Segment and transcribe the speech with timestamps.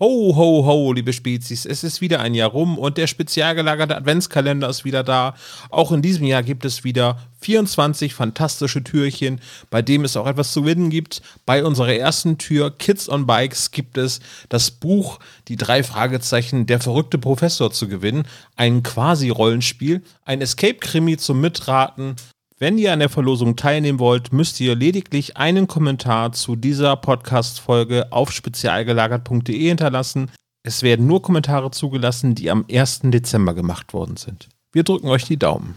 [0.00, 3.96] Ho, ho, ho, liebe Spezies, es ist wieder ein Jahr rum und der spezial gelagerte
[3.96, 5.36] Adventskalender ist wieder da.
[5.70, 10.52] Auch in diesem Jahr gibt es wieder 24 fantastische Türchen, bei dem es auch etwas
[10.52, 11.22] zu gewinnen gibt.
[11.46, 14.18] Bei unserer ersten Tür, Kids on Bikes, gibt es
[14.48, 18.26] das Buch Die drei Fragezeichen, der verrückte Professor zu gewinnen.
[18.56, 22.16] Ein Quasi-Rollenspiel, ein Escape-Krimi zum Mitraten,
[22.64, 28.10] wenn ihr an der Verlosung teilnehmen wollt, müsst ihr lediglich einen Kommentar zu dieser Podcast-Folge
[28.10, 30.30] auf spezialgelagert.de hinterlassen.
[30.62, 33.00] Es werden nur Kommentare zugelassen, die am 1.
[33.04, 34.48] Dezember gemacht worden sind.
[34.72, 35.74] Wir drücken euch die Daumen.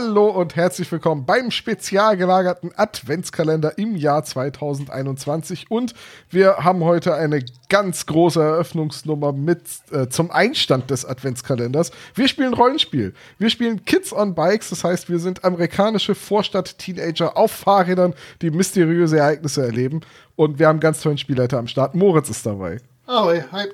[0.00, 5.72] Hallo und herzlich willkommen beim spezial gelagerten Adventskalender im Jahr 2021.
[5.72, 5.92] Und
[6.30, 11.90] wir haben heute eine ganz große Eröffnungsnummer mit äh, zum Einstand des Adventskalenders.
[12.14, 13.12] Wir spielen Rollenspiel.
[13.38, 19.18] Wir spielen Kids on Bikes, das heißt, wir sind amerikanische Vorstadt-Teenager auf Fahrrädern, die mysteriöse
[19.18, 20.02] Ereignisse erleben.
[20.36, 21.96] Und wir haben ganz tollen Spielleiter am Start.
[21.96, 22.78] Moritz ist dabei.
[23.06, 23.66] Ahoi, hi.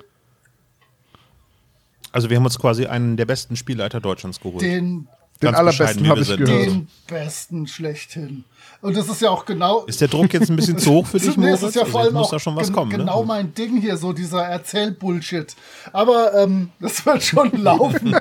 [2.11, 4.61] Also wir haben uns quasi einen der besten Spielleiter Deutschlands geholt.
[4.61, 5.07] Den
[5.41, 6.65] den allerbesten habe ich gehört.
[6.65, 8.45] Den besten schlechthin.
[8.81, 9.85] Und das ist ja auch genau.
[9.85, 11.61] Ist der Druck jetzt ein bisschen zu hoch für dich, Moritz?
[11.61, 13.27] Das ist ja vor allem muss auch da schon was kommen, genau ne?
[13.27, 15.55] mein Ding hier, so dieser Erzählbullshit.
[15.91, 18.15] Aber ähm, das wird schon laufen.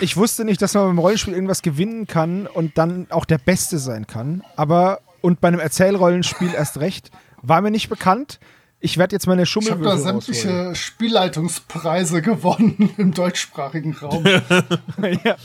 [0.00, 3.78] ich wusste nicht, dass man beim Rollenspiel irgendwas gewinnen kann und dann auch der Beste
[3.78, 4.42] sein kann.
[4.56, 7.10] Aber, und bei einem Erzählrollenspiel erst recht,
[7.42, 8.38] war mir nicht bekannt.
[8.80, 10.74] Ich werde jetzt meine Schummelwürfel Ich habe da sämtliche rausholen.
[10.74, 14.24] Spielleitungspreise gewonnen im deutschsprachigen Raum.
[15.24, 15.36] ja.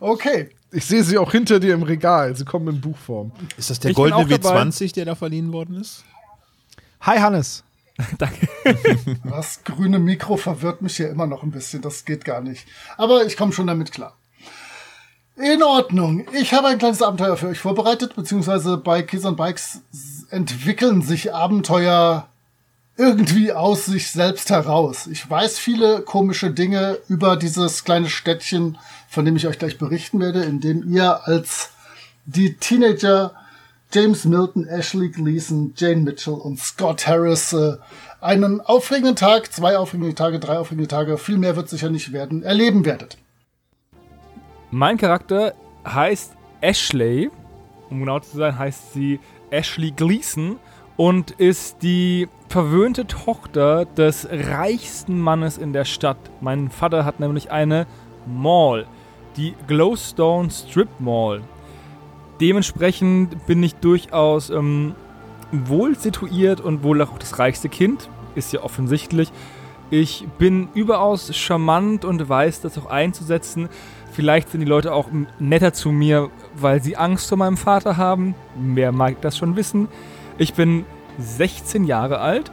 [0.00, 0.50] Okay.
[0.70, 2.34] Ich sehe sie auch hinter dir im Regal.
[2.34, 3.32] Sie kommen in Buchform.
[3.56, 4.62] Ist das der Ich goldene auch dabei.
[4.62, 6.04] W20, der da verliehen worden ist?
[7.02, 7.62] Hi Hannes.
[8.18, 8.48] Danke.
[9.24, 11.82] Das grüne Mikro verwirrt mich hier immer noch ein bisschen.
[11.82, 12.66] Das geht gar nicht.
[12.96, 14.16] Aber ich komme schon damit klar.
[15.36, 16.26] In Ordnung.
[16.32, 19.82] Ich habe ein kleines Abenteuer für euch vorbereitet, beziehungsweise bei Kids on Bikes
[20.30, 22.28] entwickeln sich Abenteuer
[22.96, 25.06] irgendwie aus sich selbst heraus.
[25.06, 30.20] Ich weiß viele komische Dinge über dieses kleine Städtchen, von dem ich euch gleich berichten
[30.20, 31.70] werde, in dem ihr als
[32.26, 33.32] die Teenager
[33.92, 37.76] James Milton, Ashley Gleason, Jane Mitchell und Scott Harris äh,
[38.20, 42.42] einen aufregenden Tag, zwei aufregende Tage, drei aufregende Tage, viel mehr wird sicher nicht werden,
[42.42, 43.18] erleben werdet.
[44.70, 45.54] Mein Charakter
[45.86, 46.32] heißt
[46.62, 47.30] Ashley.
[47.90, 49.20] Um genau zu sein, heißt sie
[49.50, 50.58] Ashley Gleason
[50.96, 56.18] und ist die verwöhnte Tochter des reichsten Mannes in der Stadt.
[56.40, 57.86] Mein Vater hat nämlich eine
[58.26, 58.86] Mall,
[59.36, 61.42] die Glowstone Strip Mall.
[62.40, 64.94] Dementsprechend bin ich durchaus ähm,
[65.50, 68.08] wohl situiert und wohl auch das reichste Kind.
[68.34, 69.30] Ist ja offensichtlich.
[69.90, 73.68] Ich bin überaus charmant und weiß das auch einzusetzen.
[74.10, 75.08] Vielleicht sind die Leute auch
[75.38, 78.34] netter zu mir, weil sie Angst vor meinem Vater haben.
[78.56, 79.88] Wer mag das schon wissen?
[80.38, 80.86] Ich bin
[81.18, 82.50] 16 Jahre alt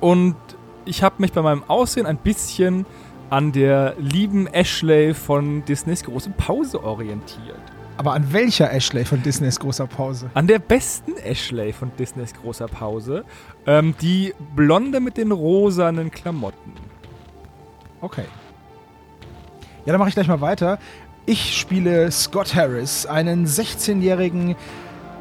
[0.00, 0.36] und
[0.84, 2.86] ich habe mich bei meinem Aussehen ein bisschen
[3.28, 7.60] an der lieben Ashley von Disneys große Pause orientiert.
[7.96, 10.30] Aber an welcher Ashley von Disneys großer Pause?
[10.32, 13.24] An der besten Ashley von Disneys großer Pause.
[13.66, 16.72] Ähm, die Blonde mit den rosanen Klamotten.
[18.00, 18.24] Okay.
[19.84, 20.78] Ja, dann mache ich gleich mal weiter.
[21.26, 24.56] Ich spiele Scott Harris, einen 16-jährigen,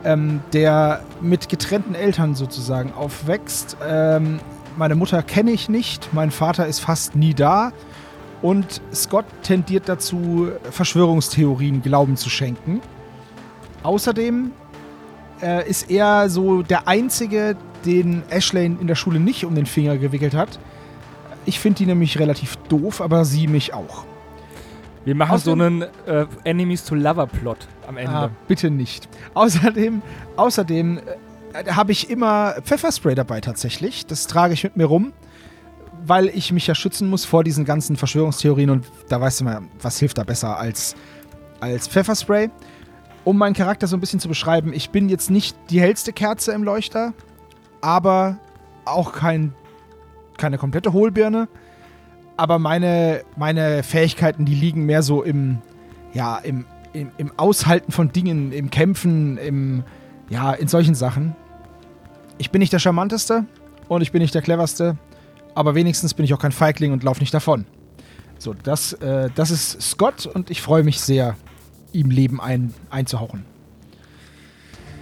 [0.04, 3.78] ähm, der mit getrennten Eltern sozusagen aufwächst.
[3.88, 4.40] Ähm,
[4.78, 7.72] meine Mutter kenne ich nicht, mein Vater ist fast nie da.
[8.42, 12.82] Und Scott tendiert dazu, Verschwörungstheorien Glauben zu schenken.
[13.84, 14.52] Außerdem
[15.42, 19.98] äh, ist er so der Einzige, den Ashley in der Schule nicht um den Finger
[19.98, 20.60] gewickelt hat.
[21.46, 24.06] Ich finde die nämlich relativ doof, aber sie mich auch.
[25.10, 28.12] Wir machen so Außerdem- einen äh, Enemies to Lover Plot am Ende.
[28.14, 29.10] Ah, bitte nicht.
[29.34, 30.04] Außerdem,
[30.36, 34.06] außerdem äh, habe ich immer Pfefferspray dabei tatsächlich.
[34.06, 35.12] Das trage ich mit mir rum,
[36.06, 39.62] weil ich mich ja schützen muss vor diesen ganzen Verschwörungstheorien und da weißt du mal,
[39.82, 40.96] was hilft da besser als,
[41.60, 42.52] als Pfefferspray.
[43.24, 46.52] Um meinen Charakter so ein bisschen zu beschreiben, ich bin jetzt nicht die hellste Kerze
[46.52, 47.14] im Leuchter,
[47.82, 48.38] aber
[48.86, 49.56] auch kein,
[50.38, 51.48] keine komplette Hohlbirne.
[52.40, 55.58] Aber meine, meine Fähigkeiten, die liegen mehr so im,
[56.14, 56.64] ja, im,
[56.94, 59.84] im, im Aushalten von Dingen, im Kämpfen, im,
[60.30, 61.36] ja, in solchen Sachen.
[62.38, 63.44] Ich bin nicht der Charmanteste
[63.90, 64.98] und ich bin nicht der Cleverste,
[65.54, 67.66] aber wenigstens bin ich auch kein Feigling und laufe nicht davon.
[68.38, 71.36] So, das, äh, das ist Scott und ich freue mich sehr,
[71.92, 73.44] ihm Leben ein, einzuhauchen.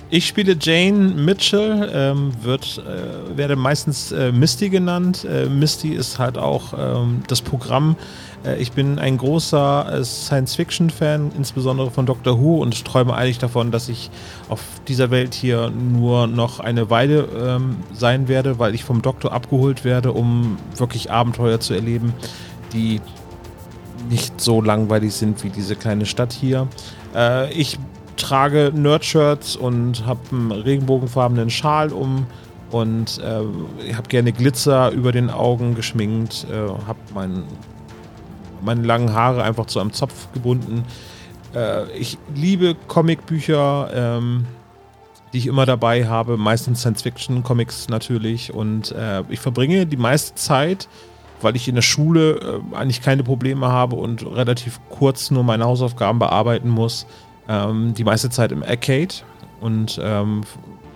[0.09, 5.27] Ich spiele Jane Mitchell, ähm, wird, äh, werde meistens äh, Misty genannt.
[5.29, 7.97] Äh, Misty ist halt auch ähm, das Programm.
[8.45, 13.71] Äh, ich bin ein großer äh, Science-Fiction-Fan, insbesondere von Doctor Who und träume eigentlich davon,
[13.71, 14.09] dass ich
[14.47, 19.33] auf dieser Welt hier nur noch eine Weile ähm, sein werde, weil ich vom Doktor
[19.33, 22.13] abgeholt werde, um wirklich Abenteuer zu erleben,
[22.71, 23.01] die
[24.09, 26.69] nicht so langweilig sind wie diese kleine Stadt hier.
[27.13, 27.77] Äh, ich
[28.17, 32.27] trage Nerd-Shirts und habe einen regenbogenfarbenen Schal um
[32.71, 36.55] und äh, habe gerne Glitzer über den Augen geschminkt, äh,
[36.85, 37.43] habe mein,
[38.61, 40.83] meine langen Haare einfach zu einem Zopf gebunden.
[41.55, 44.45] Äh, ich liebe Comicbücher, ähm,
[45.31, 50.89] die ich immer dabei habe, meistens Science-Fiction-Comics natürlich und äh, ich verbringe die meiste Zeit
[51.41, 55.65] weil ich in der Schule äh, eigentlich keine Probleme habe und relativ kurz nur meine
[55.65, 57.05] Hausaufgaben bearbeiten muss,
[57.47, 59.15] ähm, die meiste Zeit im Arcade
[59.61, 60.41] und ähm,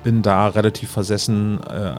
[0.04, 1.96] bin da relativ versessen, äh,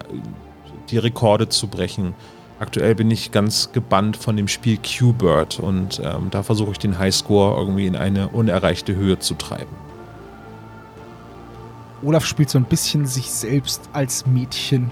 [0.90, 2.14] die Rekorde zu brechen.
[2.58, 6.99] Aktuell bin ich ganz gebannt von dem Spiel Q-Bird und ähm, da versuche ich den
[6.99, 9.75] Highscore irgendwie in eine unerreichte Höhe zu treiben.
[12.05, 14.90] Olaf spielt so ein bisschen sich selbst als Mädchen.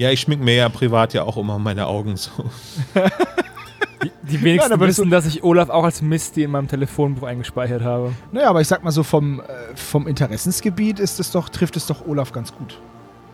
[0.00, 2.30] Ja, ich schmink mir ja privat ja auch immer meine Augen so.
[4.30, 7.82] Die, wenigsten aber wissen, so- dass ich Olaf auch als Misty in meinem Telefonbuch eingespeichert
[7.82, 8.12] habe.
[8.32, 9.44] Naja, aber ich sag mal so, vom, äh,
[9.74, 12.80] vom Interessensgebiet ist es doch, trifft es doch Olaf ganz gut.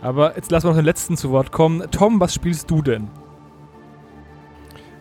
[0.03, 1.83] Aber jetzt lassen wir noch den letzten zu Wort kommen.
[1.91, 3.09] Tom, was spielst du denn?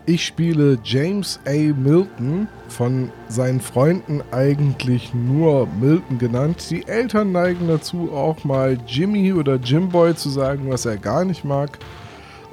[0.08, 1.52] Ich spiele James A.
[1.74, 6.68] Milton, von seinen Freunden eigentlich nur Milton genannt.
[6.70, 11.44] Die Eltern neigen dazu, auch mal Jimmy oder Jimboy zu sagen, was er gar nicht
[11.44, 11.80] mag.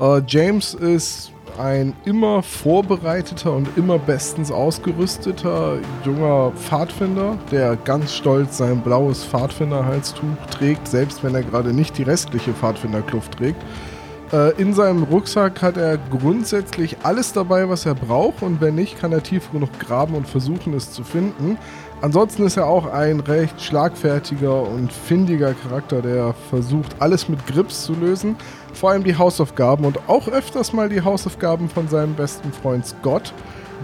[0.00, 8.58] Äh, James ist ein immer vorbereiteter und immer bestens ausgerüsteter junger Pfadfinder, der ganz stolz
[8.58, 13.62] sein blaues Pfadfinderhalstuch trägt, selbst wenn er gerade nicht die restliche Pfadfinderkluft trägt.
[14.32, 18.98] Äh, In seinem Rucksack hat er grundsätzlich alles dabei, was er braucht und wenn nicht,
[18.98, 21.58] kann er tief genug graben und versuchen, es zu finden.
[22.02, 27.84] Ansonsten ist er auch ein recht schlagfertiger und findiger Charakter, der versucht, alles mit Grips
[27.84, 28.34] zu lösen.
[28.72, 33.32] Vor allem die Hausaufgaben und auch öfters mal die Hausaufgaben von seinem besten Freund Scott,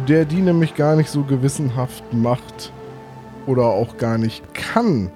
[0.08, 2.72] der die nämlich gar nicht so gewissenhaft macht
[3.46, 5.12] oder auch gar nicht kann.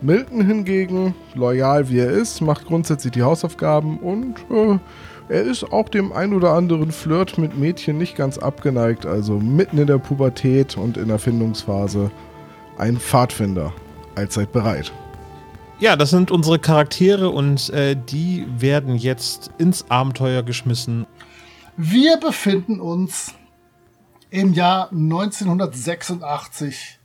[0.00, 4.78] Milton hingegen, loyal wie er ist, macht grundsätzlich die Hausaufgaben und äh,
[5.28, 9.06] er ist auch dem ein oder anderen Flirt mit Mädchen nicht ganz abgeneigt.
[9.06, 12.10] Also mitten in der Pubertät und in der Findungsphase
[12.76, 13.72] ein Pfadfinder.
[14.14, 14.92] Allzeit bereit.
[15.80, 21.06] Ja, das sind unsere Charaktere und äh, die werden jetzt ins Abenteuer geschmissen.
[21.76, 23.34] Wir befinden uns
[24.30, 27.00] im Jahr 1986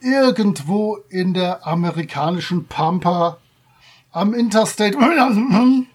[0.00, 3.38] irgendwo in der amerikanischen Pampa
[4.12, 4.98] am Interstate.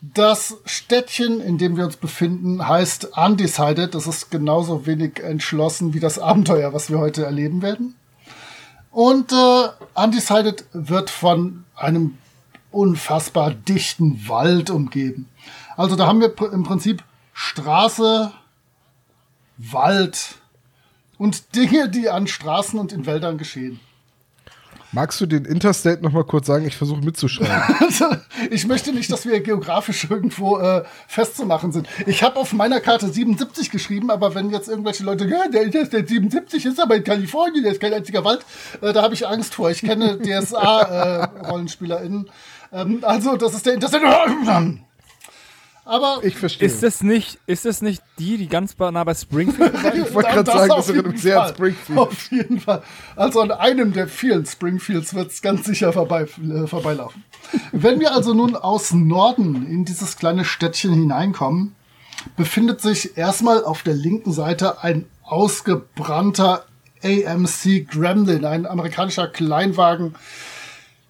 [0.00, 3.94] Das Städtchen, in dem wir uns befinden, heißt Undecided.
[3.94, 7.96] Das ist genauso wenig entschlossen wie das Abenteuer, was wir heute erleben werden.
[8.92, 12.16] Und äh, Undecided wird von einem
[12.70, 15.28] unfassbar dichten Wald umgeben.
[15.76, 17.02] Also da haben wir im Prinzip
[17.32, 18.32] Straße,
[19.56, 20.36] Wald
[21.18, 23.80] und Dinge, die an Straßen und in Wäldern geschehen.
[24.98, 26.66] Magst du den Interstate nochmal kurz sagen?
[26.66, 27.76] Ich versuche mitzuschreiben.
[27.80, 28.06] Also,
[28.50, 31.88] ich möchte nicht, dass wir geografisch irgendwo äh, festzumachen sind.
[32.06, 36.04] Ich habe auf meiner Karte 77 geschrieben, aber wenn jetzt irgendwelche Leute, ja, der Interstate
[36.04, 38.44] 77 ist aber in Kalifornien, der ist kein einziger Wald,
[38.80, 39.70] äh, da habe ich Angst vor.
[39.70, 42.28] Ich kenne DSA-RollenspielerInnen.
[42.72, 44.04] ähm, also, das ist der Interstate.
[45.88, 46.68] Aber Ich verstehe.
[46.68, 50.50] Ist das nicht, ist das nicht die, die ganz nah bei Springfield ich wollte gerade
[50.50, 51.48] sagen, das auf erinnert sehr an Fall.
[51.48, 51.98] Springfield.
[51.98, 52.82] Auf jeden Fall.
[53.16, 57.24] Also an einem der vielen Springfields wird es ganz sicher vorbei, äh, vorbeilaufen.
[57.72, 61.74] Wenn wir also nun aus Norden in dieses kleine Städtchen hineinkommen,
[62.36, 66.66] befindet sich erstmal auf der linken Seite ein ausgebrannter
[67.02, 70.16] AMC Gremlin, ein amerikanischer Kleinwagen,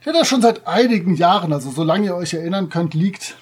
[0.04, 3.35] der da schon seit einigen Jahren, also solange ihr euch erinnern könnt, liegt.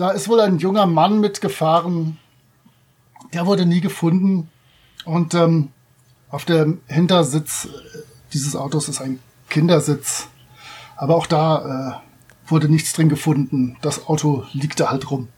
[0.00, 2.16] Da ist wohl ein junger Mann mitgefahren.
[3.34, 4.48] Der wurde nie gefunden.
[5.04, 5.72] Und ähm,
[6.30, 7.98] auf dem Hintersitz äh,
[8.32, 9.18] dieses Autos ist ein
[9.50, 10.28] Kindersitz.
[10.96, 13.76] Aber auch da äh, wurde nichts drin gefunden.
[13.82, 15.28] Das Auto liegt da halt rum.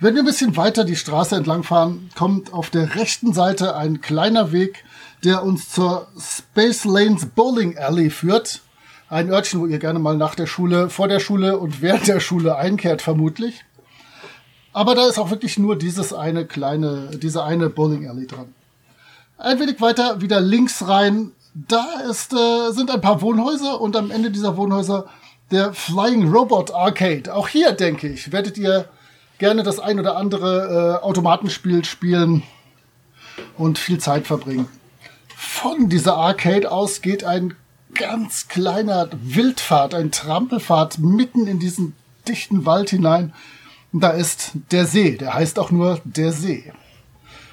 [0.00, 4.00] Wenn wir ein bisschen weiter die Straße entlang fahren, kommt auf der rechten Seite ein
[4.00, 4.82] kleiner Weg,
[5.22, 8.62] der uns zur Space Lanes Bowling Alley führt.
[9.08, 12.18] Ein Örtchen, wo ihr gerne mal nach der Schule, vor der Schule und während der
[12.18, 13.64] Schule einkehrt, vermutlich.
[14.72, 18.52] Aber da ist auch wirklich nur dieses eine kleine, diese eine Bowling Alley dran.
[19.38, 21.32] Ein wenig weiter wieder links rein.
[21.54, 25.06] Da ist, äh, sind ein paar Wohnhäuser und am Ende dieser Wohnhäuser
[25.50, 27.32] der Flying Robot Arcade.
[27.32, 28.88] Auch hier, denke ich, werdet ihr
[29.38, 32.42] gerne das ein oder andere äh, Automatenspiel spielen
[33.56, 34.68] und viel Zeit verbringen.
[35.36, 37.54] Von dieser Arcade aus geht ein
[37.96, 41.94] ganz kleiner Wildpfad, ein Trampelpfad mitten in diesen
[42.28, 43.32] dichten Wald hinein.
[43.92, 46.72] Und da ist der See, der heißt auch nur der See.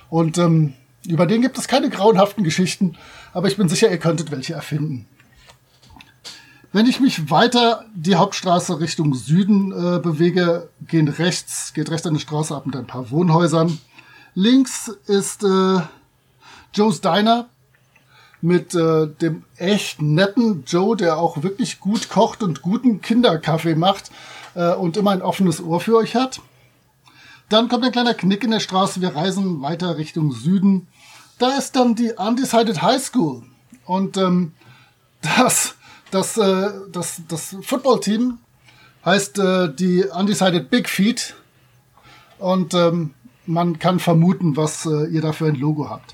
[0.09, 0.73] Und ähm,
[1.07, 2.97] über den gibt es keine grauenhaften Geschichten,
[3.33, 5.07] aber ich bin sicher, ihr könntet welche erfinden.
[6.71, 12.19] Wenn ich mich weiter die Hauptstraße Richtung Süden äh, bewege, gehen rechts, geht rechts eine
[12.19, 13.79] Straße ab mit ein paar Wohnhäusern.
[14.33, 15.81] Links ist äh,
[16.73, 17.47] Joe's Diner
[18.43, 24.11] mit äh, dem echt netten Joe, der auch wirklich gut kocht und guten Kinderkaffee macht
[24.53, 26.41] äh, und immer ein offenes Ohr für euch hat.
[27.47, 28.99] Dann kommt ein kleiner Knick in der Straße.
[28.99, 30.87] Wir reisen weiter Richtung Süden.
[31.39, 33.43] Da ist dann die Undecided High School.
[33.85, 34.51] Und ähm,
[35.37, 35.75] das,
[36.11, 38.39] das, äh, das, das Footballteam
[39.05, 41.35] heißt äh, die Undecided Big Feet.
[42.39, 43.13] Und ähm,
[43.45, 46.13] man kann vermuten, was äh, ihr da für ein Logo habt.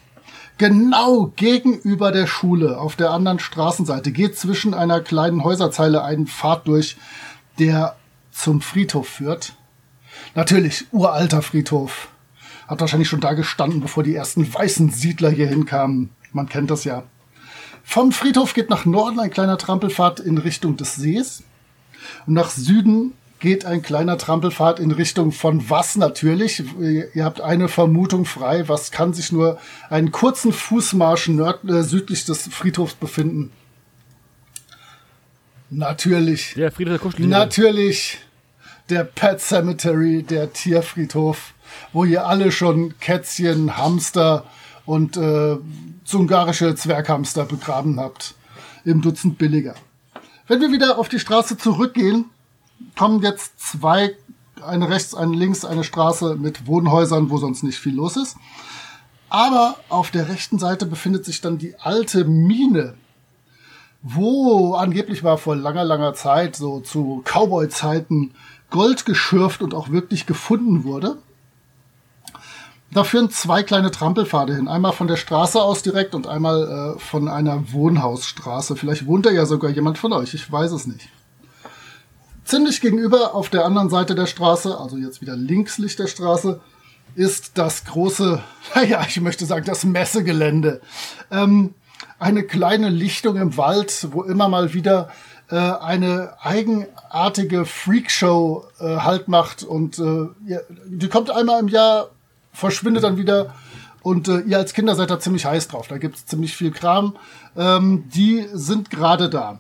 [0.60, 6.68] Genau gegenüber der Schule, auf der anderen Straßenseite, geht zwischen einer kleinen Häuserzeile ein Pfad
[6.68, 6.98] durch,
[7.60, 7.96] der
[8.30, 9.54] zum Friedhof führt.
[10.36, 12.10] Natürlich, uralter Friedhof.
[12.68, 16.10] Hat wahrscheinlich schon da gestanden, bevor die ersten weißen Siedler hier hinkamen.
[16.34, 17.04] Man kennt das ja.
[17.86, 21.44] Vom Friedhof geht nach Norden ein kleiner Trampelpfad in Richtung des Sees.
[22.28, 26.64] Und nach Süden geht ein kleiner Trampelpfad in Richtung von was natürlich.
[26.80, 28.68] Ihr habt eine Vermutung frei.
[28.68, 29.58] Was kann sich nur
[29.90, 33.52] einen kurzen Fußmarsch nörd äh, südlich des Friedhofs befinden?
[35.70, 36.54] Natürlich.
[36.56, 37.28] Der Friedrich der Kuschel.
[37.28, 38.20] Natürlich
[38.90, 41.54] der Pet Cemetery, der Tierfriedhof,
[41.94, 44.46] wo ihr alle schon Kätzchen, Hamster
[44.86, 45.58] und äh,
[46.04, 48.36] zungarische Zwerghamster begraben habt.
[48.86, 49.76] Im Dutzend billiger.
[50.48, 52.26] Wenn wir wieder auf die Straße zurückgehen,
[52.98, 54.16] kommen jetzt zwei,
[54.62, 58.38] eine rechts, eine links, eine Straße mit Wohnhäusern, wo sonst nicht viel los ist.
[59.30, 62.96] Aber auf der rechten Seite befindet sich dann die alte Mine,
[64.02, 68.34] wo angeblich war vor langer, langer Zeit, so zu Cowboy-Zeiten,
[68.72, 71.18] Gold geschürft und auch wirklich gefunden wurde.
[72.92, 74.68] Da führen zwei kleine Trampelpfade hin.
[74.68, 78.76] Einmal von der Straße aus direkt und einmal äh, von einer Wohnhausstraße.
[78.76, 81.10] Vielleicht wohnt da ja sogar jemand von euch, ich weiß es nicht.
[82.50, 86.60] Ziemlich gegenüber auf der anderen Seite der Straße, also jetzt wieder linkslich der Straße,
[87.14, 88.42] ist das große,
[88.76, 90.82] naja, ich möchte sagen, das Messegelände.
[91.30, 91.76] Ähm,
[92.18, 95.12] eine kleine Lichtung im Wald, wo immer mal wieder
[95.52, 102.10] äh, eine eigenartige Freakshow äh, Halt macht und äh, die kommt einmal im Jahr,
[102.52, 103.54] verschwindet dann wieder
[104.02, 105.88] und äh, ihr als Kinder seid da ziemlich heiß drauf.
[105.88, 107.16] Da gibt's ziemlich viel Kram.
[107.56, 109.60] Ähm, die sind gerade da.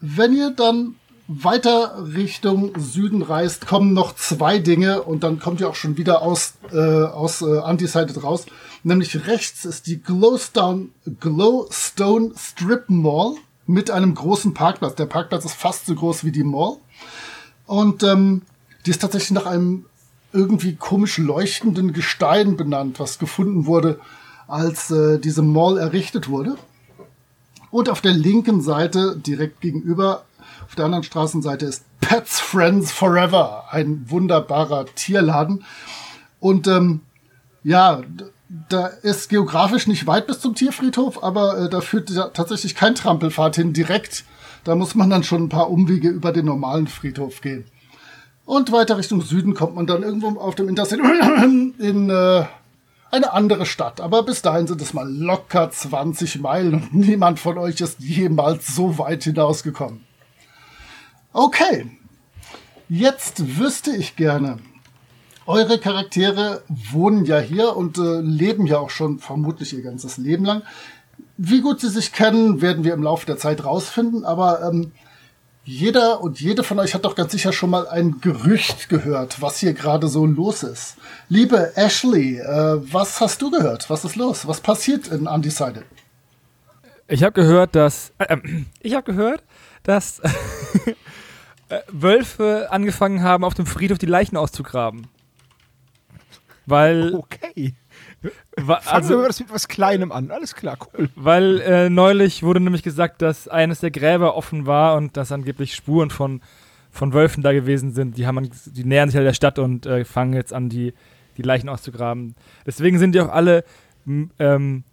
[0.00, 0.96] Wenn ihr dann
[1.28, 6.22] weiter Richtung Süden reist, kommen noch zwei Dinge und dann kommt ihr auch schon wieder
[6.22, 8.46] aus, äh, aus äh, Undecided raus.
[8.84, 10.88] Nämlich rechts ist die Glowstone,
[11.20, 13.34] Glowstone Strip Mall
[13.66, 14.94] mit einem großen Parkplatz.
[14.94, 16.76] Der Parkplatz ist fast so groß wie die Mall.
[17.66, 18.42] Und ähm,
[18.84, 19.86] die ist tatsächlich nach einem
[20.32, 23.98] irgendwie komisch leuchtenden Gestein benannt, was gefunden wurde,
[24.46, 26.56] als äh, diese Mall errichtet wurde.
[27.76, 30.24] Und auf der linken Seite, direkt gegenüber,
[30.64, 35.62] auf der anderen Straßenseite ist Pets Friends Forever, ein wunderbarer Tierladen.
[36.40, 37.02] Und ähm,
[37.64, 38.00] ja,
[38.70, 42.94] da ist geografisch nicht weit bis zum Tierfriedhof, aber äh, da führt ja tatsächlich kein
[42.94, 44.24] Trampelpfad hin direkt.
[44.64, 47.66] Da muss man dann schon ein paar Umwege über den normalen Friedhof gehen.
[48.46, 51.02] Und weiter Richtung Süden kommt man dann irgendwo auf dem Interstate
[51.78, 52.46] in äh,
[53.16, 54.00] eine andere Stadt.
[54.00, 58.74] Aber bis dahin sind es mal locker 20 Meilen und niemand von euch ist jemals
[58.74, 60.04] so weit hinausgekommen.
[61.32, 61.90] Okay,
[62.88, 64.58] jetzt wüsste ich gerne,
[65.46, 70.44] eure Charaktere wohnen ja hier und äh, leben ja auch schon vermutlich ihr ganzes Leben
[70.44, 70.62] lang.
[71.36, 74.92] Wie gut sie sich kennen, werden wir im Laufe der Zeit rausfinden, aber ähm,
[75.66, 79.58] jeder und jede von euch hat doch ganz sicher schon mal ein Gerücht gehört, was
[79.58, 80.96] hier gerade so los ist.
[81.28, 83.90] Liebe Ashley, äh, was hast du gehört?
[83.90, 84.46] Was ist los?
[84.46, 85.84] Was passiert in Undecided?
[87.08, 89.42] Ich habe gehört, dass äh, äh, ich habe gehört,
[89.82, 90.20] dass
[91.68, 95.08] äh, Wölfe angefangen haben, auf dem Friedhof die Leichen auszugraben.
[96.64, 97.74] Weil Okay.
[98.56, 100.30] Fangen also wir das mit was Kleinem an.
[100.30, 101.08] Alles klar, cool.
[101.14, 105.74] Weil äh, neulich wurde nämlich gesagt, dass eines der Gräber offen war und dass angeblich
[105.74, 106.40] Spuren von,
[106.90, 108.16] von Wölfen da gewesen sind.
[108.16, 110.94] Die, haben, die nähern sich halt der Stadt und äh, fangen jetzt an, die,
[111.36, 112.34] die Leichen auszugraben.
[112.64, 113.64] Deswegen sind die auch alle
[114.06, 114.84] ähm,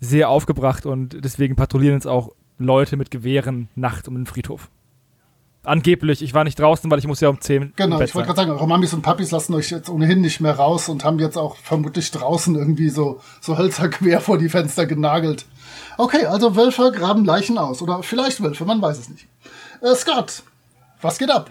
[0.00, 4.68] sehr aufgebracht und deswegen patrouillieren jetzt auch Leute mit Gewehren nachts um den Friedhof.
[5.64, 8.14] Angeblich, ich war nicht draußen, weil ich muss ja um 10 Genau, im Bett ich
[8.14, 11.04] wollte gerade sagen, eure Mamis und Papis lassen euch jetzt ohnehin nicht mehr raus und
[11.04, 15.46] haben jetzt auch vermutlich draußen irgendwie so, so Hölzer quer vor die Fenster genagelt.
[15.96, 17.80] Okay, also Wölfe graben Leichen aus.
[17.80, 19.26] Oder vielleicht Wölfe, man weiß es nicht.
[19.80, 20.42] Äh, Scott,
[21.00, 21.50] was geht ab?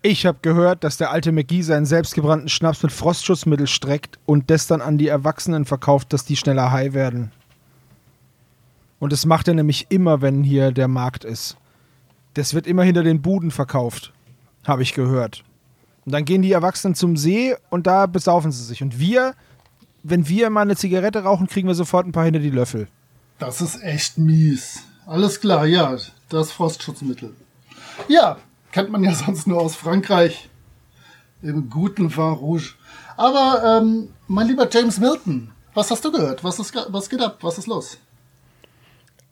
[0.00, 4.66] Ich habe gehört, dass der alte McGee seinen selbstgebrannten Schnaps mit Frostschutzmittel streckt und das
[4.66, 7.32] dann an die Erwachsenen verkauft, dass die schneller high werden.
[9.00, 11.56] Und das macht er nämlich immer, wenn hier der Markt ist.
[12.38, 14.12] Das wird immer hinter den Buden verkauft,
[14.64, 15.42] habe ich gehört.
[16.06, 18.80] Und dann gehen die Erwachsenen zum See und da besaufen sie sich.
[18.80, 19.34] Und wir,
[20.04, 22.86] wenn wir mal eine Zigarette rauchen, kriegen wir sofort ein paar hinter die Löffel.
[23.40, 24.84] Das ist echt mies.
[25.04, 25.96] Alles klar, ja,
[26.28, 27.34] das Frostschutzmittel.
[28.06, 28.36] Ja,
[28.70, 30.48] kennt man ja sonst nur aus Frankreich.
[31.42, 32.74] Im guten Vin Rouge.
[33.16, 36.44] Aber, ähm, mein lieber James Milton, was hast du gehört?
[36.44, 37.38] Was, ist, was geht ab?
[37.40, 37.98] Was ist los?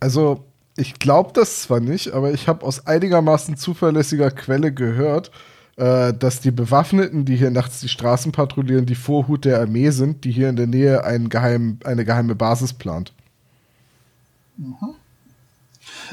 [0.00, 0.44] Also,
[0.76, 5.30] ich glaube das zwar nicht, aber ich habe aus einigermaßen zuverlässiger Quelle gehört,
[5.76, 10.24] äh, dass die Bewaffneten, die hier nachts die Straßen patrouillieren, die Vorhut der Armee sind,
[10.24, 13.12] die hier in der Nähe einen geheim, eine geheime Basis plant.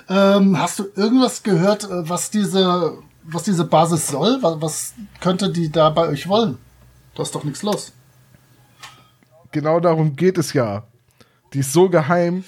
[0.10, 4.38] Ähm, hast du irgendwas gehört, äh, was diese, was diese Basis soll?
[4.42, 6.58] Was, was könnte die da bei euch wollen?
[7.16, 7.92] Da ist doch nichts los.
[9.52, 10.84] Genau darum geht es ja.
[11.54, 12.44] Die ist so geheim,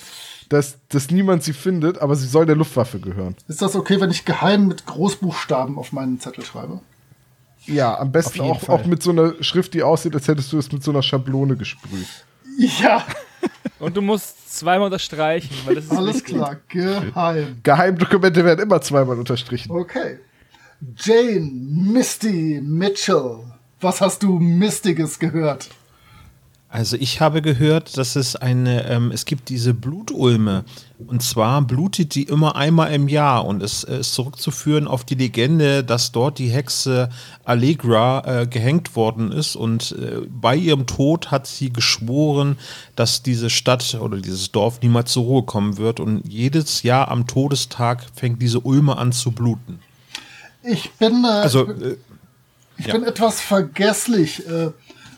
[0.49, 3.35] dass, dass niemand sie findet, aber sie soll der Luftwaffe gehören.
[3.47, 6.79] Ist das okay, wenn ich geheim mit Großbuchstaben auf meinen Zettel schreibe?
[7.65, 8.75] Ja, am besten auch, Fall.
[8.79, 11.55] auch mit so einer Schrift, die aussieht, als hättest du es mit so einer Schablone
[11.55, 12.07] gesprüht.
[12.57, 13.03] Ja,
[13.79, 16.35] Und du musst zweimal unterstreichen, weil das ist alles wichtig.
[16.35, 17.57] klar, geheim.
[17.63, 19.71] Geheimdokumente werden immer zweimal unterstrichen.
[19.71, 20.19] Okay.
[20.97, 23.39] Jane, Misty, Mitchell,
[23.81, 25.69] was hast du Mistiges gehört?
[26.75, 30.65] Also ich habe gehört, dass es eine, ähm, es gibt diese Blutulme.
[31.07, 35.15] Und zwar blutet die immer einmal im Jahr und es äh, ist zurückzuführen auf die
[35.15, 37.07] Legende, dass dort die Hexe
[37.45, 42.57] Allegra äh, gehängt worden ist und äh, bei ihrem Tod hat sie geschworen,
[42.97, 47.25] dass diese Stadt oder dieses Dorf niemals zur Ruhe kommen wird und jedes Jahr am
[47.25, 49.79] Todestag fängt diese Ulme an zu bluten.
[50.61, 51.95] Ich bin, äh, Also ich bin, äh,
[52.79, 52.93] ich ja.
[52.95, 54.43] bin etwas vergesslich.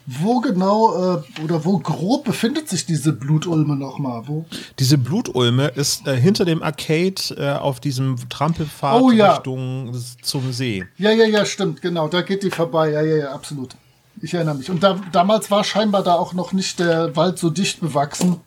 [0.10, 4.24] Wo genau äh, oder wo grob befindet sich diese Blutulme nochmal?
[4.26, 4.46] Wo?
[4.80, 9.34] Diese Blutulme ist äh, hinter dem Arcade äh, auf diesem Trampelpfad Oh ja.
[9.34, 10.86] Richtung zum See.
[10.98, 12.08] Ja, ja, ja, stimmt, genau.
[12.08, 12.92] Da geht die vorbei.
[12.92, 13.76] Ja, ja, ja, absolut.
[14.22, 14.70] Ich erinnere mich.
[14.72, 18.38] Und da, damals war scheinbar da auch noch nicht der Wald so dicht bewachsen.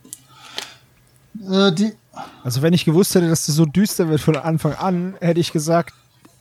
[1.46, 1.92] Äh, die,
[2.42, 5.52] Also wenn ich gewusst hätte, dass das so düster wird von Anfang an, hätte ich
[5.52, 5.92] gesagt,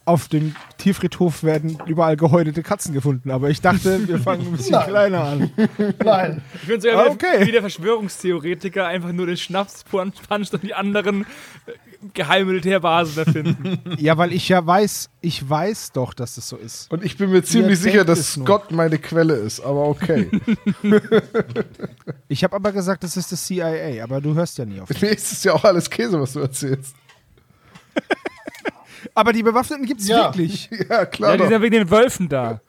[0.09, 3.31] auf dem Tierfriedhof werden überall gehäutete Katzen gefunden.
[3.31, 5.51] Aber ich dachte, wir fangen ein bisschen kleiner an.
[6.03, 6.41] nein.
[6.61, 7.45] Ich bin sogar Ah, wieder- okay.
[7.47, 10.19] wie der Verschwörungstheoretiker einfach nur den Schnaps puncht
[10.53, 11.21] und die anderen
[11.67, 11.71] äh,
[12.13, 13.79] geheime Militärbasen erfinden.
[13.99, 16.91] Ja, weil ich ja weiß, ich weiß doch, dass das so ist.
[16.91, 18.45] Und ich bin mir ziemlich sicher, dass es nur.
[18.47, 20.29] Scott meine Quelle ist, aber okay.
[22.29, 24.89] Ich habe aber gesagt, das ist das CIA, aber du hörst ja nie auf.
[24.89, 26.95] Mir ist es ja auch alles Käse, was du erzählst.
[29.19, 30.25] Aber die Bewaffneten gibt es Ja.
[30.25, 30.69] wirklich.
[30.89, 31.31] Ja, klar.
[31.31, 31.49] ja, die doch.
[31.49, 32.61] sind wegen den Wölfen da.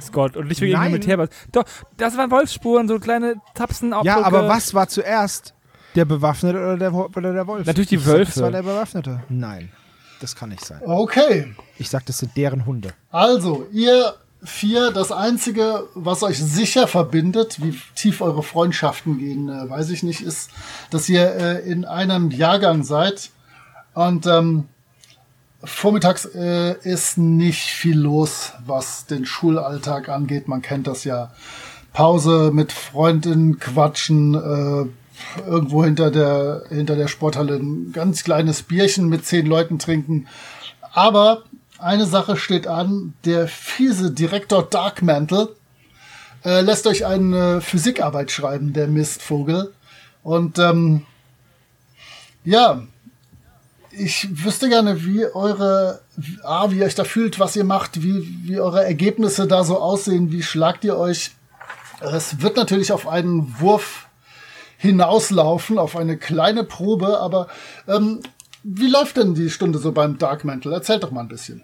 [0.00, 0.36] Scott.
[0.36, 0.84] Und nicht wegen Nein.
[0.86, 1.32] den Militärbasen.
[1.52, 1.64] Doch,
[1.96, 3.94] das waren Wolfsspuren, so kleine Tapsen.
[4.02, 5.54] Ja, aber was war zuerst?
[5.94, 7.66] Der Bewaffnete oder der, oder der Wolf?
[7.66, 8.32] Natürlich die Ich sag, Wölfe.
[8.32, 9.22] Das war der Bewaffnete.
[9.28, 9.70] Nein,
[10.20, 10.80] das kann nicht sein.
[10.84, 11.54] Okay.
[11.78, 12.94] Ich sag, das sind deren Hunde.
[13.10, 19.70] Also, ihr vier, das Einzige, was euch sicher verbindet, wie tief eure Freundschaften gehen, äh,
[19.70, 20.50] weiß ich nicht, ist,
[20.90, 23.30] dass ihr äh, in einem Jahrgang seid.
[23.94, 24.64] Und ähm,
[25.64, 30.48] vormittags äh, ist nicht viel los, was den Schulalltag angeht.
[30.48, 31.32] Man kennt das ja.
[31.92, 39.08] Pause mit Freundinnen quatschen, äh, irgendwo hinter der, hinter der Sporthalle ein ganz kleines Bierchen
[39.08, 40.26] mit zehn Leuten trinken.
[40.92, 41.42] Aber
[41.78, 45.54] eine Sache steht an, der fiese Direktor Darkmantle
[46.44, 49.72] äh, lässt euch eine Physikarbeit schreiben, der Mistvogel.
[50.22, 51.02] Und ähm,
[52.44, 52.82] ja,
[53.92, 56.00] ich wüsste gerne, wie eure,
[56.42, 59.78] ah, wie ihr euch da fühlt, was ihr macht, wie, wie eure Ergebnisse da so
[59.78, 61.32] aussehen, wie schlagt ihr euch.
[62.00, 64.08] Es wird natürlich auf einen Wurf
[64.78, 67.48] hinauslaufen, auf eine kleine Probe, aber
[67.86, 68.20] ähm,
[68.64, 70.72] wie läuft denn die Stunde so beim Dark Mantle?
[70.72, 71.62] Erzählt doch mal ein bisschen.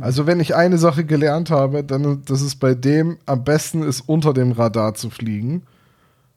[0.00, 4.02] Also wenn ich eine Sache gelernt habe, dann dass es bei dem am besten ist,
[4.02, 5.62] unter dem Radar zu fliegen.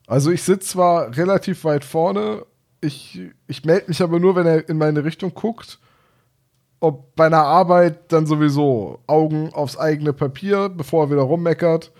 [0.05, 2.43] Also ich sitze zwar relativ weit vorne,
[2.81, 5.79] ich, ich melde mich aber nur, wenn er in meine Richtung guckt.
[6.79, 11.91] Ob bei einer Arbeit dann sowieso Augen aufs eigene Papier, bevor er wieder rummeckert.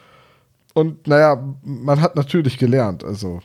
[0.74, 3.42] Und naja, man hat natürlich gelernt, also.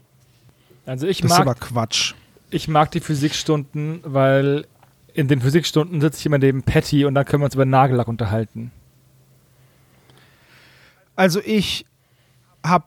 [0.87, 2.14] Also ich Das ist aber mag, Quatsch.
[2.51, 4.66] ich mag die Physikstunden, weil
[5.12, 8.09] in den Physikstunden sitze ich immer neben Patty und da können wir uns über Nagellack
[8.09, 8.70] unterhalten.
[11.16, 11.85] Also ich
[12.64, 12.85] habe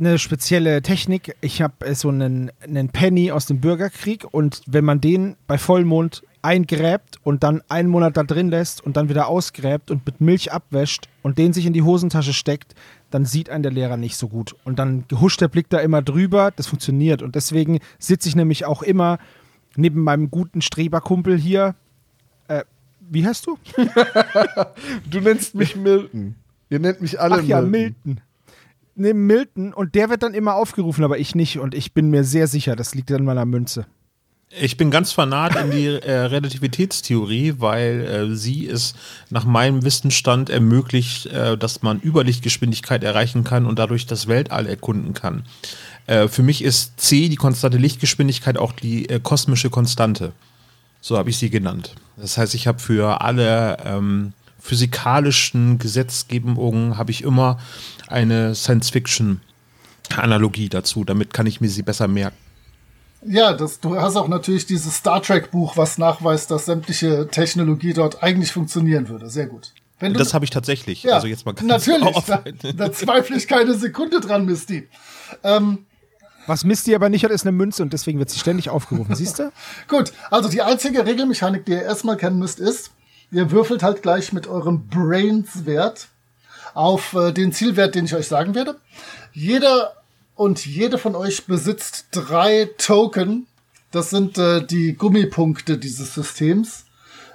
[0.00, 1.36] eine spezielle Technik.
[1.40, 6.22] Ich habe so einen, einen Penny aus dem Bürgerkrieg und wenn man den bei Vollmond
[6.42, 10.52] eingräbt und dann einen Monat da drin lässt und dann wieder ausgräbt und mit Milch
[10.52, 12.74] abwäscht und den sich in die Hosentasche steckt,
[13.10, 14.56] dann sieht einen der Lehrer nicht so gut.
[14.64, 16.50] Und dann huscht der Blick da immer drüber.
[16.56, 17.20] Das funktioniert.
[17.22, 19.18] Und deswegen sitze ich nämlich auch immer
[19.76, 21.74] neben meinem guten Streberkumpel hier.
[22.48, 22.64] Äh,
[23.00, 23.58] wie heißt du?
[25.10, 26.36] Du nennst mich Milton.
[26.70, 28.20] Ihr nennt mich alle Ach ja, Milton.
[29.00, 31.58] Neben Milton und der wird dann immer aufgerufen, aber ich nicht.
[31.58, 33.86] Und ich bin mir sehr sicher, das liegt an meiner Münze.
[34.50, 38.94] Ich bin ganz fanat in die äh, Relativitätstheorie, weil äh, sie es
[39.30, 45.14] nach meinem Wissensstand ermöglicht, äh, dass man Überlichtgeschwindigkeit erreichen kann und dadurch das Weltall erkunden
[45.14, 45.44] kann.
[46.06, 50.32] Äh, für mich ist C, die konstante Lichtgeschwindigkeit, auch die äh, kosmische Konstante.
[51.00, 51.94] So habe ich sie genannt.
[52.18, 57.58] Das heißt, ich habe für alle ähm, physikalischen Gesetzgebungen habe ich immer
[58.08, 61.04] eine Science-Fiction-Analogie dazu.
[61.04, 62.36] Damit kann ich mir sie besser merken.
[63.22, 67.92] Ja, das, du hast auch natürlich dieses Star Trek Buch, was nachweist, dass sämtliche Technologie
[67.92, 69.28] dort eigentlich funktionieren würde.
[69.28, 69.72] Sehr gut.
[69.98, 71.02] Wenn du, Das habe ich tatsächlich.
[71.02, 72.16] ja, also jetzt mal ganz natürlich.
[72.26, 72.42] Da,
[72.72, 74.88] da zweifle ich keine Sekunde dran, Misty.
[75.44, 75.84] Ähm,
[76.46, 79.14] Was Misty aber nicht hat, ist eine Münze und deswegen wird sie ständig aufgerufen.
[79.14, 79.52] Siehst du?
[79.88, 82.90] Gut, also die einzige Regelmechanik, die ihr erstmal kennen müsst, ist,
[83.30, 86.08] ihr würfelt halt gleich mit eurem Brains-Wert
[86.74, 88.76] auf äh, den Zielwert, den ich euch sagen werde.
[89.32, 89.94] Jeder
[90.34, 93.46] und jede von euch besitzt drei Token.
[93.90, 96.86] Das sind äh, die Gummipunkte dieses Systems.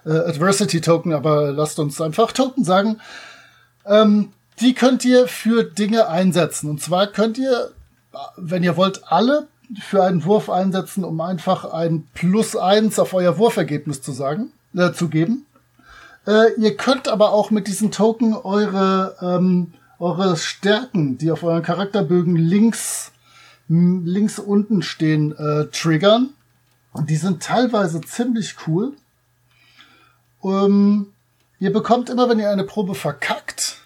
[0.06, 3.00] Äh, Adversity Token, aber lasst uns einfach Token sagen.
[3.86, 6.70] Ähm, die könnt ihr für Dinge einsetzen.
[6.70, 7.72] Und zwar könnt ihr,
[8.38, 9.48] wenn ihr wollt, alle
[9.82, 14.94] für einen Wurf einsetzen, um einfach ein Plus eins auf euer Wurfergebnis zu sagen, äh,
[14.94, 15.46] zu geben.
[16.28, 21.64] Äh, ihr könnt aber auch mit diesen Token eure, ähm, eure Stärken, die auf euren
[21.64, 23.12] Charakterbögen links,
[23.68, 26.30] links unten stehen, äh, triggern.
[27.08, 28.94] Die sind teilweise ziemlich cool.
[30.44, 31.08] Ähm,
[31.60, 33.82] ihr bekommt immer, wenn ihr eine Probe verkackt,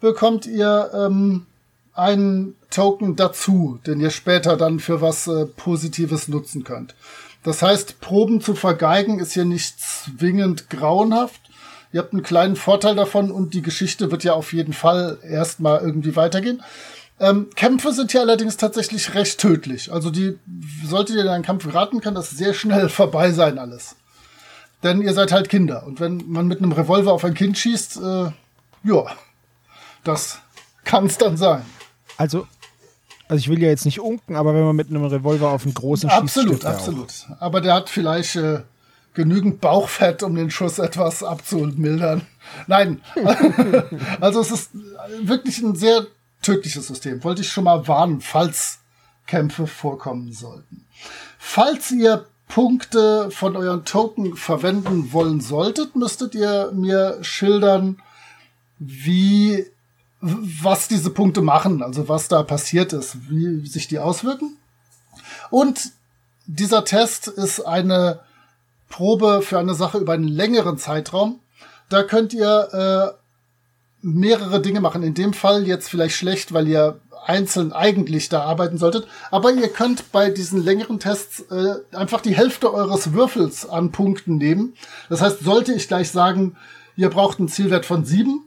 [0.00, 1.46] bekommt ihr ähm,
[1.94, 6.94] einen Token dazu, den ihr später dann für was äh, Positives nutzen könnt.
[7.42, 11.40] Das heißt, Proben zu vergeigen ist hier nicht zwingend grauenhaft.
[11.92, 15.80] Ihr habt einen kleinen Vorteil davon und die Geschichte wird ja auf jeden Fall erstmal
[15.80, 16.62] irgendwie weitergehen.
[17.20, 19.92] Ähm, Kämpfe sind hier allerdings tatsächlich recht tödlich.
[19.92, 20.38] Also die,
[20.84, 23.96] solltet ihr in einen Kampf geraten, kann das sehr schnell vorbei sein alles.
[24.82, 25.84] Denn ihr seid halt Kinder.
[25.86, 28.30] Und wenn man mit einem Revolver auf ein Kind schießt, äh,
[28.84, 29.04] ja,
[30.02, 30.40] das
[30.84, 31.64] kann es dann sein.
[32.16, 32.48] Also,
[33.32, 35.72] also ich will ja jetzt nicht unken, aber wenn man mit einem Revolver auf einen
[35.72, 37.26] großen schießt, Absolut, absolut.
[37.40, 38.60] Aber der hat vielleicht äh,
[39.14, 42.26] genügend Bauchfett, um den Schuss etwas abzumildern.
[42.66, 43.00] Nein,
[44.20, 44.70] also es ist
[45.22, 46.08] wirklich ein sehr
[46.42, 47.24] tödliches System.
[47.24, 48.80] Wollte ich schon mal warnen, falls
[49.26, 50.84] Kämpfe vorkommen sollten.
[51.38, 57.96] Falls ihr Punkte von euren Token verwenden wollen solltet, müsstet ihr mir schildern,
[58.78, 59.71] wie
[60.22, 64.56] was diese Punkte machen, also was da passiert ist, wie sich die auswirken.
[65.50, 65.90] Und
[66.46, 68.20] dieser Test ist eine
[68.88, 71.40] Probe für eine Sache über einen längeren Zeitraum.
[71.88, 73.18] Da könnt ihr äh,
[74.00, 75.02] mehrere Dinge machen.
[75.02, 79.08] In dem Fall jetzt vielleicht schlecht, weil ihr einzeln eigentlich da arbeiten solltet.
[79.32, 84.36] Aber ihr könnt bei diesen längeren Tests äh, einfach die Hälfte eures Würfels an Punkten
[84.36, 84.74] nehmen.
[85.08, 86.56] Das heißt, sollte ich gleich sagen,
[86.96, 88.44] ihr braucht einen Zielwert von sieben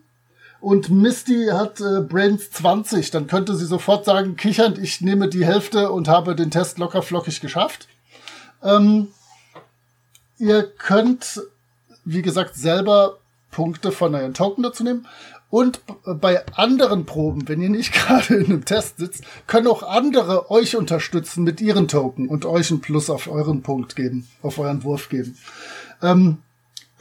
[0.60, 5.46] und Misty hat äh, Brains 20, dann könnte sie sofort sagen, kichernd, ich nehme die
[5.46, 7.88] Hälfte und habe den Test locker flockig geschafft.
[8.64, 9.10] Ähm,
[10.38, 11.42] ihr könnt,
[12.04, 13.18] wie gesagt, selber
[13.52, 15.08] Punkte von euren Token dazu nehmen.
[15.50, 20.52] Und bei anderen Proben, wenn ihr nicht gerade in einem Test sitzt, können auch andere
[20.52, 24.84] euch unterstützen mit ihren Token und euch einen Plus auf euren Punkt geben, auf euren
[24.84, 25.38] Wurf geben.
[26.02, 26.40] Ähm,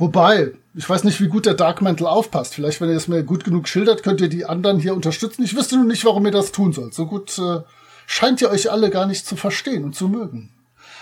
[0.04, 2.54] wobei, ich weiß nicht, wie gut der Dark Mantle aufpasst.
[2.54, 5.42] Vielleicht, wenn ihr es mir gut genug schildert, könnt ihr die anderen hier unterstützen.
[5.42, 6.92] Ich wüsste nur nicht, warum ihr das tun sollt.
[6.92, 7.60] So gut äh,
[8.06, 10.50] scheint ihr euch alle gar nicht zu verstehen und zu mögen.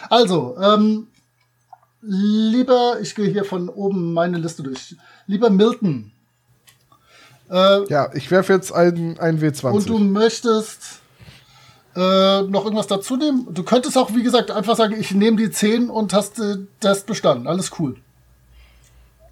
[0.09, 1.09] Also, ähm,
[2.01, 4.95] lieber, ich gehe hier von oben meine Liste durch.
[5.27, 6.13] Lieber Milton,
[7.51, 9.71] äh, ja, ich werfe jetzt ein, ein W20.
[9.73, 11.01] Und du möchtest
[11.97, 13.49] äh, noch irgendwas dazu nehmen?
[13.51, 17.07] Du könntest auch, wie gesagt, einfach sagen, ich nehme die 10 und hast äh, Test
[17.07, 17.47] bestanden.
[17.49, 17.97] Alles cool.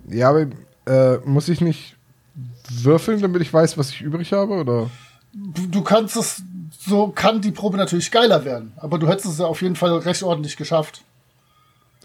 [0.09, 0.47] Ja, aber
[0.87, 1.97] äh, muss ich nicht
[2.71, 4.91] würfeln, damit ich weiß, was ich übrig habe, oder?
[5.33, 6.43] Du, du kannst es,
[6.79, 9.93] so kann die Probe natürlich geiler werden, aber du hättest es ja auf jeden Fall
[9.99, 11.03] recht ordentlich geschafft.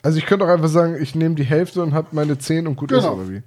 [0.04, 2.76] Also ich könnte auch einfach sagen, ich nehme die Hälfte und habe meine 10 und
[2.76, 3.00] gut genau.
[3.00, 3.42] ist, oder wie?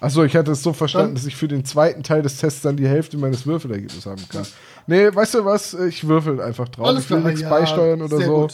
[0.00, 2.76] Achso, ich hatte es so verstanden, dass ich für den zweiten Teil des Tests dann
[2.76, 4.44] die Hälfte meines Würfelergebnisses haben kann.
[4.88, 5.74] Nee, weißt du was?
[5.74, 6.88] Ich würfel einfach drauf.
[6.88, 8.48] Alles ich will nichts ja, beisteuern oder so.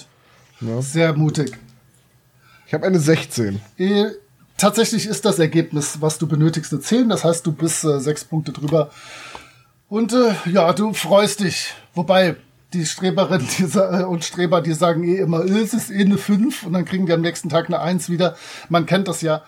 [0.60, 0.82] Ja.
[0.82, 1.52] Sehr mutig.
[2.66, 3.60] Ich habe eine 16.
[4.58, 7.08] Tatsächlich ist das Ergebnis, was du benötigst, eine 10.
[7.08, 8.90] Das heißt, du bist äh, sechs Punkte drüber.
[9.88, 11.72] Und äh, ja, du freust dich.
[11.94, 12.36] Wobei,
[12.72, 16.18] die Streberinnen die, äh, und Streber, die sagen eh immer, äh, es ist eh eine
[16.18, 18.36] 5 und dann kriegen wir am nächsten Tag eine 1 wieder.
[18.68, 19.42] Man kennt das ja.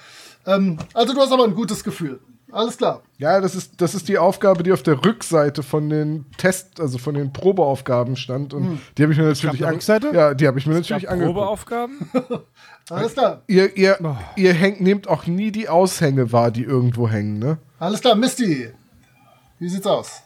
[0.47, 2.21] Ähm, also du hast aber ein gutes Gefühl.
[2.53, 3.03] Alles klar.
[3.19, 6.99] Ja, das ist, das ist die Aufgabe, die auf der Rückseite von den Test, also
[6.99, 8.55] von den Probeaufgaben stand.
[8.55, 8.81] Und hm.
[8.97, 10.15] die habe ich mir natürlich angeguckt.
[10.15, 11.37] Ja, die habe ich mir natürlich angeguckt.
[11.37, 12.11] Probeaufgaben?
[12.91, 13.43] Alles klar.
[13.47, 14.17] Ihr, ihr, oh.
[14.37, 17.59] ihr hängt, nehmt auch nie die Aushänge wahr, die irgendwo hängen, ne?
[17.79, 18.71] Alles klar, Misty.
[19.59, 20.23] Wie sieht's aus?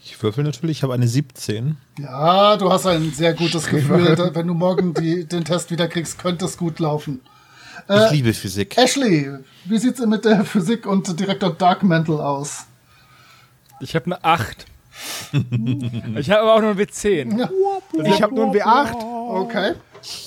[0.00, 1.76] Ich würfel natürlich, ich habe eine 17.
[1.98, 4.16] Ja, du hast ein sehr gutes Gefühl.
[4.34, 7.20] wenn du morgen die, den Test wieder kriegst, könnte es gut laufen.
[7.88, 8.78] Ich äh, liebe Physik.
[8.78, 9.30] Ashley,
[9.64, 12.66] wie sieht's mit der Physik und Direktor Dark Mantle aus?
[13.80, 14.66] Ich habe eine 8.
[16.16, 17.38] ich habe aber auch nur ein W10.
[17.38, 17.50] Ja.
[17.98, 18.94] Also ich habe nur ein W8.
[19.42, 19.74] Okay.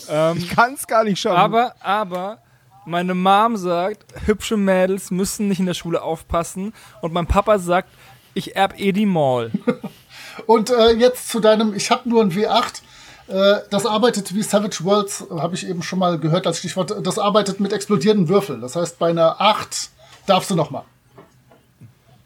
[0.09, 1.35] Ähm, ich kann es gar nicht schauen.
[1.35, 2.39] Aber, aber,
[2.85, 6.73] meine Mom sagt, hübsche Mädels müssen nicht in der Schule aufpassen.
[7.01, 7.89] Und mein Papa sagt,
[8.33, 9.51] ich erb eh die Mall.
[10.45, 12.81] und äh, jetzt zu deinem, ich habe nur ein W8.
[13.27, 17.19] Äh, das arbeitet wie Savage Worlds, habe ich eben schon mal gehört als Stichwort, das
[17.19, 18.61] arbeitet mit explodierenden Würfeln.
[18.61, 19.89] Das heißt, bei einer 8
[20.25, 20.85] darfst du noch mal.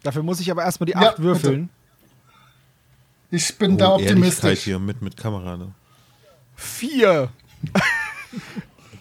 [0.03, 1.69] Dafür muss ich aber erstmal die 8 ja, würfeln.
[3.31, 4.63] Ich bin oh, da optimistisch.
[4.63, 5.57] hier mit, mit Kamera.
[5.57, 5.71] Ne?
[6.55, 7.29] Vier.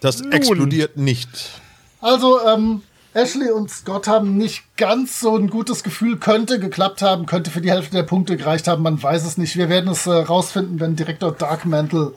[0.00, 0.32] Das Nun.
[0.32, 1.60] explodiert nicht.
[2.00, 7.26] Also, ähm, Ashley und Scott haben nicht ganz so ein gutes Gefühl, könnte geklappt haben,
[7.26, 9.56] könnte für die Hälfte der Punkte gereicht haben, man weiß es nicht.
[9.56, 12.14] Wir werden es äh, rausfinden, wenn Direktor Darkmantle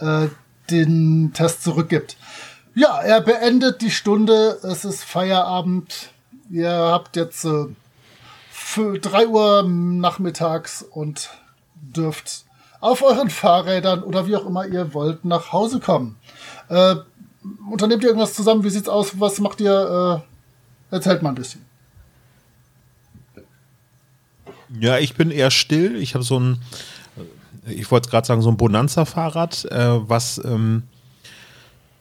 [0.00, 0.26] äh,
[0.70, 2.16] den Test zurückgibt.
[2.74, 6.10] Ja, er beendet die Stunde, es ist Feierabend.
[6.50, 7.66] Ihr habt jetzt äh,
[8.50, 11.30] für drei Uhr nachmittags und
[11.74, 12.44] dürft
[12.80, 16.16] auf euren Fahrrädern oder wie auch immer ihr wollt nach Hause kommen.
[16.68, 16.96] Äh,
[17.70, 18.64] unternehmt ihr irgendwas zusammen?
[18.64, 19.18] Wie sieht's aus?
[19.20, 20.22] Was macht ihr?
[20.90, 21.64] Äh, erzählt mal ein bisschen.
[24.80, 25.96] Ja, ich bin eher still.
[25.96, 26.58] Ich habe so ein,
[27.66, 30.84] ich wollte gerade sagen, so ein Bonanza-Fahrrad, äh, was ähm,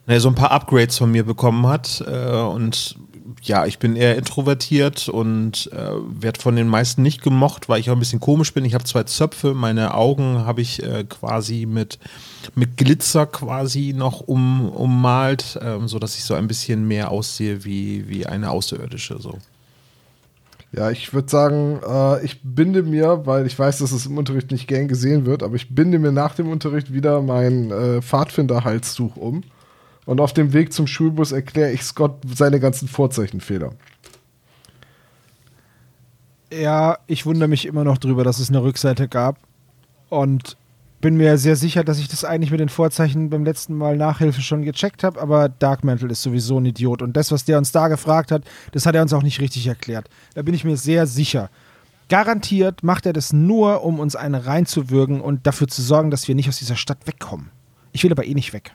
[0.06, 2.04] naja, so ein paar Upgrades von mir bekommen hat.
[2.08, 2.98] Äh, und
[3.42, 7.90] ja, ich bin eher introvertiert und äh, werde von den meisten nicht gemocht, weil ich
[7.90, 8.66] auch ein bisschen komisch bin.
[8.66, 12.00] Ich habe zwei Zöpfe, meine Augen habe ich äh, quasi mit,
[12.56, 18.08] mit Glitzer quasi noch um, ummalt, ähm, sodass ich so ein bisschen mehr aussehe wie,
[18.10, 19.20] wie eine Außerirdische.
[19.20, 19.38] So.
[20.74, 24.52] Ja, ich würde sagen, äh, ich binde mir, weil ich weiß, dass es im Unterricht
[24.52, 29.16] nicht gern gesehen wird, aber ich binde mir nach dem Unterricht wieder mein äh, Pfadfinder-Halstuch
[29.16, 29.44] um
[30.06, 33.72] und auf dem Weg zum Schulbus erkläre ich Scott seine ganzen Vorzeichenfehler.
[36.52, 39.38] Ja, ich wundere mich immer noch drüber, dass es eine Rückseite gab.
[40.10, 40.58] Und
[41.04, 44.42] bin mir sehr sicher, dass ich das eigentlich mit den Vorzeichen beim letzten Mal Nachhilfe
[44.42, 47.02] schon gecheckt habe, aber Dark Mantle ist sowieso ein Idiot.
[47.02, 49.68] Und das, was der uns da gefragt hat, das hat er uns auch nicht richtig
[49.68, 50.08] erklärt.
[50.34, 51.50] Da bin ich mir sehr sicher.
[52.08, 56.36] Garantiert macht er das nur, um uns eine reinzuwürgen und dafür zu sorgen, dass wir
[56.36, 57.50] nicht aus dieser Stadt wegkommen.
[57.92, 58.74] Ich will aber eh nicht weg.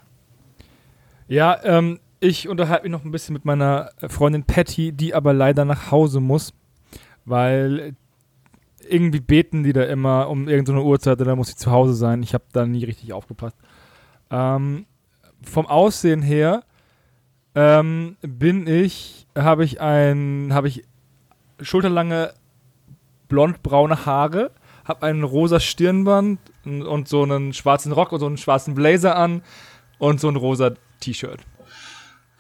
[1.28, 5.66] Ja, ähm, ich unterhalte mich noch ein bisschen mit meiner Freundin Patty, die aber leider
[5.66, 6.54] nach Hause muss,
[7.26, 7.94] weil
[8.88, 12.22] irgendwie beten die da immer um irgendeine Uhrzeit, und dann muss ich zu Hause sein.
[12.22, 13.56] Ich habe da nie richtig aufgepasst.
[14.30, 14.86] Ähm,
[15.42, 16.64] vom Aussehen her
[17.54, 20.84] ähm, bin ich, habe ich ein, habe ich
[21.60, 22.32] schulterlange
[23.28, 24.50] blondbraune Haare,
[24.84, 29.16] habe ein rosa Stirnband und, und so einen schwarzen Rock und so einen schwarzen Blazer
[29.16, 29.42] an
[29.98, 31.40] und so ein rosa T-Shirt.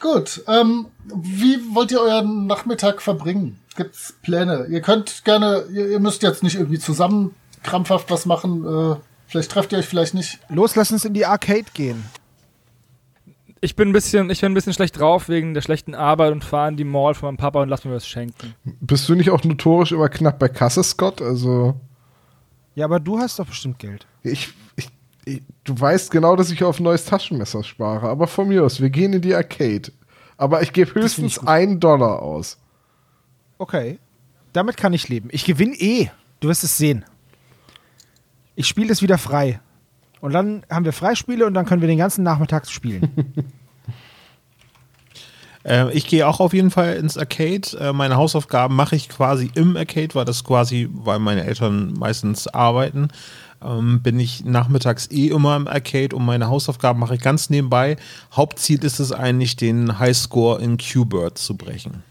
[0.00, 3.58] Gut, ähm, wie wollt ihr euren Nachmittag verbringen?
[3.76, 4.66] Gibt's Pläne?
[4.70, 8.64] Ihr könnt gerne, ihr, ihr müsst jetzt nicht irgendwie zusammen krampfhaft was machen.
[8.64, 10.38] Äh, vielleicht trefft ihr euch vielleicht nicht.
[10.48, 12.04] Los, lass uns in die Arcade gehen.
[13.60, 16.44] Ich bin ein bisschen, ich bin ein bisschen schlecht drauf wegen der schlechten Arbeit und
[16.44, 18.54] fahre in die Mall von meinem Papa und lass mir was schenken.
[18.80, 21.20] Bist du nicht auch notorisch immer knapp bei Kasse, Scott?
[21.20, 21.74] Also,
[22.76, 24.06] Ja, aber du hast doch bestimmt Geld.
[24.22, 24.50] ich,
[25.64, 28.08] du weißt genau, dass ich auf ein neues Taschenmesser spare.
[28.08, 29.92] Aber von mir aus, wir gehen in die Arcade.
[30.36, 32.58] Aber ich gebe höchstens einen Dollar aus.
[33.58, 33.98] Okay.
[34.52, 35.28] Damit kann ich leben.
[35.32, 36.10] Ich gewinne eh.
[36.40, 37.04] Du wirst es sehen.
[38.54, 39.60] Ich spiele es wieder frei.
[40.20, 43.08] Und dann haben wir Freispiele und dann können wir den ganzen Nachmittag spielen.
[45.64, 47.76] Äh, ich gehe auch auf jeden Fall ins Arcade.
[47.78, 52.46] Äh, meine Hausaufgaben mache ich quasi im Arcade, weil das quasi, weil meine Eltern meistens
[52.46, 53.08] arbeiten,
[53.64, 57.96] ähm, bin ich nachmittags eh immer im Arcade und meine Hausaufgaben mache ich ganz nebenbei.
[58.32, 62.02] Hauptziel ist es eigentlich, den Highscore in Q-Bird zu brechen.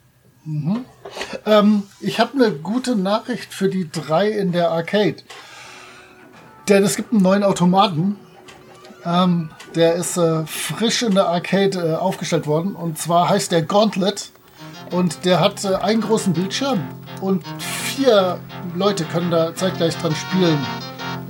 [1.46, 5.18] Ähm, ich habe eine gute Nachricht für die drei in der Arcade.
[6.68, 8.18] Denn es gibt einen neuen Automaten.
[9.06, 12.76] Ähm, der ist äh, frisch in der Arcade äh, aufgestellt worden.
[12.76, 14.32] Und zwar heißt der Gauntlet.
[14.92, 16.82] Und der hat äh, einen großen Bildschirm.
[17.22, 18.40] Und vier
[18.76, 20.60] Leute können da zeitgleich dran spielen.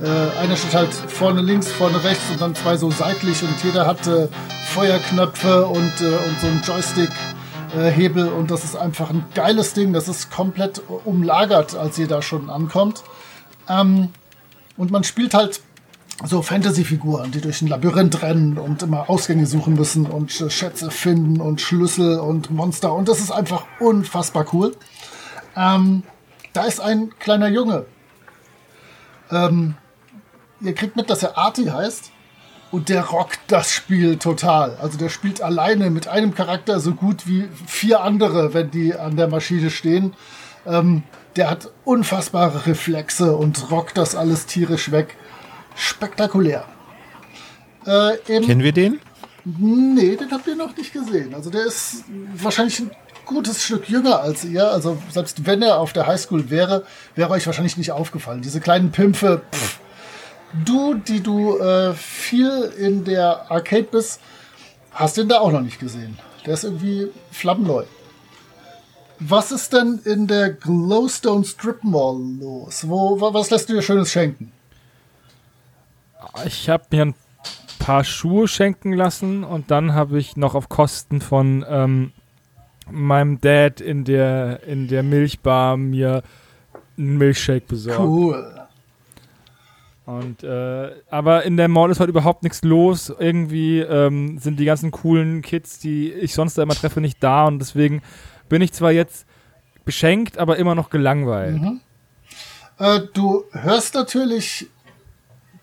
[0.00, 3.42] Äh, einer steht halt vorne links, vorne rechts und dann zwei so seitlich.
[3.42, 4.28] Und jeder hat äh,
[4.68, 7.10] Feuerknöpfe und, äh, und so einen Joystick.
[7.70, 9.92] Hebel und das ist einfach ein geiles Ding.
[9.92, 13.04] Das ist komplett umlagert, als ihr da schon ankommt.
[13.68, 14.08] Ähm,
[14.78, 15.60] und man spielt halt
[16.24, 20.90] so Fantasy-Figuren, die durch ein Labyrinth rennen und immer Ausgänge suchen müssen und Sch- Schätze
[20.90, 22.94] finden und Schlüssel und Monster.
[22.94, 24.74] Und das ist einfach unfassbar cool.
[25.54, 26.04] Ähm,
[26.54, 27.84] da ist ein kleiner Junge.
[29.30, 29.74] Ähm,
[30.60, 32.10] ihr kriegt mit, dass er Arti heißt.
[32.70, 34.76] Und der rockt das Spiel total.
[34.82, 39.16] Also der spielt alleine mit einem Charakter so gut wie vier andere, wenn die an
[39.16, 40.12] der Maschine stehen.
[40.66, 41.02] Ähm,
[41.36, 45.16] der hat unfassbare Reflexe und rockt das alles tierisch weg.
[45.76, 46.64] Spektakulär.
[47.86, 49.00] Äh, Kennen wir den?
[49.44, 51.34] Nee, den habt ihr noch nicht gesehen.
[51.34, 52.90] Also der ist wahrscheinlich ein
[53.24, 54.70] gutes Stück jünger als ihr.
[54.70, 58.42] Also selbst wenn er auf der Highschool wäre, wäre euch wahrscheinlich nicht aufgefallen.
[58.42, 59.40] Diese kleinen Pimpfe.
[59.52, 59.80] Pff.
[60.64, 64.20] Du, die du äh, viel in der Arcade bist,
[64.92, 66.18] hast den da auch noch nicht gesehen.
[66.46, 67.84] Der ist irgendwie flammneu.
[69.20, 72.88] Was ist denn in der Glowstone Strip Mall los?
[72.88, 74.52] Wo, wa- was lässt du dir Schönes schenken?
[76.46, 77.14] Ich habe mir ein
[77.78, 82.12] paar Schuhe schenken lassen und dann habe ich noch auf Kosten von ähm,
[82.90, 86.22] meinem Dad in der, in der Milchbar mir
[86.96, 87.98] einen Milchshake besorgt.
[88.00, 88.57] Cool.
[90.08, 93.12] Und, äh, aber in der Mall ist heute überhaupt nichts los.
[93.18, 97.44] Irgendwie ähm, sind die ganzen coolen Kids, die ich sonst da immer treffe, nicht da.
[97.44, 98.00] Und deswegen
[98.48, 99.26] bin ich zwar jetzt
[99.84, 101.60] beschenkt, aber immer noch gelangweilt.
[102.78, 104.68] Äh, du hörst natürlich,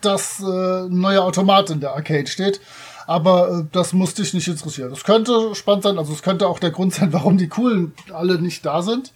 [0.01, 2.61] dass äh, ein neuer Automat in der Arcade steht,
[3.07, 4.91] aber äh, das muss dich nicht interessieren.
[4.91, 8.39] Das könnte spannend sein, also es könnte auch der Grund sein, warum die Coolen alle
[8.39, 9.11] nicht da sind.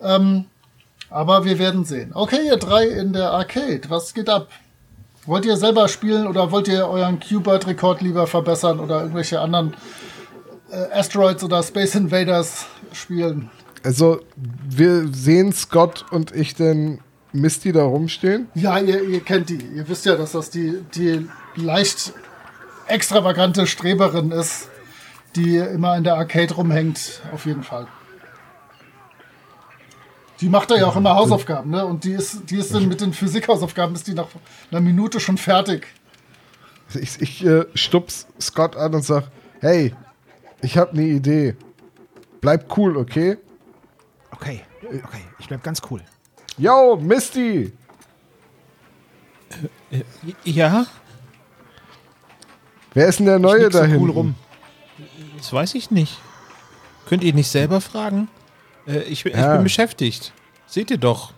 [0.00, 0.44] Ähm,
[1.12, 2.10] aber wir werden sehen.
[2.14, 4.48] Okay, ihr drei in der Arcade, was geht ab?
[5.26, 9.76] Wollt ihr selber spielen oder wollt ihr euren Q-Bird-Rekord lieber verbessern oder irgendwelche anderen
[10.70, 13.50] äh, Asteroids oder Space Invaders spielen?
[13.84, 14.20] Also,
[14.68, 17.00] wir sehen Scott und ich denn
[17.32, 18.48] Misty da rumstehen.
[18.54, 19.62] Ja, ihr, ihr kennt die.
[19.74, 22.12] Ihr wisst ja, dass das die, die leicht
[22.86, 24.68] extravagante Streberin ist,
[25.36, 27.86] die immer in der Arcade rumhängt, auf jeden Fall.
[30.42, 31.86] Die macht da ja auch immer Hausaufgaben, ne?
[31.86, 34.26] Und die ist, die ist dann mit den Physikhausaufgaben, ist die nach
[34.70, 35.86] einer Minute schon fertig.
[36.94, 39.24] Ich, ich äh, stups Scott an und sag,
[39.60, 39.94] hey,
[40.60, 41.56] ich habe eine Idee.
[42.40, 43.38] Bleib cool, okay?
[44.32, 46.02] Okay, okay, ich bleib ganz cool.
[46.58, 47.72] Yo, Misty!
[50.44, 50.86] Ja,
[52.94, 54.34] Wer ist denn der Neue da cool rum.
[55.38, 56.18] das weiß ich nicht.
[57.06, 58.28] Könnt ihr nicht selber fragen?
[58.86, 59.54] Äh, ich, bin- ich Ja.
[59.54, 60.32] bin beschäftigt.
[60.72, 61.34] Seht ihr doch.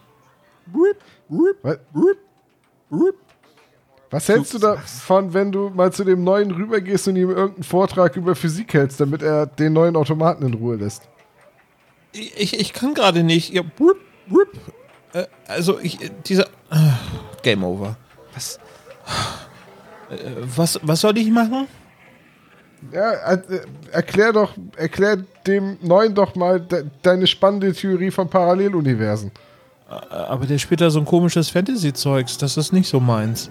[4.11, 8.15] Was, hältst du davon, wenn du mal zu dem Neuen rübergehst und ihm irgendeinen Vortrag
[8.15, 11.09] über Physik hältst, damit er den neuen Automaten in Ruhe lässt?
[12.13, 13.53] Ich, ich kann gerade nicht.
[13.53, 13.97] Ja, wupp,
[14.29, 14.53] wupp.
[15.13, 16.45] Äh, also, ich, dieser.
[16.71, 16.93] Äh,
[17.43, 17.97] Game over.
[18.35, 18.61] Was?
[20.11, 20.17] Äh,
[20.55, 21.67] was, was soll ich machen?
[22.93, 23.41] Ja, äh,
[23.93, 29.31] erklär doch, erklär dem Neuen doch mal de deine spannende Theorie von Paralleluniversen.
[29.89, 32.39] Äh, Aber der spielt da so ein komisches Fantasy-Zeugs.
[32.39, 33.51] Das ist nicht so meins.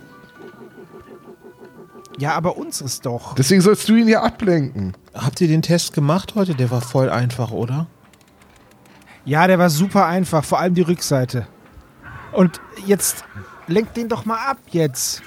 [2.17, 3.34] Ja, aber unseres doch.
[3.36, 4.93] Deswegen sollst du ihn ja ablenken.
[5.15, 6.53] Habt ihr den Test gemacht heute?
[6.53, 7.88] Der war voll einfach, oder?
[9.25, 11.47] Ja, der war super einfach, vor allem die Rückseite.
[12.34, 13.23] Und jetzt
[13.67, 15.23] lenk den doch mal ab jetzt.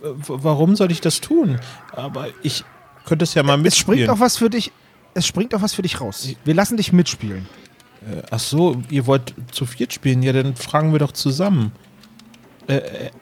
[0.00, 1.58] Warum soll ich das tun?
[1.92, 2.64] Aber ich
[3.04, 4.06] könnte es ja mal Es springt mitspielen.
[4.08, 4.72] doch was für dich.
[5.14, 6.28] Es springt doch was für dich raus.
[6.44, 7.46] Wir lassen dich mitspielen.
[8.02, 10.22] Äh, Ach so, ihr wollt zu viert spielen?
[10.22, 11.72] Ja, dann fragen wir doch zusammen.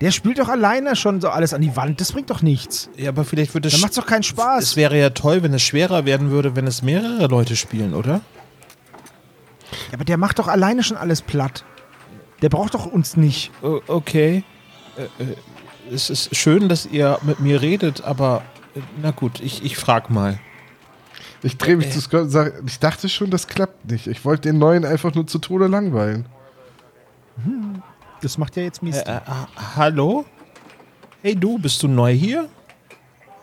[0.00, 2.00] Der spielt doch alleine schon so alles an die Wand.
[2.00, 2.88] Das bringt doch nichts.
[2.96, 3.72] Ja, aber vielleicht wird es.
[3.72, 4.62] Dann macht's doch keinen Spaß.
[4.62, 8.20] Es wäre ja toll, wenn es schwerer werden würde, wenn es mehrere Leute spielen, oder?
[9.88, 11.64] Ja, aber der macht doch alleine schon alles platt.
[12.40, 13.50] Der braucht doch uns nicht.
[13.62, 14.44] O- okay.
[14.96, 15.36] Äh, äh,
[15.92, 18.51] es ist schön, dass ihr mit mir redet, aber äh,
[19.00, 20.38] na gut, ich, ich frag mal.
[21.42, 24.06] Ich drehe mich zu Scott und sage, ich dachte schon, das klappt nicht.
[24.06, 26.26] Ich wollte den Neuen einfach nur zu Tode langweilen.
[28.20, 29.06] Das macht ja jetzt Äh, Mist.
[29.08, 29.20] äh,
[29.76, 30.24] hallo?
[31.22, 32.48] Hey du, bist du neu hier?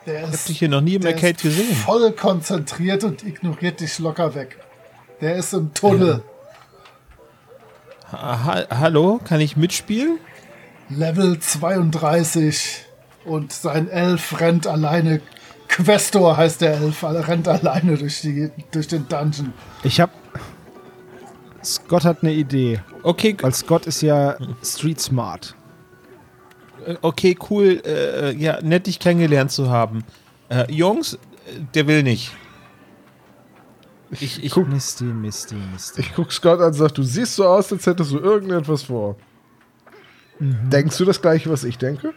[0.06, 1.74] Der Ich hab ist, dich hier noch nie im der Arcade ist gesehen.
[1.76, 4.58] voll konzentriert und ignoriert dich locker weg.
[5.20, 6.22] Der ist im Tunnel.
[8.12, 10.18] Ha hallo, kann ich mitspielen?
[10.88, 12.86] Level 32
[13.24, 15.20] und sein Elf rennt alleine.
[15.68, 19.52] Questor heißt der Elf, er rennt alleine durch, die, durch den Dungeon.
[19.84, 20.10] Ich hab.
[21.62, 22.80] Scott hat eine Idee.
[23.02, 25.54] Okay, Weil Scott ist ja street smart.
[26.86, 27.82] äh, okay, cool.
[27.84, 30.02] Äh, ja, nett dich kennengelernt zu haben.
[30.48, 31.18] Äh, Jungs, äh,
[31.74, 32.32] der will nicht.
[34.10, 36.00] Ich, ich, guck- Misty, Misty, Misty.
[36.00, 39.16] Ich guck Scott an und sag, du siehst so aus, als hättest du irgendetwas vor.
[40.40, 42.12] Denkst du das gleiche, was ich denke?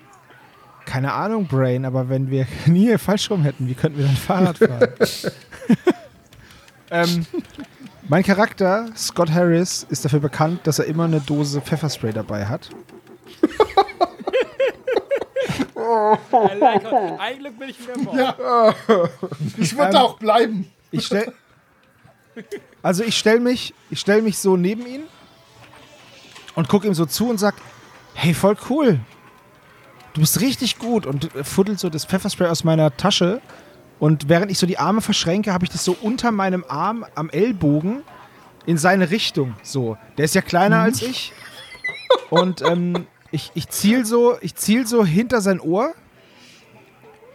[0.85, 4.57] Keine Ahnung, Brain, aber wenn wir nie falsch rum hätten, wie könnten wir dann Fahrrad
[4.57, 4.89] fahren?
[6.91, 7.25] ähm,
[8.07, 12.69] mein Charakter, Scott Harris, ist dafür bekannt, dass er immer eine Dose Pfefferspray dabei hat.
[17.19, 18.15] Ein Glück bin ich wieder Bauch.
[18.15, 18.73] Ja.
[19.57, 20.71] Ich würde Ähm, auch bleiben.
[20.91, 21.33] Ich stell,
[22.81, 25.03] also ich stell mich, ich stell mich so neben ihn
[26.55, 27.55] und guck ihm so zu und sag,
[28.13, 28.99] hey, voll cool.
[30.13, 33.41] Du bist richtig gut und fuddelt so das Pfefferspray aus meiner Tasche
[33.99, 37.29] und während ich so die Arme verschränke, habe ich das so unter meinem Arm am
[37.29, 38.03] Ellbogen
[38.65, 39.55] in seine Richtung.
[39.63, 41.33] So, der ist ja kleiner als ich
[42.29, 45.93] und ähm, ich, ich ziel so, ich ziel so hinter sein Ohr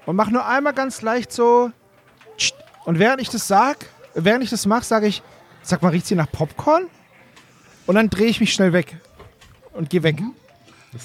[0.07, 1.73] und mach nur einmal ganz leicht so
[2.85, 5.23] und während ich das sag, während ich das mache, sage ich,
[5.63, 6.87] sag mal, riecht's hier nach Popcorn?
[7.87, 8.97] Und dann drehe ich mich schnell weg
[9.73, 10.23] und gehe weg.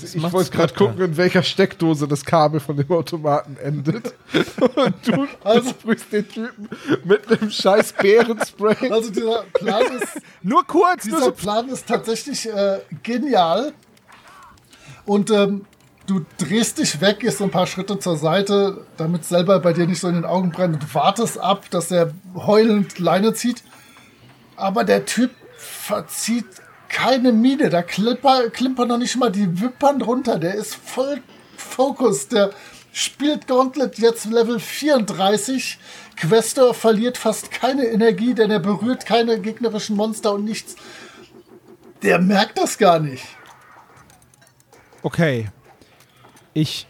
[0.01, 4.13] Ich macht wollte gerade gucken, in welcher Steckdose das Kabel von dem Automaten endet.
[4.75, 6.69] Und du Also- sprühst den Typen
[7.03, 8.89] mit einem scheiß Bärenspray.
[8.89, 13.73] Also dieser Plan ist, Nur kurz, nur dieser so Plan ist tatsächlich äh, genial.
[15.05, 15.65] Und ähm,
[16.07, 19.85] du drehst dich weg, gehst so ein paar Schritte zur Seite, damit selber bei dir
[19.85, 23.63] nicht so in den Augen brennt und wartest ab, dass er heulend Leine zieht.
[24.55, 26.45] Aber der Typ verzieht
[26.93, 27.69] keine Miene.
[27.69, 30.37] Da klimper, klimpern noch nicht mal die Wimpern runter.
[30.37, 31.21] Der ist voll
[31.57, 32.27] Fokus.
[32.29, 32.51] Der
[32.93, 35.79] spielt Gauntlet jetzt Level 34.
[36.15, 40.75] Questor verliert fast keine Energie, denn er berührt keine gegnerischen Monster und nichts.
[42.03, 43.25] Der merkt das gar nicht.
[45.01, 45.49] Okay.
[46.53, 46.87] Ich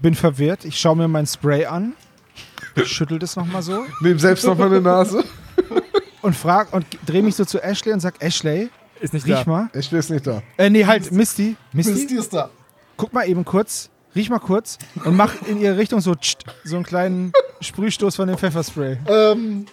[0.00, 0.64] bin verwirrt.
[0.64, 1.94] Ich schaue mir mein Spray an,
[2.84, 5.24] schüttel das nochmal so Nehm selbst noch mal eine Nase.
[6.22, 8.70] und frag und drehe mich so zu Ashley und sag, Ashley,
[9.04, 9.50] Ist nicht riech da.
[9.50, 9.70] mal.
[9.74, 10.42] Ich ist nicht da.
[10.56, 11.56] Äh, nee, halt, Misty.
[11.74, 12.48] Misty, Misty ist da.
[12.96, 16.76] guck mal eben kurz, riech mal kurz und mach in ihre Richtung so tscht, so
[16.76, 18.96] einen kleinen Sprühstoß von dem Pfefferspray.
[19.06, 19.66] Ähm,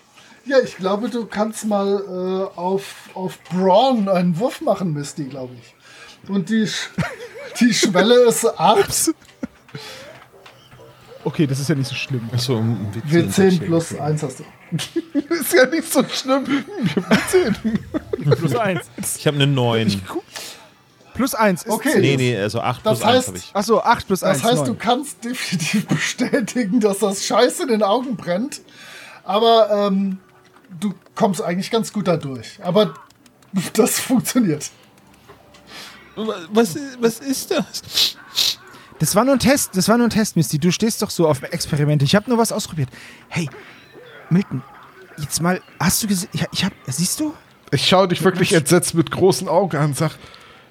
[0.45, 5.53] ja, ich glaube, du kannst mal äh, auf, auf Braun einen Wurf machen, Misty, glaube
[5.53, 6.29] ich.
[6.29, 6.89] Und die, Sch
[7.61, 9.13] die Schwelle ist 8,
[11.23, 12.27] Okay, das ist ja nicht so schlimm.
[12.33, 14.43] Achso, ein W10 plus 1 hast du.
[15.29, 16.45] Ist ja nicht so schlimm.
[18.37, 18.89] Plus eins.
[19.17, 20.01] Ich habe eine 9.
[21.13, 21.63] Plus eins.
[21.63, 21.99] Ist Okay.
[21.99, 23.51] Nee, nee, also 8 Das plus 1 heißt- habe ich.
[23.53, 24.41] Achso, 8 plus 1.
[24.41, 24.65] Das heißt, 9.
[24.67, 28.61] du kannst definitiv bestätigen, dass das Scheiße in den Augen brennt.
[29.23, 30.19] Aber ähm,
[30.79, 32.59] du kommst eigentlich ganz gut da durch.
[32.63, 32.93] Aber
[33.73, 34.69] das funktioniert.
[36.51, 38.15] Was, was ist das?
[38.99, 40.59] Das war nur ein Test, das war nur ein Test, Misty.
[40.59, 42.05] Du stehst doch so auf Experimente.
[42.05, 42.89] Ich habe nur was ausprobiert.
[43.29, 43.49] Hey,
[44.31, 44.63] Milton,
[45.17, 47.33] jetzt mal, hast du gesehen, ich, ich hab, siehst du?
[47.71, 50.11] Ich schaue dich wirklich entsetzt mit großen Augen an und sag,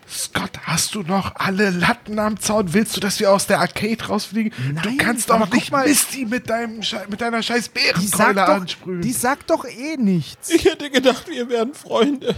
[0.09, 2.73] Scott, hast du noch alle Latten am Zaun?
[2.75, 4.53] Willst du, dass wir aus der Arcade rausfliegen?
[4.59, 7.69] du Nein, kannst aber doch guck nicht mal- Misty mit, deinem, Schei- mit deiner scheiß
[7.69, 9.03] Bärenkeule ansprühen.
[9.03, 10.51] die sagt doch eh nichts.
[10.51, 12.35] Ich hätte gedacht, wir wären Freunde.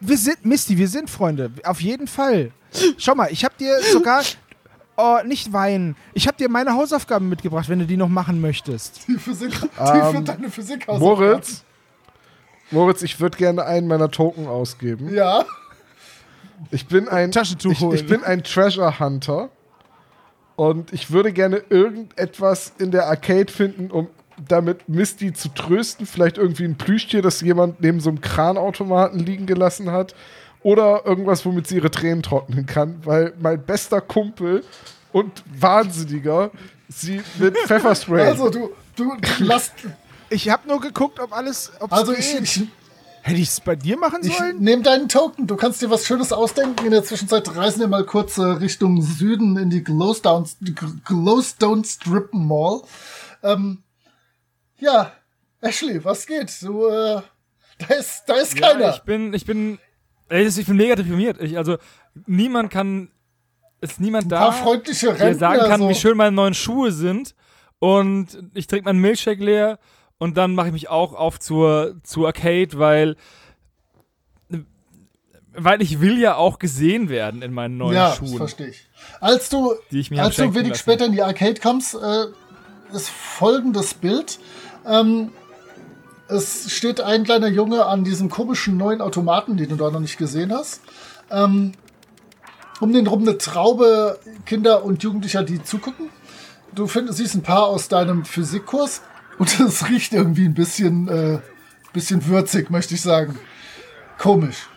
[0.00, 1.50] Wir sind, Misty, wir sind Freunde.
[1.64, 2.50] Auf jeden Fall.
[2.98, 4.22] Schau mal, ich hab dir sogar.
[5.00, 5.94] Oh, nicht weinen.
[6.12, 9.06] Ich hab dir meine Hausaufgaben mitgebracht, wenn du die noch machen möchtest.
[9.06, 11.62] Die Physik, die Ähm, für deine Physik Moritz,
[12.72, 15.14] Moritz, ich würde gerne einen meiner Token ausgeben.
[15.14, 15.44] Ja.
[16.72, 17.94] Ich bin ein Taschentuch ich, holen.
[17.94, 19.50] ich bin ein Treasure Hunter
[20.56, 24.08] und ich würde gerne irgendetwas in der Arcade finden, um
[24.48, 26.06] damit Misty zu trösten.
[26.06, 30.16] Vielleicht irgendwie ein Plüschtier, das jemand neben so einem Kranautomaten liegen gelassen hat.
[30.62, 34.64] Oder irgendwas, womit sie ihre Tränen trocknen kann, weil mein bester Kumpel
[35.12, 36.50] und Wahnsinniger
[36.88, 38.26] sie mit Pfefferspray.
[38.26, 39.72] Also du, du, lass.
[40.30, 41.72] Ich hab nur geguckt, ob alles.
[41.80, 42.20] Ob's Also geht.
[42.20, 42.68] ich, ich,
[43.22, 44.58] Hätte ich es bei dir machen ich sollen?
[44.58, 45.46] nehme deinen Token.
[45.46, 46.84] Du kannst dir was Schönes ausdenken.
[46.84, 50.46] In der Zwischenzeit reisen wir mal kurz äh, Richtung Süden in die Glowstone,
[51.04, 52.82] Glowstone Strip Mall.
[53.42, 53.82] Ähm,
[54.78, 55.12] ja,
[55.60, 56.50] Ashley, was geht?
[56.62, 57.20] Du, äh,
[57.78, 58.80] da ist, da ist keiner.
[58.80, 59.78] Ja, ich bin, ich bin,
[60.28, 61.40] ey, ich bin mega deprimiert.
[61.42, 61.76] Ich, also,
[62.26, 63.10] niemand kann,
[63.80, 65.88] ist niemand Ein da, freundliche der sagen kann, so.
[65.88, 67.34] wie schön meine neuen Schuhe sind.
[67.78, 69.78] Und ich trinke meinen Milchshake leer
[70.18, 73.16] und dann mache ich mich auch auf zur, zur Arcade, weil,
[75.52, 78.88] weil ich will ja auch gesehen werden in meinen neuen ja, das Schuhen, verstehe ich.
[79.20, 80.80] Als du, die ich mir als du wenig lassen.
[80.80, 82.24] später in die Arcade kommst, äh,
[82.92, 84.40] ist folgendes Bild.
[84.84, 85.30] Ähm,
[86.28, 90.18] es steht ein kleiner Junge an diesem komischen neuen Automaten, den du da noch nicht
[90.18, 90.82] gesehen hast.
[91.30, 91.72] Ähm,
[92.80, 96.10] um den rum eine Traube Kinder und Jugendlicher, die zugucken.
[96.74, 99.02] Du find, siehst ein paar aus deinem Physikkurs
[99.38, 101.38] und es riecht irgendwie ein bisschen, äh,
[101.92, 103.38] bisschen würzig, möchte ich sagen.
[104.18, 104.68] Komisch.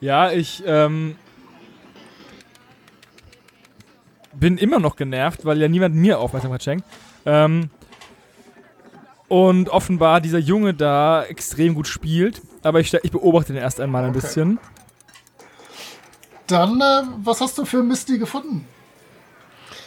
[0.00, 1.16] Ja, ich ähm,
[4.32, 6.84] bin immer noch genervt, weil ja niemand mir Aufmerksamkeit schenkt.
[7.26, 7.70] Ähm,
[9.30, 12.42] und offenbar dieser Junge da extrem gut spielt.
[12.62, 14.20] Aber ich, ich beobachte den erst einmal ein Okay.
[14.20, 14.58] bisschen.
[16.46, 18.66] Dann, äh, was hast du für Misty gefunden?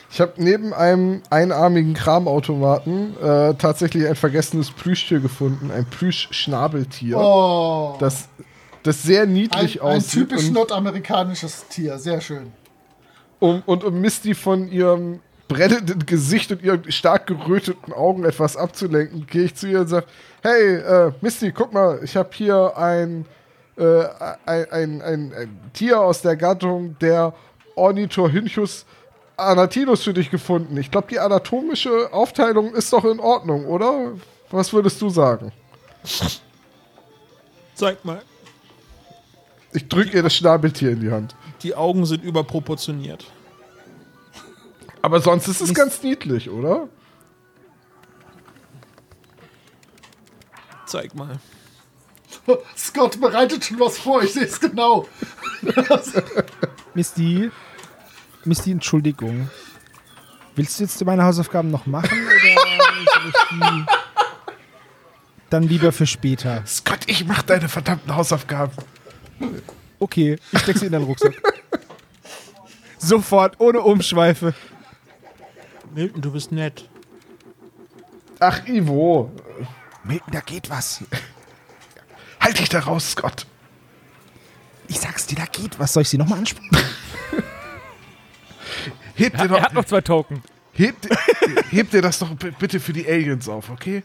[0.09, 7.97] Ich habe neben einem einarmigen Kramautomaten äh, tatsächlich ein vergessenes Plüschtier gefunden, ein Plüschschnabeltier, Oh,
[7.99, 8.29] das,
[8.83, 10.29] das sehr ein, niedlich ein aussieht.
[10.29, 12.53] typisch und, nordamerikanisches Tier, sehr schön.
[13.39, 19.27] um, und um Misty von ihrem brennenden Gesicht und ihren stark geröteten Augen etwas abzulenken,
[19.27, 20.05] gehe ich zu ihr und sage,
[20.41, 23.25] hey, äh, Misty, guck mal, ich habe hier ein,
[23.77, 24.03] äh,
[24.45, 27.33] ein, ein, ein, ein Tier aus der Gattung der
[27.75, 28.85] Ornithorhynchus
[29.37, 30.77] anatinus für dich gefunden.
[30.77, 34.13] Ich glaube, die anatomische Aufteilung ist doch in Ordnung, oder?
[34.51, 35.51] Was würdest du sagen?
[37.73, 38.21] Zeig mal.
[39.71, 41.35] Ich drücke ihr das Schnabeltier in die Hand.
[41.63, 43.25] Die Augen sind überproportioniert.
[45.03, 46.87] Aber sonst ist es ganz niedlich, oder?
[50.85, 51.39] Zeig mal.
[52.77, 55.05] Scott bereitet schon was vor, ich sehe es genau.
[56.93, 57.51] Misty.
[58.45, 59.49] Misty, Entschuldigung.
[60.55, 63.85] Willst du jetzt meine Hausaufgaben noch machen oder
[65.49, 66.65] dann lieber für später?
[66.65, 68.73] Scott, ich mach deine verdammten Hausaufgaben.
[69.99, 71.33] Okay, ich steck sie in deinen Rucksack.
[72.97, 74.53] Sofort, ohne Umschweife.
[75.93, 76.89] Milton, du bist nett.
[78.39, 79.31] Ach, Ivo.
[80.03, 81.03] Milton, da geht was.
[82.39, 83.45] Halt dich da raus, Scott.
[84.87, 85.93] Ich sag's dir, da geht was.
[85.93, 86.69] Soll ich sie nochmal ansprechen?
[89.15, 90.41] Heb dir, Er doch, hat noch zwei Token.
[90.73, 91.15] heb, dir-
[91.69, 92.29] heb dir das doch
[92.59, 94.01] bitte für die Aliens auf, okay?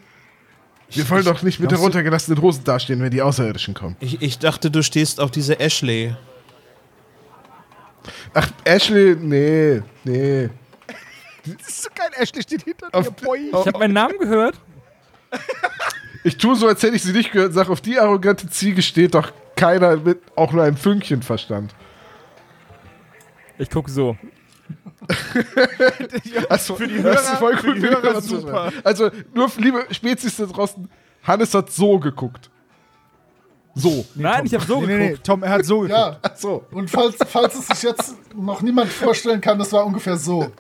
[0.91, 3.97] Wir wollen doch nicht mit du- runtergelassenen Hosen dastehen, wenn die Außerirdischen kommen.
[4.01, 6.15] Ich, ich dachte, du stehst auf diese Ashley.
[8.35, 10.51] Ach, Ashley, nee, nee.
[11.59, 12.11] Das ist so geil.
[12.17, 13.49] Ashley steht hinter Auf, dir, Boy.
[13.49, 14.57] Ich habe meinen Namen gehört.
[16.25, 18.83] ich tue so, als hätte ich sie nicht gehört und sage, auf die arrogante Ziege
[18.83, 21.75] steht doch keiner mit auch nur einem Fünkchen Verstand.
[23.59, 24.17] Ich gucke so.
[26.49, 28.41] Also, für die Hörer- ist voll für gut die für Hörer Hörer super.
[28.41, 28.73] super.
[28.85, 30.89] Also, nur für liebe Spezies da draußen,
[31.23, 32.51] Hannes hat so geguckt.
[33.75, 34.05] So.
[34.15, 35.27] Nein, ich habe so nee, nee, nee, geguckt.
[35.27, 35.99] Tom, er hat so geguckt.
[35.99, 36.65] Ja, so.
[36.73, 40.51] und falls, falls es sich jetzt noch niemand vorstellen kann, das war ungefähr so.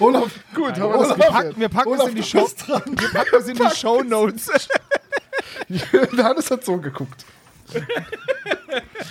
[0.00, 2.48] Olaf, Gut, haben wir Olaf, das Wir packen, wir packen Olaf, es in die Show.
[2.66, 4.46] Wir packen es in die Show Notes.
[5.68, 6.12] geklärt.
[6.24, 7.24] Hannes hat so geguckt.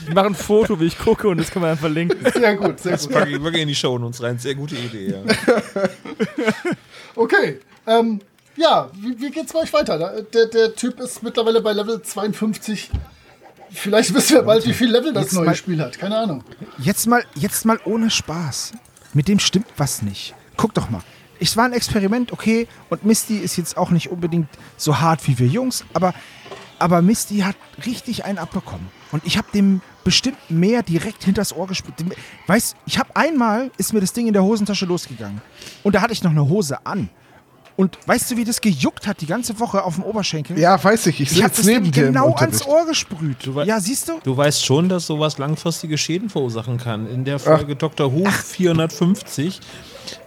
[0.08, 2.20] Ich mache ein Foto, wie ich gucke und das kann man dann verlinken.
[2.34, 3.14] Sehr gut, sehr Das gut.
[3.14, 4.40] packe ich wirklich in die Show uns rein.
[4.40, 5.22] Sehr gute Idee, ja.
[7.16, 8.22] Okay, ähm,
[8.56, 10.22] Ja, wie, wie geht's bei euch weiter?
[10.22, 12.90] Der, der Typ ist mittlerweile bei Level 52.
[13.72, 15.98] Vielleicht wissen wir bald, wie viel Level das Jetzt neue mal- Spiel hat.
[16.00, 16.44] Keine Ahnung.
[16.78, 18.74] Jetzt mal, jetzt mal ohne Spaß.
[19.14, 20.34] Mit dem stimmt was nicht.
[20.58, 21.02] Guck doch mal.
[21.40, 25.38] Es war ein Experiment, okay, und Misty ist jetzt auch nicht unbedingt so hart wie
[25.38, 26.14] wir Jungs, aber,
[26.80, 27.56] aber Misty hat
[27.86, 28.88] richtig einen abbekommen.
[29.12, 31.68] Und ich habe dem bestimmt mehr direkt hinters Ohr.
[32.00, 32.12] Dem-
[32.48, 35.40] Weißt, ich habe einmal, ist mir das Ding in der Hosentasche losgegangen.
[35.84, 37.10] Und da hatte ich noch eine Hose an.
[37.76, 40.58] Und weißt du, wie das gejuckt hat die ganze Woche auf dem Oberschenkel?
[40.58, 41.22] Ja, weiß ich.
[41.22, 42.66] Ich ich habe sitze neben Ding dir im genau ans.
[42.66, 43.54] Ohr gesprüht.
[43.54, 44.14] wei- Ja, siehst du?
[44.24, 47.08] Du weißt schon, dass sowas langfristige Schäden verursachen kann.
[47.08, 48.12] In der Folge Dr.
[48.12, 49.60] Who 450,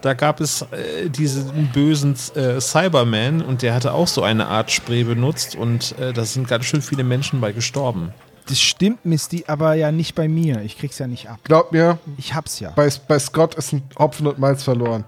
[0.01, 4.71] da gab es äh, diesen bösen äh, Cyberman und der hatte auch so eine Art
[4.71, 8.13] Spray benutzt und äh, da sind ganz schön viele Menschen bei gestorben.
[8.47, 10.61] Das stimmt, Misty, aber ja nicht bei mir.
[10.61, 11.39] Ich krieg's ja nicht ab.
[11.43, 12.71] Glaub mir, Ich hab's ja.
[12.71, 15.05] bei, bei Scott ist ein Hopfen und Malz verloren.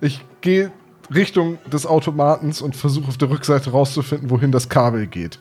[0.00, 0.70] Ich gehe
[1.14, 5.38] Richtung des Automatens und versuche auf der Rückseite rauszufinden, wohin das Kabel geht.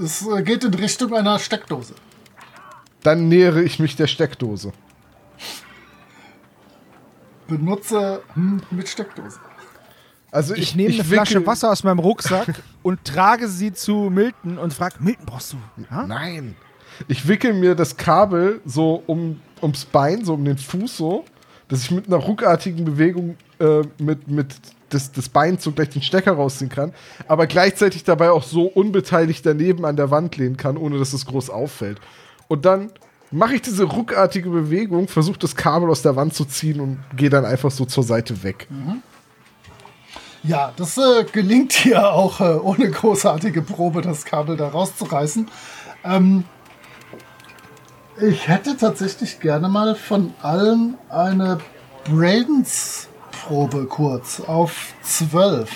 [0.00, 1.94] Es äh, geht in Richtung einer Steckdose.
[3.02, 4.72] Dann nähere ich mich der Steckdose.
[7.48, 9.40] Benutze hm, mit Steckdose.
[10.30, 14.58] Also Ich nehme eine wickel- Flasche Wasser aus meinem Rucksack und trage sie zu Milton
[14.58, 15.56] und frage, Milton, brauchst du?
[15.90, 16.06] Ja?
[16.06, 16.54] Nein.
[17.08, 21.24] Ich wickel mir das Kabel so um, ums Bein, so um den Fuß so,
[21.68, 24.54] dass ich mit einer ruckartigen Bewegung äh, mit, mit
[24.90, 26.92] das, das Bein so gleich den Stecker rausziehen kann,
[27.26, 31.26] aber gleichzeitig dabei auch so unbeteiligt daneben an der Wand lehnen kann, ohne dass es
[31.26, 32.00] groß auffällt.
[32.48, 32.90] Und dann
[33.30, 37.30] mache ich diese ruckartige Bewegung, versuche das Kabel aus der Wand zu ziehen und gehe
[37.30, 38.68] dann einfach so zur Seite weg.
[40.42, 45.48] Ja, das äh, gelingt hier auch äh, ohne großartige Probe, das Kabel da rauszureißen.
[46.04, 46.44] Ähm,
[48.20, 51.58] ich hätte tatsächlich gerne mal von allen eine
[52.04, 55.70] Bradens-Probe kurz auf 12.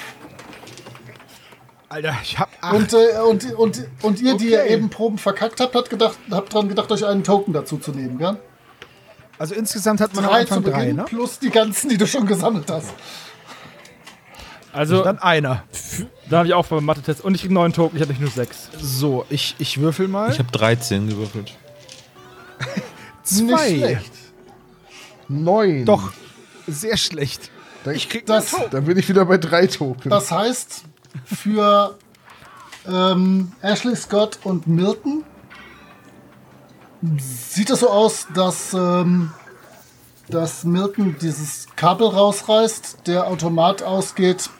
[1.93, 2.75] Alter, ich hab acht.
[2.75, 4.73] Und, äh, und, und, und ihr, die ihr Okay.
[4.75, 8.17] eben Proben verkackt habt, habt, gedacht, habt dran gedacht, euch einen Token dazu zu nehmen,
[8.19, 8.39] gell?
[9.39, 11.05] also insgesamt hat man am Drei zu Anfang drei, Beginn ne?
[11.05, 12.95] plus die ganzen, die du schon gesammelt hast.
[14.73, 15.65] Also, Dann einer.
[16.31, 17.23] da habe ich auch beim Mathe-Test.
[17.23, 18.69] Und ich krieg einen neuen Token, ich hatte nicht nur sechs.
[18.81, 20.31] So, ich, ich würfel mal.
[20.31, 21.53] Ich habe 13 gewürfelt.
[23.31, 23.69] Nicht zwei.
[23.77, 24.13] schlecht.
[25.29, 25.85] Neun.
[25.85, 26.13] Doch,
[26.67, 27.51] sehr schlecht.
[27.85, 30.09] Dann, Ich krieg Das, dann bin ich wieder bei drei Token.
[30.09, 30.85] Das heißt,
[31.25, 31.99] für
[32.87, 35.25] ähm, Ashley Scott und Milton
[37.19, 39.33] sieht es so aus, dass, ähm,
[40.29, 44.51] dass Milton dieses Kabel rausreißt, der Automat ausgeht,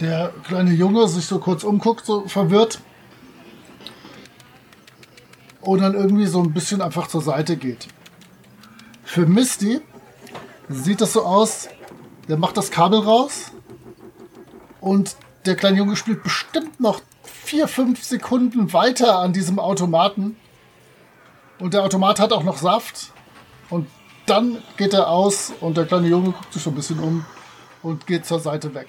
[0.00, 2.80] der kleine Junge sich so kurz umguckt, so verwirrt.
[5.60, 7.88] Und dann irgendwie so ein bisschen einfach zur Seite geht.
[9.02, 9.80] Für Misty
[10.68, 11.68] sieht es so aus,
[12.28, 13.52] der macht das Kabel raus,
[14.86, 15.16] und
[15.46, 20.36] der kleine Junge spielt bestimmt noch vier, fünf Sekunden weiter an diesem Automaten.
[21.58, 23.12] Und der Automat hat auch noch Saft.
[23.70, 23.88] Und
[24.26, 27.24] dann geht er aus und der kleine Junge guckt sich so ein bisschen um
[27.82, 28.88] und geht zur Seite weg.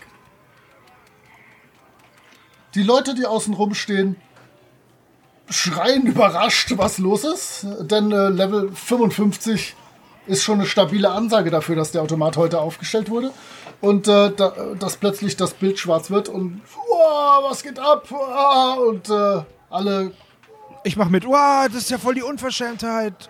[2.74, 4.18] Die Leute, die außen rumstehen,
[5.50, 7.66] schreien überrascht, was los ist.
[7.82, 9.76] Denn äh, Level 55
[10.28, 13.32] ist schon eine stabile Ansage dafür, dass der Automat heute aufgestellt wurde.
[13.82, 18.08] Und äh, da, dass plötzlich das Bild schwarz wird und wow, was geht ab?
[18.12, 20.12] Ah, und äh, alle
[20.84, 21.26] Ich mach mit.
[21.26, 23.30] Wow, das ist ja voll die Unverschämtheit.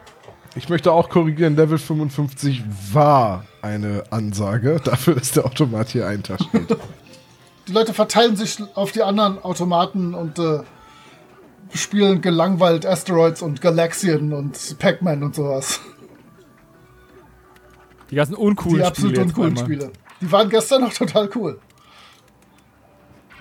[0.56, 6.24] Ich möchte auch korrigieren, Level 55 war eine Ansage dafür, dass der Automat hier einen
[6.24, 6.78] Tag steht.
[7.68, 10.62] die Leute verteilen sich auf die anderen Automaten und äh,
[11.74, 15.82] spielen gelangweilt Asteroids und Galaxien und Pac-Man und sowas.
[18.12, 19.26] Die ganzen uncoolen die absolut Spiele.
[19.28, 19.58] uncoolen.
[19.58, 19.92] Spiele.
[20.22, 21.60] Die waren gestern noch total cool.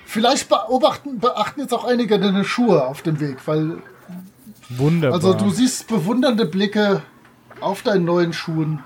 [0.05, 3.79] Vielleicht beobachten, beachten jetzt auch einige deine Schuhe auf dem Weg, weil
[4.71, 5.17] Wunderbar.
[5.17, 7.03] also du siehst bewundernde Blicke
[7.61, 8.81] auf deinen neuen Schuhen.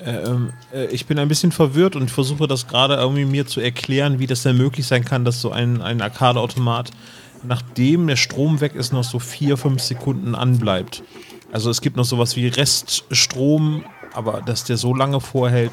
[0.00, 4.18] Ähm, äh, ich bin ein bisschen verwirrt und versuche das gerade irgendwie mir zu erklären,
[4.18, 6.90] wie das denn möglich sein kann, dass so ein, ein Arcade-Automat,
[7.42, 11.02] nachdem der Strom weg ist, noch so vier, fünf Sekunden anbleibt.
[11.54, 15.70] Also es gibt noch sowas wie Reststrom, aber dass der so lange vorhält,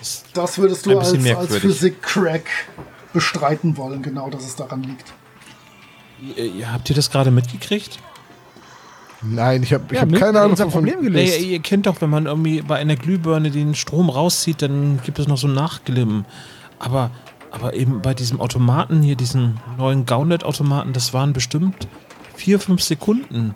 [0.00, 1.56] ist Das würdest Ein du als, als.
[1.58, 2.46] Physik-Crack
[3.12, 5.12] bestreiten wollen, genau, dass es daran liegt.
[6.36, 8.00] Ihr, habt ihr das gerade mitgekriegt?
[9.22, 10.70] Nein, ich habe ich Ja, hab keine Ahnung wovon.
[10.72, 11.40] Problem Naja, gelöst.
[11.42, 15.28] ihr kennt doch, wenn man irgendwie bei einer Glühbirne den Strom rauszieht, dann gibt es
[15.28, 16.24] noch so ein Nachglimmen.
[16.80, 17.12] Aber,
[17.52, 21.86] aber eben bei diesem Automaten hier, diesen neuen Gauntlet-Automaten, das waren bestimmt
[22.34, 23.54] vier, fünf Sekunden.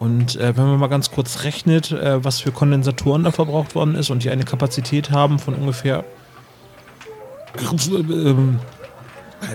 [0.00, 3.94] Und äh, wenn man mal ganz kurz rechnet, äh, was für Kondensatoren da verbraucht worden
[3.94, 6.04] ist und die eine Kapazität haben von ungefähr
[7.60, 8.58] ähm,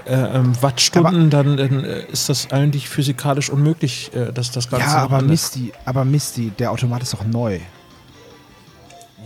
[0.06, 4.86] äh, ähm, Wattstunden, dann, dann äh, ist das eigentlich physikalisch unmöglich, äh, dass das Ganze.
[4.86, 7.60] Ja, aber Misty, aber Misty, der Automat ist doch neu.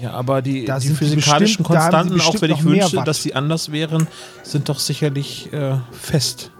[0.01, 4.07] Ja, aber die, die physikalischen bestimmt- Konstanten, auch wenn ich wünschte, dass sie anders wären,
[4.43, 6.51] sind doch sicherlich äh, fest.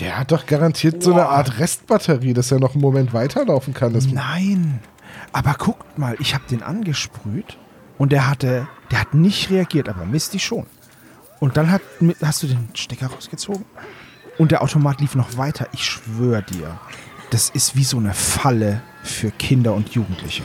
[0.00, 3.92] Der hat doch garantiert so eine Art Restbatterie, dass er noch einen Moment weiterlaufen kann.
[3.92, 4.80] Das Nein,
[5.32, 7.58] aber guckt mal, ich habe den angesprüht
[7.98, 10.66] und der hatte, der hat nicht reagiert, aber Misty schon.
[11.40, 11.82] Und dann hat,
[12.22, 13.64] hast du den Stecker rausgezogen
[14.38, 15.66] und der Automat lief noch weiter.
[15.72, 16.78] Ich schwöre dir,
[17.30, 20.42] das ist wie so eine Falle für Kinder und Jugendliche.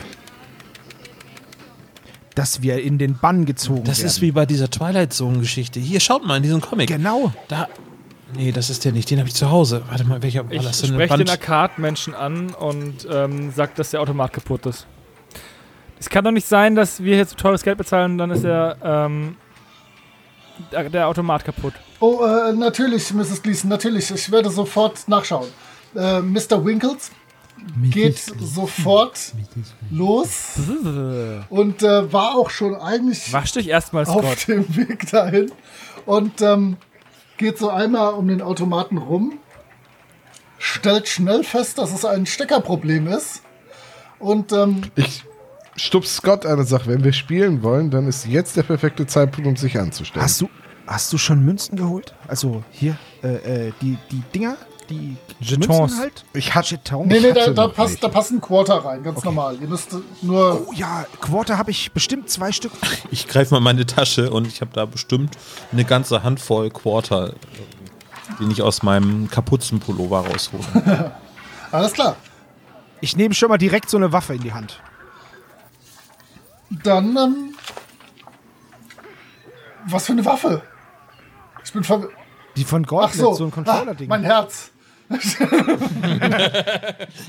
[2.34, 4.08] Dass wir in den Bann gezogen Das werden.
[4.08, 5.78] ist wie bei dieser Twilight Zone-Geschichte.
[5.78, 6.88] Hier, schaut mal in diesem Comic.
[6.88, 7.32] Genau.
[7.46, 7.68] Da.
[8.36, 9.10] Nee, das ist der nicht.
[9.10, 9.82] Den habe ich zu Hause.
[9.88, 10.90] Warte mal, welcher war Ich das denn?
[10.92, 11.30] spreche den Band?
[11.30, 14.86] Arcade-Menschen an und ähm, sage, dass der Automat kaputt ist.
[15.98, 18.44] Es kann doch nicht sein, dass wir hier zu teures Geld bezahlen und dann ist
[18.44, 19.36] der, ähm,
[20.72, 21.74] der, der Automat kaputt.
[22.00, 23.42] Oh, äh, natürlich, Mrs.
[23.42, 24.10] Gleason, natürlich.
[24.10, 25.48] Ich werde sofort nachschauen.
[25.94, 26.64] Äh, Mr.
[26.64, 27.10] Winkles
[27.90, 29.18] geht sofort
[29.90, 30.54] los
[31.48, 35.50] und äh, war auch schon eigentlich Wasch dich erstmal, auf dem Weg dahin
[36.04, 36.76] und ähm,
[37.36, 39.38] geht so einmal um den Automaten rum,
[40.58, 43.42] stellt schnell fest, dass es ein Steckerproblem ist
[44.18, 45.24] und ähm, ich
[45.76, 49.56] stups Scott und sag, wenn wir spielen wollen, dann ist jetzt der perfekte Zeitpunkt, um
[49.56, 50.24] sich anzustellen.
[50.24, 50.48] Hast du,
[50.86, 52.14] hast du schon Münzen geholt?
[52.28, 54.56] Also hier, äh, äh, die, die Dinger,
[54.88, 55.98] die Jetons.
[55.98, 56.24] Halt?
[56.32, 57.06] Ich hatte Jetons?
[57.06, 59.58] nee, nee, da, da, passt, da passt ein Quarter rein, ganz normal.
[59.60, 62.72] Ihr müsst nur Oh ja, Quarter habe ich bestimmt zwei Stück.
[63.10, 65.36] Ich greife mal meine Tasche und ich habe da bestimmt
[65.72, 67.34] eine ganze Handvoll Quarter,
[68.40, 71.12] den ich aus meinem Kapuzenpullover raushole.
[71.72, 72.16] alles klar.
[73.00, 74.80] Ich nehme schon mal direkt so eine Waffe in die Hand.
[76.70, 77.54] Dann, ähm,
[79.86, 80.62] was für eine Waffe?
[81.62, 82.08] Ich bin ver...
[82.56, 84.08] Die von Ach Gauntlet, so, so, ein ah, Controller-Ding.
[84.08, 84.70] mein Herz.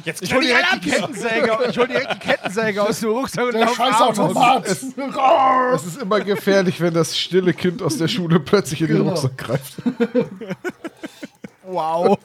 [0.06, 3.54] Jetzt ich hol direkt die Kettensäge, ich hol direkt die Kettensäge aus dem Rucksack und
[3.54, 4.02] Der lauf scheiß.
[4.02, 4.68] Automat.
[4.68, 9.10] Es ist immer gefährlich, wenn das stille Kind aus der Schule plötzlich in den Genau.
[9.12, 9.74] Rucksack greift.
[11.64, 12.18] Wow.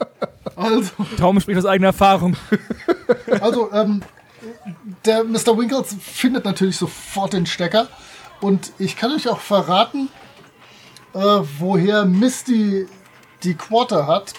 [0.55, 2.35] Also, Tom spricht aus eigener Erfahrung.
[3.41, 4.01] also ähm,
[5.05, 5.57] der Mr.
[5.57, 7.87] Winkles findet natürlich sofort den Stecker.
[8.39, 10.09] Und ich kann euch auch verraten,
[11.13, 11.19] äh,
[11.59, 12.87] woher Misty
[13.43, 14.33] die Quarter hat.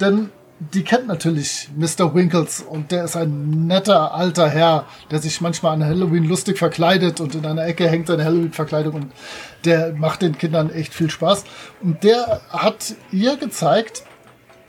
[0.00, 2.14] Denn die kennt natürlich Mr.
[2.14, 7.20] Winkles und der ist ein netter alter Herr, der sich manchmal an Halloween lustig verkleidet
[7.20, 9.12] und in einer Ecke hängt seine Halloween-Verkleidung und
[9.64, 11.44] der macht den Kindern echt viel Spaß.
[11.82, 14.04] Und der hat ihr gezeigt,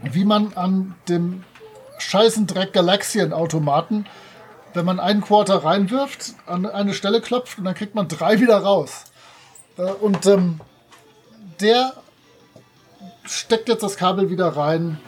[0.01, 1.43] wie man an dem
[1.97, 4.05] Scheißendreck Galaxien-Automaten,
[4.73, 8.57] wenn man einen Quarter reinwirft, an eine Stelle klopft und dann kriegt man drei wieder
[8.57, 9.05] raus.
[9.77, 10.59] Äh, Und ähm,
[11.61, 11.93] der
[13.23, 14.99] steckt jetzt das Kabel wieder rein,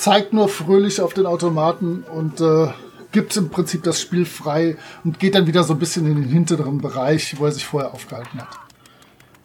[0.00, 2.68] zeigt nur fröhlich auf den Automaten und äh,
[3.12, 6.30] gibt im Prinzip das Spiel frei und geht dann wieder so ein bisschen in den
[6.30, 8.48] hinteren Bereich, wo er sich vorher aufgehalten hat.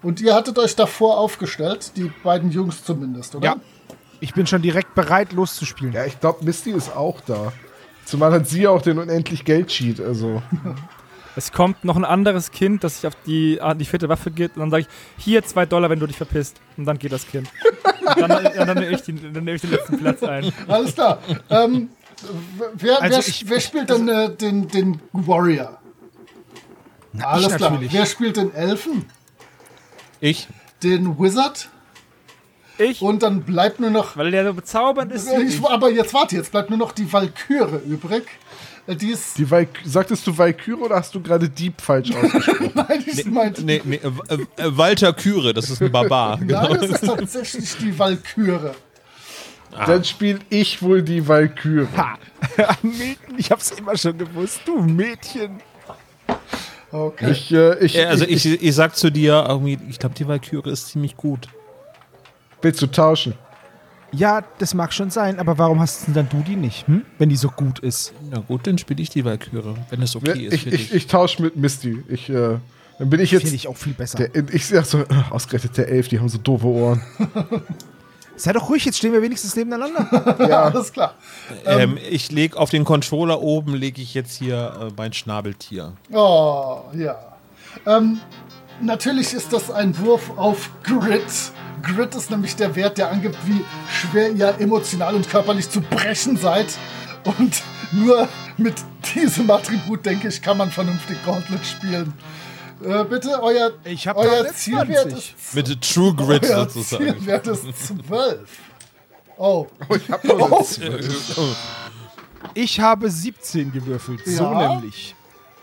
[0.02, 3.46] Und ihr hattet euch davor aufgestellt, die beiden Jungs zumindest, oder?
[3.46, 3.56] Ja.
[4.20, 5.94] Ich bin schon direkt bereit, loszuspielen.
[5.94, 7.52] Ja, ich glaube, Misty ist auch da.
[8.06, 10.00] Zumal hat sie auch den unendlich Geld-Cheat.
[10.00, 10.42] Also,
[11.36, 14.56] Es kommt noch ein anderes Kind, das sich auf die, an die vierte Waffe geht
[14.56, 16.58] und dann sage ich, hier zwei Dollar, wenn du dich verpisst.
[16.78, 17.48] Und dann geht das Kind.
[18.06, 20.52] Und dann, dann, nehme ich den, dann nehme ich den letzten Platz ein.
[20.68, 21.20] Alles klar.
[21.50, 21.90] ähm,
[22.76, 25.80] wer, Also wer, ich- wer spielt denn äh, den, den Warrior?
[27.22, 27.72] Alles ich klar.
[27.72, 27.94] natürlich.
[27.94, 29.06] Wer spielt den Elfen?
[30.20, 30.48] Ich?
[30.82, 31.70] Den Wizard?
[32.80, 34.18] Ich, Und dann bleibt nur noch.
[34.18, 35.32] weil der so bezaubernd ist.
[35.32, 38.24] Ich, aber jetzt warte, jetzt bleibt nur noch die Valkyrie übrig.
[38.88, 39.38] Äh, Die ist.
[39.38, 42.72] die Valk sagtest du Valkyrie oder hast du gerade Dieb falsch ausgesprochen?
[42.74, 43.64] Nein, ich meinte.
[43.64, 44.08] Nee, nee, äh,
[44.62, 46.38] äh, Walter Küre, das ist ein Barbar.
[46.40, 46.64] Genau.
[46.68, 48.72] Nein, das ist tatsächlich die Valkyrie.
[49.72, 51.88] Dann spiele ich wohl die Valkyrie.
[51.98, 52.18] Ha.
[53.38, 54.60] Ich hab's immer schon gewusst.
[54.66, 55.60] Du Mädchen.
[56.92, 57.32] Okay.
[57.32, 60.70] Ich, äh, ich, Ja, also ich, ich sag zu dir, irgendwie, ich glaube, die Valkyrie
[60.70, 61.48] ist ziemlich gut.
[62.62, 63.34] willst du tauschen?
[64.14, 67.04] Ja, das mag schon sein, aber warum hast denn dann du die nicht, hm?
[67.18, 68.14] wenn die so gut ist?
[68.30, 70.94] Na gut, dann spiele ich die Valkyrie, wenn es okay ist ich für ich, dich.
[70.94, 72.04] ich tausche mit Misty.
[72.08, 72.58] Ich, äh,
[73.00, 73.42] dann bin ich jetzt.
[73.42, 74.28] Finde ich auch viel besser.
[74.28, 77.02] Der, ich sag so, äh, ausgerechnet der Elf, die haben so doofe Ohren.
[78.36, 80.36] Sei doch ruhig, jetzt stehen wir wenigstens nebeneinander.
[80.50, 81.14] Ja, Alles klar.
[81.66, 85.94] ähm, ich lege auf den Controller oben, lege ich jetzt hier äh, mein Schnabeltier.
[86.12, 87.16] Oh, ja.
[87.86, 88.20] Ähm,
[88.86, 91.24] natürlich ist das ein Wurf auf Grit.
[91.82, 96.38] Grit ist nämlich der Wert, der angibt, wie schwer ihr emotional und körperlich zu brechen
[96.38, 96.78] seid.
[97.26, 97.62] Und
[97.92, 98.28] nur
[98.58, 98.76] mit
[99.16, 102.14] diesem Attribut, denke ich, kann man vernünftig Gauntlet spielen.
[102.84, 105.36] Äh, bitte, euer, Ich hab euer Zielwert 20.
[105.36, 107.06] ist Mit True Grit euer sozusagen.
[107.06, 107.64] Zielwert ist
[108.08, 108.40] 12.
[109.38, 111.28] Oh, Oh, ich hab nur eine 12.
[112.56, 114.22] Ich habe 17 gewürfelt.
[114.26, 114.74] So Ja.
[114.76, 115.16] nämlich.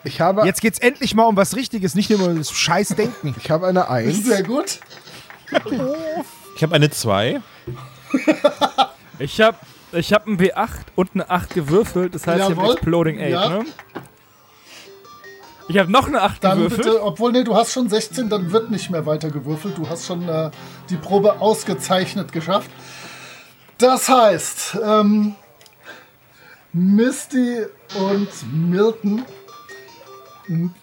[0.05, 3.35] Ich habe, Jetzt geht's endlich mal um was Richtiges, nicht nur um das scheiß Denken.
[3.39, 4.25] ich habe eine 1.
[4.25, 4.81] sehr gut.
[6.57, 7.41] Ich habe eine 2.
[9.19, 9.57] Ich habe
[9.93, 12.75] ich hab ein W8 und eine 8 gewürfelt, das heißt, ich habe Jawohl.
[12.75, 13.49] Exploding 8, Ja.
[13.49, 13.65] ne?
[15.69, 16.83] Ich habe noch eine 8 Dann gewürfelt.
[16.85, 19.77] bitte, obwohl, nee, du hast schon 16, dann wird nicht mehr weiter gewürfelt.
[19.79, 20.51] Du hast schon äh,
[20.89, 22.71] die Probe ausgezeichnet geschafft.
[23.79, 25.35] Das heißt, ähm,
[26.73, 27.67] Misty
[27.99, 29.25] und Milton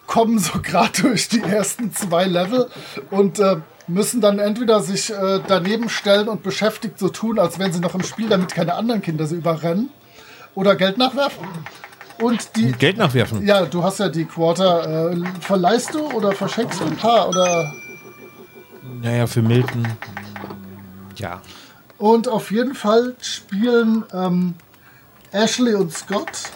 [0.06, 2.68] kommen so gerade durch die ersten zwei Level
[3.10, 3.56] und äh,
[3.86, 7.94] müssen dann entweder sich äh, daneben stellen und beschäftigt so tun, als wären sie noch
[7.94, 9.90] im Spiel, damit keine anderen Kinder sie überrennen,
[10.54, 11.46] oder Geld nachwerfen.
[12.20, 13.46] Und die, Geld nachwerfen.
[13.46, 15.12] ja, du hast ja die Quarter.
[15.12, 17.28] Äh, verleihst du oder verschenkst du ein paar?
[17.28, 17.72] Oder
[19.02, 19.86] Naja, für Milton.
[21.16, 21.40] Ja.
[21.98, 24.54] und auf jeden Fall spielen ähm,
[25.32, 26.50] Ashley und Scott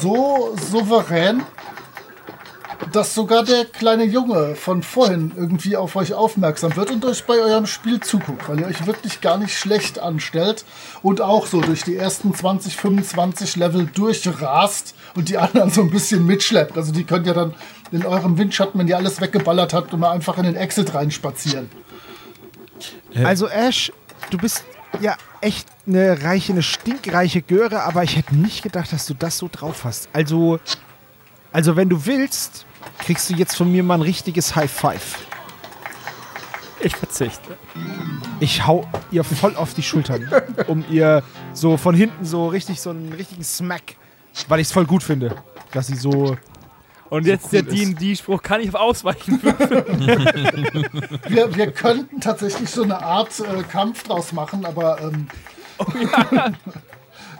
[0.00, 1.42] so souverän,
[2.92, 7.34] dass sogar der kleine Junge von vorhin irgendwie auf euch aufmerksam wird und euch bei
[7.34, 10.64] eurem Spiel zuguckt, weil ihr euch wirklich gar nicht schlecht anstellt
[11.02, 15.90] und auch so durch die ersten 20, 25 Level durchrast und die anderen so ein
[15.90, 16.76] bisschen mitschleppt.
[16.76, 17.54] Also die könnt ihr dann
[17.92, 21.70] in eurem Windschatten, wenn ihr alles weggeballert habt, immer einfach in den Exit reinspazieren.
[23.22, 23.92] Also Ash,
[24.30, 24.64] du bist
[25.00, 29.38] ja echt eine reiche, eine stinkreiche Göre, aber ich hätte nicht gedacht, dass du das
[29.38, 30.08] so drauf hast.
[30.12, 30.58] Also,
[31.54, 32.66] also wenn du willst,
[32.98, 35.24] kriegst du jetzt von mir mal ein richtiges High Five.
[36.80, 37.56] Ich verzichte.
[38.40, 40.28] Ich hau ihr voll auf die Schultern,
[40.66, 43.94] um ihr so von hinten so richtig so einen richtigen Smack,
[44.48, 45.36] weil ich es voll gut finde,
[45.72, 46.36] dass sie so
[47.08, 48.00] Und jetzt der cool ist.
[48.00, 49.40] D&D-Spruch, kann ich auf Ausweichen
[51.28, 55.28] Wir, wir könnten tatsächlich so eine Art äh, Kampf draus machen, aber ähm,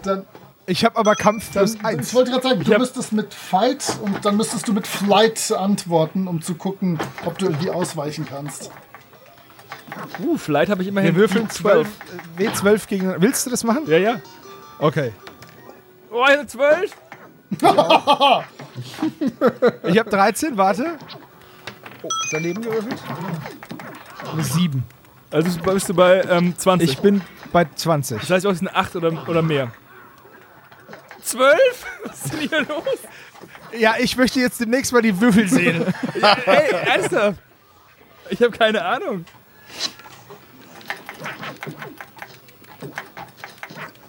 [0.04, 0.24] dann,
[0.66, 2.08] Ich habe aber Kampf dann plus eins.
[2.08, 6.26] ich wollte gerade sagen, du müsstest mit Fight und dann müsstest du mit Flight antworten,
[6.26, 8.70] um zu gucken, ob du irgendwie ausweichen kannst.
[10.24, 11.88] Uh, vielleicht habe ich immerhin Wir würfeln die 12,
[12.38, 13.14] äh, W12 gegen.
[13.18, 13.84] Willst du das machen?
[13.86, 14.20] Ja, ja.
[14.78, 15.12] Okay.
[16.10, 16.90] Oh, eine 12?
[19.84, 20.98] Ich habe 13, warte.
[22.02, 23.00] Oh, daneben gewürfelt.
[24.32, 24.82] Eine 7.
[25.30, 26.90] Also bist du bei ähm, 20.
[26.90, 27.20] Ich bin
[27.52, 28.20] bei 20.
[28.20, 29.70] das heißt, du hast eine 8 oder, oder mehr.
[31.24, 31.86] 12?
[32.04, 32.98] Was ist denn hier los?
[33.76, 35.84] Ja, ich möchte jetzt demnächst mal die Würfel sehen.
[36.46, 37.38] Ey, ernsthaft?
[38.30, 39.24] Ich habe keine Ahnung.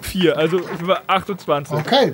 [0.01, 1.75] Vier, also ich bin bei 28.
[1.75, 2.13] Okay.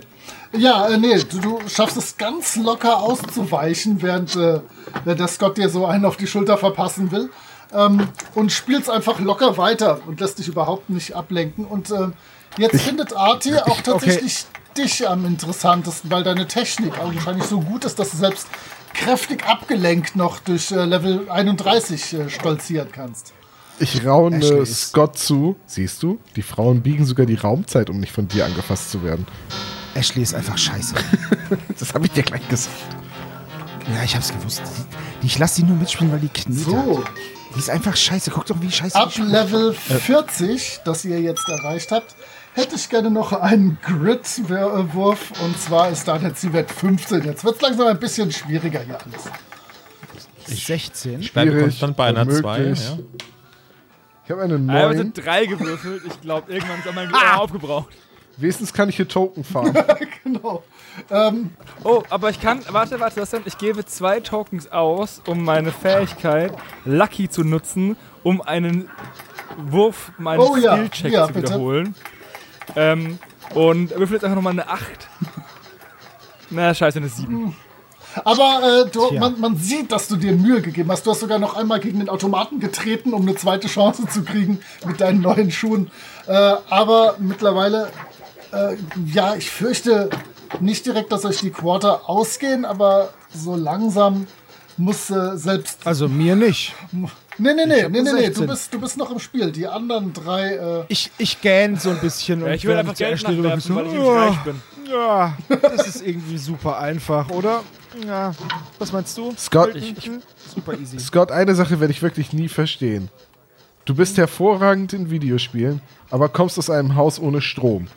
[0.54, 4.62] Ja, äh, nee, du, du schaffst es ganz locker auszuweichen, während, äh,
[5.04, 7.30] während der Scott dir so einen auf die Schulter verpassen will.
[7.74, 11.66] Ähm, und spielst einfach locker weiter und lässt dich überhaupt nicht ablenken.
[11.66, 12.08] Und äh,
[12.58, 14.46] jetzt findet Arti auch tatsächlich
[14.78, 18.48] dich am interessantesten, weil deine Technik augenscheinlich so gut ist, dass du selbst
[18.94, 23.34] kräftig abgelenkt noch durch äh, Level 31 äh, stolzieren kannst.
[23.80, 25.56] Ich raune Ashley Scott zu.
[25.66, 26.20] Siehst du?
[26.36, 29.26] Die Frauen biegen sogar die Raumzeit, um nicht von dir angefasst zu werden.
[29.96, 30.96] Ashley ist einfach scheiße.
[31.80, 32.76] Das habe ich dir gleich gesagt.
[33.94, 34.62] Ja, ich hab's gewusst.
[35.22, 36.64] Die, ich lass die nur mitspielen, weil die knetet.
[36.64, 37.04] So,
[37.56, 38.32] Die ist einfach scheiße.
[38.32, 39.12] Guck doch, wie scheiße ab.
[39.18, 42.16] Level 40, das ihr jetzt erreicht habt,
[42.54, 45.32] hätte ich gerne noch einen Grid-Wurf.
[45.42, 47.24] Und zwar ist da der Zielwert 15.
[47.24, 49.30] Jetzt wird es langsam ein bisschen schwieriger hier alles.
[50.46, 51.22] 16.
[51.22, 52.36] Ich bleibe Schwierig, konstant bei einer 2.
[52.36, 52.84] unmöglich.
[52.90, 52.98] Ja.
[54.26, 55.14] Ich habe eine Ich habe 9.
[55.14, 56.04] drei gewürfelt.
[56.06, 57.90] Ich glaube, irgendwann ist auch mein Glück aufgebraucht.
[58.38, 59.74] Wenigstens kann ich hier Token fahren.
[60.24, 60.64] Genau.
[61.84, 62.62] Oh, aber ich kann.
[62.70, 63.42] Warte, warte, das denn?
[63.46, 66.54] Ich gebe zwei Tokens aus, um meine Fähigkeit
[66.86, 68.90] Lucky zu nutzen, um einen
[69.58, 71.48] Wurf meines Oh ja, Skill-Checks ja, zu bitte.
[71.48, 71.96] wiederholen.
[72.76, 73.20] Ähm,
[73.54, 74.84] und würfel jetzt einfach nochmal eine 8.
[76.50, 77.56] Na, scheiße, eine 7.
[78.26, 81.06] Aber äh, du, man, man sieht, dass du dir Mühe gegeben hast.
[81.06, 84.60] Du hast sogar noch einmal gegen den Automaten getreten, um eine zweite Chance zu kriegen
[84.86, 85.92] mit deinen neuen Schuhen.
[86.28, 86.34] Äh,
[86.70, 87.90] aber mittlerweile,
[88.52, 90.10] äh, ja, ich fürchte
[90.60, 94.28] nicht direkt, dass euch die Quarter ausgehen, aber so langsam
[94.78, 95.80] muss äh, selbst.
[95.86, 96.74] Also mir nicht.
[97.38, 98.34] Nee, nee, nee, nee, nee, nee, 16.
[98.34, 99.52] du bist, du bist noch im Spiel.
[99.52, 100.56] Die anderen drei.
[100.56, 102.42] Äh, Ich, ich gähn so ein bisschen.
[102.42, 104.62] Ja, und ich will einfach Geld nachwerfen, bin, weil ich so, "Oh, reich bin.
[104.92, 107.64] Ja, das ist irgendwie super einfach, oder?
[108.06, 108.34] Ja.
[108.78, 109.34] Was meinst du?
[109.38, 110.12] Scott, Ich, ich,
[110.54, 111.00] super easy.
[111.00, 113.10] Scott, eine Sache werde ich wirklich nie verstehen.
[113.86, 117.88] Du bist hervorragend in Videospielen, aber kommst aus einem Haus ohne Strom.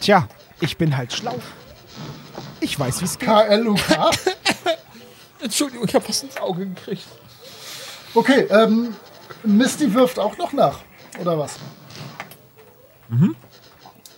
[0.00, 0.28] Tja,
[0.60, 1.34] ich bin halt schlau.
[2.60, 3.28] Ich weiß, wie es geht.
[3.28, 3.80] KLUK.
[5.40, 7.04] Entschuldigung, ich habe was ins Auge gekriegt.
[8.14, 8.94] Okay, ähm,
[9.44, 10.78] Misty wirft auch noch nach,
[11.20, 11.56] oder was?
[13.08, 13.26] Nee,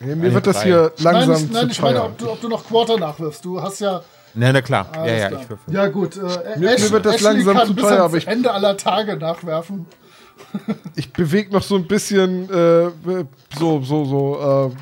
[0.00, 0.64] mir Eine wird das drei.
[0.64, 3.44] hier langsam nein, ich, nein, zu ich meine, ob du, ob du noch Quarter nachwirfst.
[3.44, 4.02] Du hast ja.
[4.34, 4.86] Na, na klar.
[4.94, 5.58] Ja, alles ja, klar.
[5.66, 5.72] ich.
[5.74, 6.16] Ja, gut.
[6.16, 6.20] Äh,
[6.58, 8.76] Mir- Ash, mir wird das Ashley langsam kann zu bis teuer, aber ich- Ende aller
[8.76, 9.86] Tage nachwerfen.
[10.94, 12.90] Ich bewege noch so ein bisschen, äh,
[13.58, 14.76] so, so, so, äh,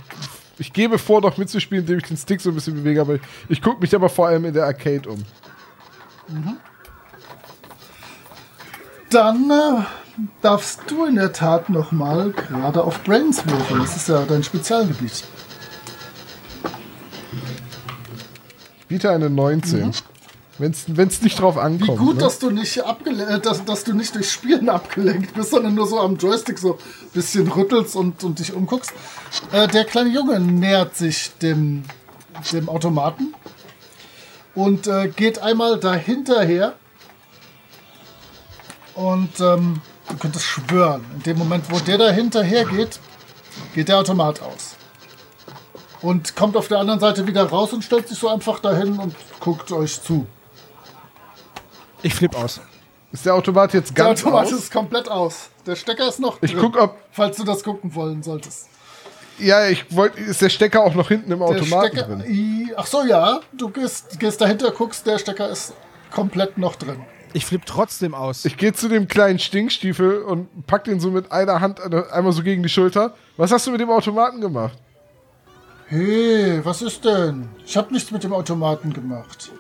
[0.59, 3.20] ich gebe vor, noch mitzuspielen, indem ich den Stick so ein bisschen bewege, aber ich,
[3.49, 5.22] ich gucke mich aber vor allem in der Arcade um.
[9.11, 9.83] Dann äh,
[10.43, 13.81] darfst du in der Tat noch mal gerade auf Brains würfeln.
[13.81, 15.24] Das ist ja dein Spezialgebiet.
[18.89, 19.93] Biete eine 19.
[20.59, 21.99] Wenn es nicht drauf Wie ankommt.
[21.99, 22.22] gut, ne?
[22.22, 25.87] dass du nicht abgele äh, dass, dass du nicht durch Spielen abgelenkt bist, sondern nur
[25.87, 28.93] so am Joystick so ein bisschen rüttelst und, und dich umguckst.
[29.53, 31.83] Äh, der kleine Junge nähert sich dem,
[32.53, 33.35] dem Automaten
[34.57, 36.72] und äh, geht einmal dahinter her.
[38.96, 42.98] Und ähm, du könntest schwören, in dem Moment, wo der da hinterher geht,
[43.74, 44.74] geht der Automat aus.
[46.00, 49.14] Und kommt auf der anderen Seite wieder raus und stellt sich so einfach dahin und
[49.40, 50.26] guckt euch zu.
[52.02, 52.61] Ich flipp aus.
[53.12, 54.52] Ist der Automat jetzt Der ganz Automat aus?
[54.52, 55.50] ist komplett aus.
[55.66, 58.68] Der Stecker ist noch Ich drin, guck, ob, falls du das gucken wollen solltest.
[59.39, 62.70] Ja, ich wollte, ist der Stecker auch noch hinten im Der Automaten Stecker, drin?
[62.76, 63.41] Ach so, ja.
[63.53, 65.74] Du gehst, gehst dahinter, guckst, der Stecker ist
[66.11, 67.01] komplett noch drin.
[67.32, 68.45] Ich flipp trotzdem aus.
[68.47, 72.32] Ich gehe zu dem kleinen Stinkstiefel und pack den so mit einer Hand eine- einmal
[72.32, 73.14] so gegen die Schulter.
[73.37, 74.78] Was hast du mit dem Automaten gemacht?
[75.89, 77.49] Hey, was ist denn?
[77.64, 79.51] Ich habe nichts mit dem Automaten gemacht.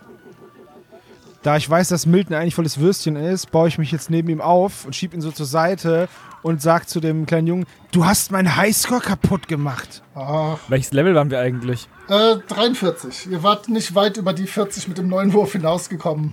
[1.46, 4.40] Da ich weiß, dass Milton eigentlich volles Würstchen ist, baue ich mich jetzt neben ihm
[4.40, 6.08] auf und schieb ihn so zur Seite
[6.42, 10.02] und sag zu dem kleinen Jungen, du hast meinen Highscore kaputt gemacht.
[10.16, 11.88] Ach, Welches Level waren wir eigentlich?
[12.08, 13.30] äh, 43.
[13.30, 16.32] Ihr wart nicht weit über die 40 mit dem neuen Wurf hinausgekommen.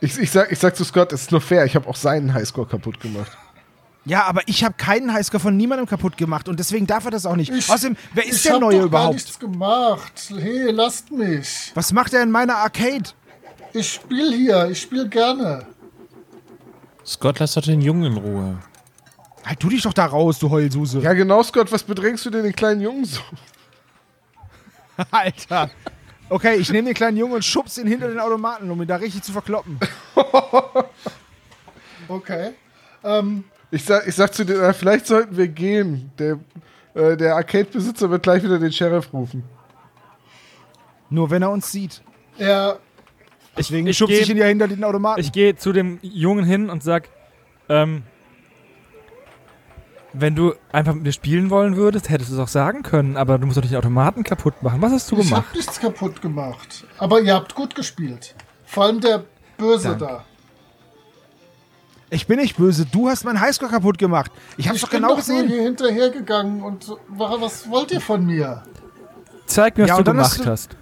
[0.00, 2.32] Ich, ich, sag, ich sag zu Scott, es ist nur fair, ich habe auch seinen
[2.32, 3.36] Highscore kaputt gemacht.
[4.04, 7.26] Ja, aber ich habe keinen Highscore von niemandem kaputt gemacht und deswegen darf er das
[7.26, 7.50] auch nicht.
[7.52, 9.14] Ich- Außerdem, wer ist ich der Neue doch gar überhaupt?
[9.14, 10.32] nichts gemacht.
[10.36, 11.72] Hey, lasst mich.
[11.74, 13.10] Was macht er in meiner Arcade?
[13.72, 14.68] Ich spiele hier.
[14.70, 15.66] Ich spiele gerne.
[17.04, 18.58] Scott, lass doch den Jungen in Ruhe.
[19.44, 21.00] Halt du dich doch da raus, du Heulsuse.
[21.00, 23.20] Ja, genau, Scott, was bedrängst du denn den kleinen Jungen so?
[25.10, 25.70] Alter.
[26.28, 28.96] Okay, ich nehme den kleinen Jungen und schubs ihn hinter den Automaten, um ihn da
[28.96, 29.78] richtig zu verkloppen.
[32.08, 32.50] Okay.
[33.04, 36.10] Ähm, Ich sag, ich sag zu dir, na, vielleicht sollten wir gehen.
[36.18, 36.38] Der,
[36.94, 39.44] äh, der Arcade-Besitzer wird gleich wieder den Sheriff rufen.
[41.08, 42.02] Nur wenn er uns sieht.
[42.38, 42.78] er
[43.56, 45.20] Deswegen ich ich ihn ja hinter den Automaten.
[45.20, 47.08] Ich gehe zu dem Jungen hin und sag,
[47.68, 48.02] ähm,
[50.14, 53.38] wenn du einfach mit mir spielen wollen würdest, hättest du es auch sagen können, aber
[53.38, 54.80] du musst doch nicht den Automaten kaputt machen.
[54.82, 55.46] Was hast du Ich gemacht?
[55.48, 56.84] hab nichts kaputt gemacht.
[56.98, 58.34] Aber ihr habt gut gespielt.
[58.64, 59.24] Vor allem der
[59.56, 60.04] Böse Danke.
[60.04, 60.24] da.
[62.10, 64.30] Ich bin nicht böse, du hast meinen Highscore kaputt gemacht.
[64.58, 65.48] Ich hab's Ich doch bin genau doch nur gesehen.
[65.48, 68.62] hier hinterhergegangen und wa- was wollt ihr von mir?
[69.46, 70.76] Zeig mir, was Ja, du gemacht hast du- hast.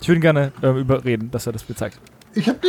[0.00, 1.98] Ich würde ihn gerne äh, überreden, dass er das mir zeigt.
[2.34, 2.68] Ich hab die.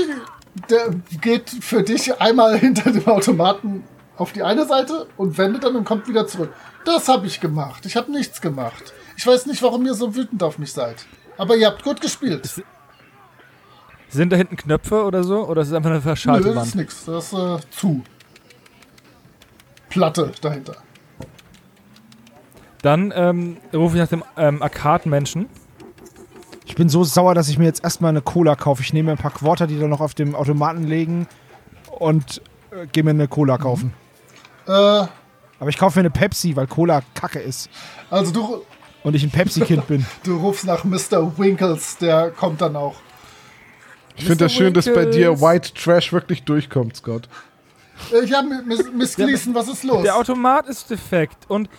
[0.69, 0.89] Der
[1.21, 3.83] geht für dich einmal hinter dem Automaten
[4.15, 6.51] auf die eine Seite und wendet dann und kommt wieder zurück.
[6.83, 7.85] Das habe ich gemacht.
[7.85, 8.93] Ich habe nichts gemacht.
[9.17, 11.05] Ich weiß nicht, warum ihr so wütend auf mich seid.
[11.37, 12.49] Aber ihr habt gut gespielt.
[14.09, 15.47] Sind da hinten Knöpfe oder so?
[15.47, 17.05] Oder ist es einfach eine Nö, verschalte das ist nix.
[17.05, 18.03] Das ist äh, zu.
[19.89, 20.77] Platte dahinter.
[22.81, 25.47] Dann ähm, rufe ich nach dem ähm, Arcade-Menschen.
[26.77, 28.83] Ich bin so sauer, dass ich mir jetzt erstmal eine Cola kaufe.
[28.83, 31.27] Ich nehme mir ein paar Quarter, die da noch auf dem Automaten liegen
[31.89, 33.95] und äh, gehe mir eine Cola kaufen.
[34.67, 35.09] Äh, Aber
[35.69, 37.67] ich kaufe mir eine Pepsi, weil Cola kacke ist.
[38.11, 38.61] also du,
[39.03, 40.05] Und ich ein Pepsi-Kind bin.
[40.23, 41.35] du rufst nach Mr.
[41.39, 42.97] Winkles, der kommt dann auch.
[44.15, 45.41] Ich finde das schön, dass bei dir.
[45.41, 47.27] White Trash wirklich durchkommt, Scott.
[48.13, 50.03] Äh, ja, Miss, Miss Gleason, was ist los?
[50.03, 51.71] Der Automat ist defekt und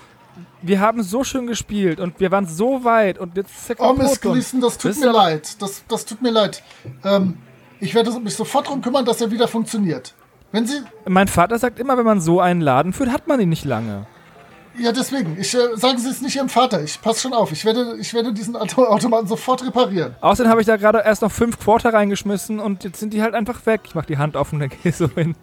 [0.62, 3.94] wir haben so schön gespielt und wir waren so weit und jetzt ist er Oh,
[3.94, 3.98] kaputt.
[3.98, 5.60] Miss und- Gleason, das tut mir leid.
[5.62, 6.62] Das, das tut mir leid.
[7.04, 7.38] Ähm,
[7.80, 10.14] ich werde mich sofort darum kümmern, dass er wieder funktioniert.
[10.50, 10.80] Wenn Sie.
[11.06, 14.06] Mein Vater sagt immer, wenn man so einen Laden führt, hat man ihn nicht lange.
[14.78, 15.36] Ja, deswegen.
[15.38, 16.82] Ich, äh, sagen Sie es nicht Ihrem Vater.
[16.82, 17.52] Ich passe schon auf.
[17.52, 20.14] Ich werde, ich werde diesen Auto Automaten sofort reparieren.
[20.20, 23.34] Außerdem habe ich da gerade erst noch fünf Quarter reingeschmissen und jetzt sind die halt
[23.34, 23.82] einfach weg.
[23.84, 25.34] Ich mache die Hand auf und dann gehe ich so hin.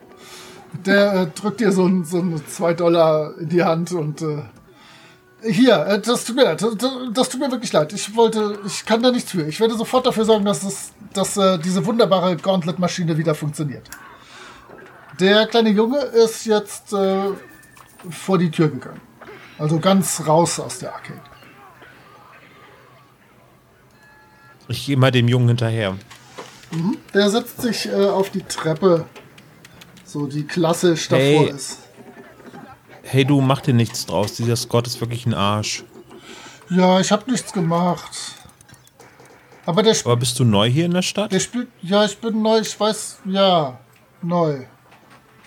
[0.85, 4.21] Der äh, drückt dir so ein, so ein 2 Dollar in die Hand und.
[4.21, 4.43] Äh,
[5.45, 6.61] hier, äh, das tut mir leid.
[6.61, 6.75] Das,
[7.13, 7.93] das tut mir wirklich leid.
[7.93, 8.59] Ich wollte.
[8.65, 9.47] Ich kann da nichts für.
[9.47, 13.89] Ich werde sofort dafür sorgen, dass, es, dass äh, diese wunderbare Gauntlet-Maschine wieder funktioniert.
[15.19, 17.29] Der kleine Junge ist jetzt äh,
[18.09, 19.01] vor die Tür gegangen.
[19.57, 21.21] Also ganz raus aus der Arcade.
[24.67, 25.95] Ich gehe mal dem Jungen hinterher.
[27.13, 29.05] Der setzt sich äh, auf die Treppe.
[30.03, 31.49] So, die klassisch davor Hey.
[31.49, 31.79] ist.
[33.07, 34.33] Hey, du mach dir nichts draus.
[34.33, 35.83] Dieser Scott ist wirklich ein Arsch.
[36.71, 38.09] Ja, ich habe nichts gemacht.
[39.67, 41.31] Aber der, sp Aber bist du neu hier in der Stadt?
[41.31, 41.67] der spielt.
[41.83, 43.19] Ja, ich bin neu, ich weiß.
[43.25, 43.77] Ja,
[44.23, 44.65] neu.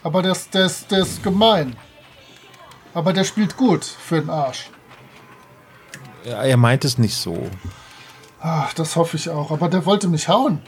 [0.04, 1.76] Aber der, ist, der ist gemein.
[2.94, 4.70] Aber der spielt gut für den Arsch.
[6.24, 7.50] Ja, er meint es nicht so.
[8.40, 9.50] Ach, das hoffe ich auch.
[9.50, 10.61] Aber der wollte mich hauen.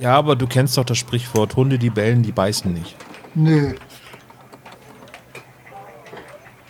[0.00, 2.96] Ja, aber du kennst doch das Sprichwort, Hunde, die bellen, die beißen nicht.
[3.34, 3.74] Nee.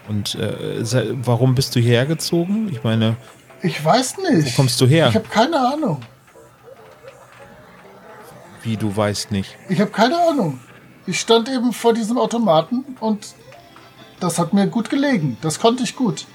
[0.08, 0.84] Und äh,
[1.24, 2.68] warum bist du hierher gezogen?
[2.70, 3.16] Ich meine,
[3.62, 4.52] Ich weiß nicht.
[4.52, 5.08] Wo kommst du her?
[5.08, 6.00] Ich habe keine Ahnung.
[8.62, 9.56] wie du weißt nicht.
[9.68, 10.60] Ich habe keine Ahnung.
[11.06, 13.34] Ich stand eben vor diesem Automaten und
[14.20, 15.36] das hat mir gut gelegen.
[15.40, 16.26] Das konnte ich gut.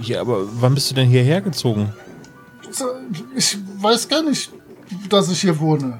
[0.00, 1.92] Ja, aber wann bist du denn hierher gezogen?
[3.34, 4.52] Ich weiß gar nicht,
[5.08, 5.98] dass ich hier wohne.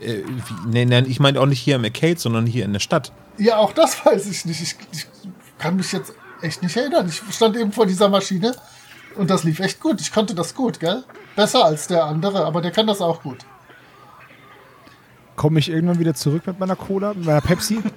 [0.00, 2.80] Äh, wie, nee, nein, ich meine auch nicht hier im Arcade, sondern hier in der
[2.80, 3.12] Stadt.
[3.36, 4.62] Ja, auch das weiß ich nicht.
[4.62, 5.06] Ich, ich
[5.58, 7.08] kann mich jetzt echt nicht erinnern.
[7.08, 8.54] Ich stand eben vor dieser Maschine
[9.16, 10.00] und das lief echt gut.
[10.00, 11.04] Ich konnte das gut, gell?
[11.36, 13.38] Besser als der andere, aber der kann das auch gut.
[15.36, 17.80] Komme ich irgendwann wieder zurück mit meiner Cola, mit meiner Pepsi?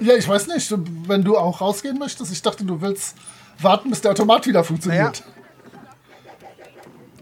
[0.00, 0.74] Ja, ich weiß nicht,
[1.08, 2.30] wenn du auch rausgehen möchtest.
[2.32, 3.16] Ich dachte, du willst
[3.60, 5.22] warten, bis der Automat wieder funktioniert.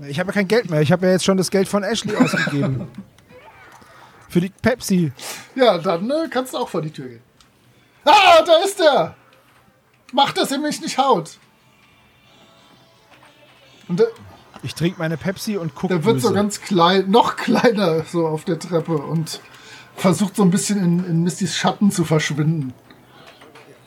[0.08, 0.80] Ich habe ja kein Geld mehr.
[0.80, 2.88] Ich habe ja jetzt schon das Geld von Ashley ausgegeben.
[4.28, 5.12] Für die Pepsi.
[5.54, 7.22] Ja, dann äh, kannst du auch vor die Tür gehen.
[8.04, 9.14] Ah, da ist er!
[10.12, 11.38] Mach, dass er mich nicht haut.
[13.88, 14.08] Und der,
[14.62, 15.94] Ich trinke meine Pepsi und gucke.
[15.94, 19.40] der wird so ganz klein, noch kleiner so auf der Treppe und
[19.96, 22.72] versucht so ein bisschen in, in Mistys Schatten zu verschwinden.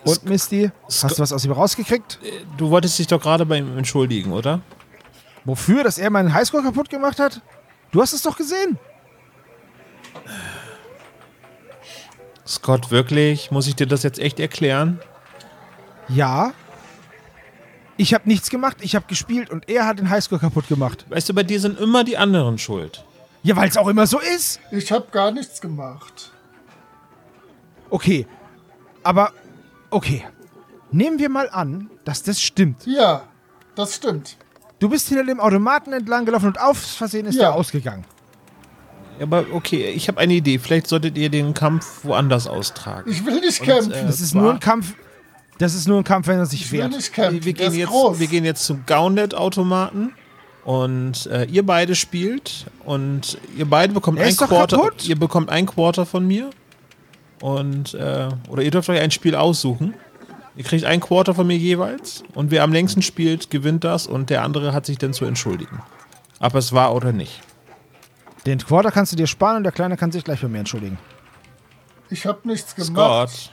[0.04, 2.20] Und Misty, hast du was aus ihm rausgekriegt?
[2.58, 4.62] Du wolltest dich doch gerade bei ihm entschuldigen, oder?
[5.46, 5.84] Wofür?
[5.84, 7.42] Dass er meinen Highscore kaputt gemacht hat?
[7.92, 8.80] Du hast es doch gesehen.
[12.52, 13.50] Scott, wirklich?
[13.52, 15.00] Muss ich dir das jetzt echt erklären?
[16.10, 16.54] Ja.
[17.98, 21.06] Ich habe nichts gemacht, ich habe gespielt und er hat den Highscore kaputt gemacht.
[21.10, 23.06] Weißt du, bei dir sind immer die anderen schuld.
[23.44, 24.60] Ja, weil es auch immer so ist.
[24.72, 26.32] Ich habe gar nichts gemacht.
[27.90, 28.28] Okay.
[29.04, 29.32] Aber,
[29.90, 30.26] okay.
[30.92, 32.86] Nehmen wir mal an, dass das stimmt.
[32.86, 33.24] Ja,
[33.76, 34.36] das stimmt.
[34.80, 37.44] Du bist hinter dem Automaten entlang gelaufen und auf Versehen ist Ja.
[37.50, 38.04] er ausgegangen.
[39.22, 40.58] Aber okay, ich habe eine Idee.
[40.60, 43.10] Vielleicht solltet ihr den Kampf woanders austragen.
[43.12, 43.92] Ich will nicht kämpfen.
[43.92, 44.94] äh, Das ist nur ein Kampf.
[45.60, 46.92] Das ist nur ein Kampf, wenn er sich ich will wehrt.
[46.92, 47.46] nicht kämpfen.
[47.46, 48.20] wir, gehen jetzt, groß.
[48.20, 50.14] wir gehen jetzt zum Gauntlet-Automaten
[50.66, 54.78] und äh, ihr beide spielt und ihr beide bekommt Er ein Quarter.
[54.78, 55.08] kaputt.
[55.08, 56.50] Ihr bekommt ein Quarter von mir
[57.42, 59.94] und äh, oder ihr dürft euch ein Spiel aussuchen.
[60.56, 64.30] Ihr kriegt ein Quarter von mir jeweils und wer am längsten spielt, gewinnt das und
[64.32, 65.80] der andere hat sich dann zu entschuldigen.
[66.40, 67.40] Ob es war oder nicht.
[68.46, 70.98] Den Quarter kannst du dir sparen und der Kleine kann sich gleich bei mir entschuldigen.
[72.10, 73.30] ich habe nichts gemacht.
[73.30, 73.52] Scott,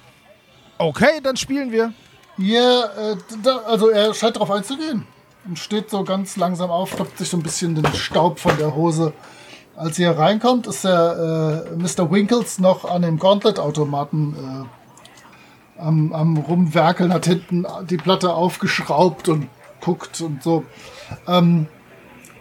[0.78, 1.92] Okay, dann spielen wir.
[2.36, 5.04] Ja, äh, da, also er scheint darauf einzugehen.
[5.44, 8.74] Und steht so ganz langsam auf, klopft sich so ein bisschen den Staub von der
[8.74, 9.12] Hose.
[9.74, 12.10] Als ihr reinkommt, ist der äh, Mr.
[12.10, 14.66] Winkles noch an dem Gauntlet-Automaten
[15.76, 19.48] äh, am, am Rumwerkeln, hat hinten die Platte aufgeschraubt und
[19.80, 20.64] guckt und so.
[21.26, 21.66] Ähm,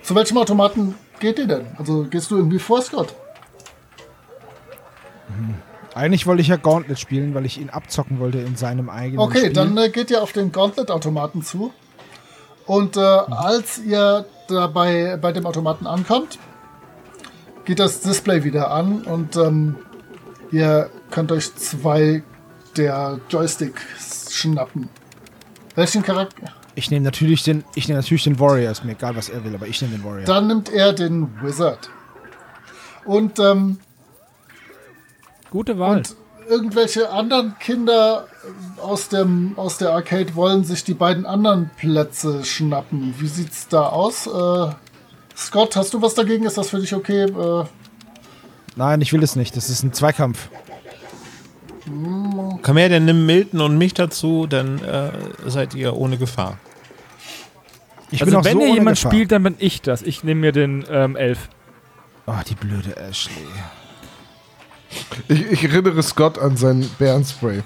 [0.03, 1.67] zu welchem Automaten geht ihr denn?
[1.77, 3.13] Also gehst du irgendwie vor, Scott?
[5.93, 9.39] Eigentlich wollte ich ja Gauntlet spielen, weil ich ihn abzocken wollte in seinem eigenen Okay,
[9.39, 9.53] Spiel.
[9.53, 11.73] dann äh, geht ihr auf den Gauntlet-Automaten zu.
[12.65, 16.37] Und äh, als ihr dabei bei dem Automaten ankommt,
[17.65, 19.75] geht das Display wieder an und ähm,
[20.51, 22.23] ihr könnt euch zwei
[22.77, 24.89] der Joysticks schnappen.
[25.75, 26.51] Welchen Charakter?
[26.77, 28.71] Ich nehme natürlich den, ich nehme natürlich den Warrior.
[28.71, 30.25] Ist mir egal, was er will, aber ich nehme den Warrior.
[30.25, 31.89] Dann nimmt er den Wizard.
[33.03, 33.79] Und, ähm,
[35.49, 35.97] Gute Wahl.
[35.97, 36.15] und
[36.47, 38.27] irgendwelche anderen Kinder
[38.79, 43.15] aus, dem, aus der Arcade wollen sich die beiden anderen Plätze schnappen.
[43.17, 44.27] Wie sieht's da aus?
[44.27, 44.69] Äh,
[45.35, 46.45] Scott, hast du was dagegen?
[46.45, 47.23] Ist das für dich okay?
[47.23, 47.65] Äh,
[48.75, 49.57] Nein, ich will es nicht.
[49.57, 50.47] Das ist ein Zweikampf.
[52.61, 55.09] komm her, dann nimm Milton und mich dazu, dann äh,
[55.47, 56.59] seid ihr ohne Gefahr.
[58.11, 59.11] Ich also auch wenn so hier jemand Gefahr.
[59.11, 60.01] spielt, dann bin ich das.
[60.01, 61.49] Ich nehme mir den ähm, Elf.
[62.25, 63.47] Oh, die blöde Ashley.
[65.27, 67.63] Ich, ich erinnere Scott an sein Bärenspray.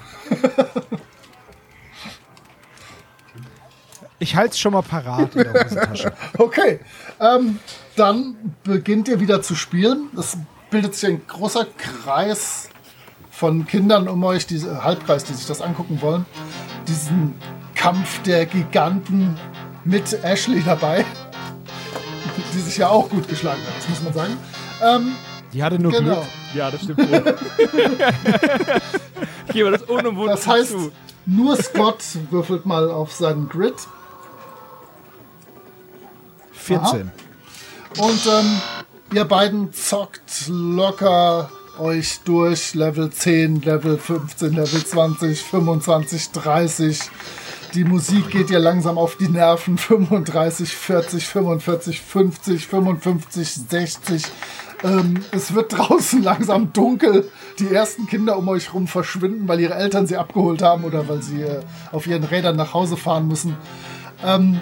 [4.22, 6.12] Ich halte es schon mal parat in der Hosentasche.
[6.38, 6.78] okay,
[7.18, 7.58] ähm,
[7.96, 10.10] dann beginnt ihr wieder zu spielen.
[10.16, 10.38] Es
[10.70, 12.68] bildet sich ein großer Kreis
[13.32, 16.24] von Kindern um euch, diese Halbkreis, die sich das angucken wollen.
[16.86, 17.34] Diesen
[17.74, 19.36] Kampf der Giganten
[19.84, 21.04] mit Ashley dabei,
[22.54, 24.36] die sich ja auch gut geschlagen hat, das muss man sagen.
[24.82, 25.12] Ähm,
[25.52, 26.14] Die hatte nur genau.
[26.16, 26.26] Glück.
[26.54, 27.36] Ja, das stimmt wohl.
[29.48, 30.92] ich gebe das unumwunden Das heißt, zu.
[31.26, 33.74] nur Scott würfelt mal auf seinen Grid
[36.52, 37.10] 14.
[37.98, 38.60] und ähm,
[39.14, 46.98] ihr beiden zockt locker euch durch Level 10, Level 15, Level 20, 25, 30.
[47.74, 49.78] Die Musik geht ihr langsam auf die Nerven.
[49.78, 54.24] 35, 40, 45, 50, 55, 60.
[54.84, 57.30] Ähm, es wird draußen langsam dunkel.
[57.58, 61.22] Die ersten Kinder um euch rum verschwinden, weil ihre Eltern sie abgeholt haben oder weil
[61.22, 61.60] sie äh,
[61.92, 63.56] auf ihren Rädern nach Hause fahren müssen.
[64.22, 64.60] Ähm,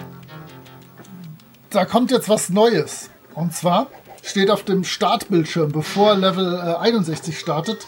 [1.69, 3.09] da kommt jetzt was Neues.
[3.33, 3.87] Und zwar
[4.23, 7.87] steht auf dem Startbildschirm, bevor Level äh, 61 startet,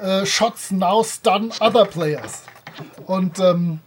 [0.00, 2.44] äh, Shots now stun other players.
[3.06, 3.80] Und ähm,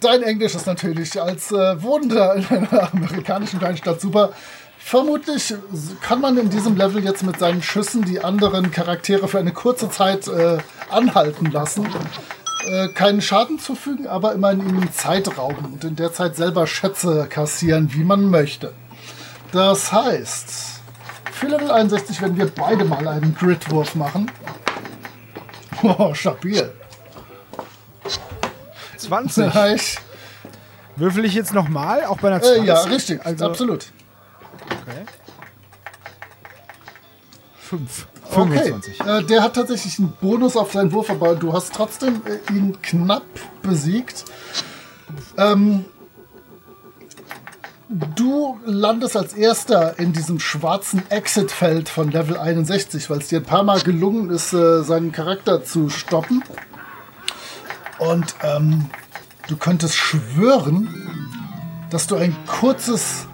[0.00, 4.32] dein Englisch ist natürlich als äh, Wohnender in einer amerikanischen Kleinstadt super.
[4.78, 5.54] Vermutlich
[6.00, 9.90] kann man in diesem Level jetzt mit seinen Schüssen die anderen Charaktere für eine kurze
[9.90, 10.58] Zeit äh,
[10.88, 11.86] anhalten lassen.
[12.66, 17.26] Äh, keinen Schaden zufügen, aber immerhin ihnen Zeit rauben und in der Zeit selber Schätze
[17.28, 18.72] kassieren, wie man möchte.
[19.52, 20.80] Das heißt,
[21.32, 24.30] für Level 61 werden wir beide mal einen Gridwurf machen.
[25.80, 26.72] Oh, stabil.
[28.98, 29.54] 20.
[29.54, 29.96] Nice.
[30.96, 32.04] Würfel ich jetzt nochmal?
[32.04, 32.64] Auch bei einer Äh, 20?
[32.66, 33.86] ja, richtig, Also, absolut.
[34.64, 35.04] Okay.
[37.60, 38.06] 5.
[38.30, 39.00] Okay, 25.
[39.00, 42.76] äh, der hat tatsächlich einen Bonus auf seinen Wurf, aber du hast trotzdem äh, ihn
[42.82, 43.22] knapp
[43.62, 44.24] besiegt.
[45.38, 45.84] Ähm,
[47.88, 53.44] du landest als erster in diesem schwarzen Exit-Feld von Level 61, weil es dir ein
[53.44, 56.42] paar Mal gelungen ist, äh, seinen Charakter zu stoppen.
[57.98, 58.90] Und ähm,
[59.48, 60.88] du könntest schwören,
[61.90, 63.26] dass du ein kurzes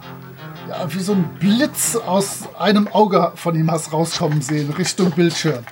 [0.67, 5.63] ja, wie so ein Blitz aus einem Auge von ihm hast rauskommen sehen, Richtung Bildschirm.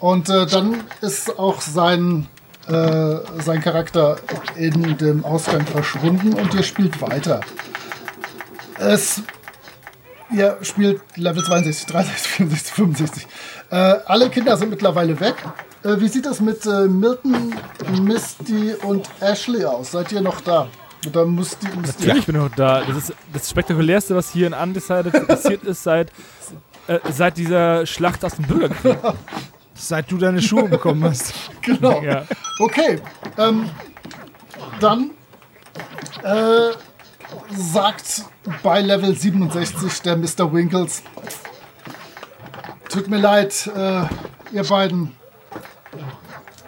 [0.00, 2.26] Und äh, dann ist auch sein,
[2.66, 4.16] äh, sein Charakter
[4.56, 7.40] in dem Ausgang verschwunden und ihr spielt weiter.
[8.78, 9.22] Es.
[10.34, 13.26] Ihr spielt Level 62, 63, 64, 65.
[13.70, 15.36] Äh, alle Kinder sind mittlerweile weg.
[15.84, 17.54] Äh, wie sieht es mit äh, Milton,
[18.02, 19.92] Misty und Ashley aus?
[19.92, 20.66] Seid ihr noch da?
[21.06, 22.82] Oder müsst ihr, müsst ihr Natürlich bin ich noch da.
[22.82, 26.10] Das ist das Spektakulärste, was hier in Undecided passiert ist seit,
[26.88, 28.98] äh, seit dieser Schlacht aus dem Bürgerkrieg.
[29.76, 31.34] Seit du deine Schuhe bekommen hast.
[31.62, 32.00] Genau.
[32.00, 32.24] Ja.
[32.60, 33.00] Okay,
[33.36, 33.68] ähm,
[34.78, 35.10] dann
[36.22, 36.70] äh,
[37.56, 38.24] sagt
[38.62, 40.52] bei Level 67 der Mr.
[40.52, 41.02] Winkles,
[42.88, 44.04] tut mir leid, äh,
[44.52, 45.12] ihr beiden.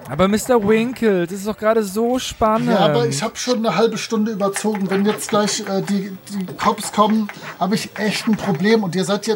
[0.09, 0.62] Aber Mr.
[0.62, 2.68] Winkle, das ist doch gerade so spannend.
[2.70, 4.88] Ja, aber ich habe schon eine halbe Stunde überzogen.
[4.88, 7.26] Wenn jetzt gleich äh, die, die Cops kommen,
[7.59, 8.84] habe ich echt ein Problem.
[8.84, 9.34] Und ihr seid ja,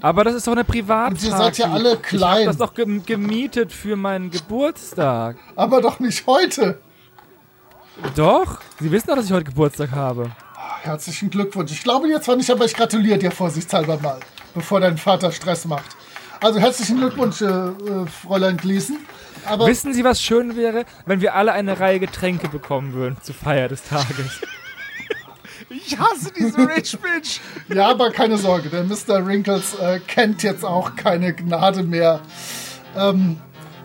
[0.00, 1.26] Aber das ist doch eine Privatparty.
[1.26, 2.38] ihr seid ja alle Ich klein.
[2.46, 5.38] hab das doch gem- gemietet für meinen Geburtstag.
[5.56, 6.78] aber doch nicht heute.
[8.14, 8.60] Doch?
[8.78, 10.30] Sie wissen doch, dass ich heute Geburtstag habe.
[10.82, 11.70] Herzlichen Glückwunsch.
[11.70, 14.18] Ich glaube dir zwar nicht, aber ich gratuliere dir vorsichtshalber mal,
[14.52, 15.96] bevor dein Vater Stress macht.
[16.40, 18.98] Also herzlichen Glückwunsch, äh, äh, Fräulein Gleason.
[19.46, 23.36] Aber Wissen Sie, was schön wäre, wenn wir alle eine Reihe Getränke bekommen würden zur
[23.36, 24.40] Feier des Tages?
[25.68, 27.40] Ich hasse diesen Rich Bitch.
[27.74, 29.24] ja, aber keine Sorge, der Mr.
[29.24, 32.20] Wrinkles äh, kennt jetzt auch keine Gnade mehr.
[32.94, 33.38] Ähm,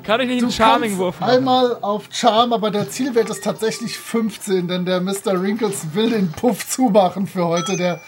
[0.07, 1.29] Kann ich nicht du einen Charming-Wurf machen?
[1.29, 5.39] einmal auf Charm, aber der Zielwert ist tatsächlich 15, denn der Mr.
[5.41, 7.99] Wrinkles will den Puff zumachen für heute, der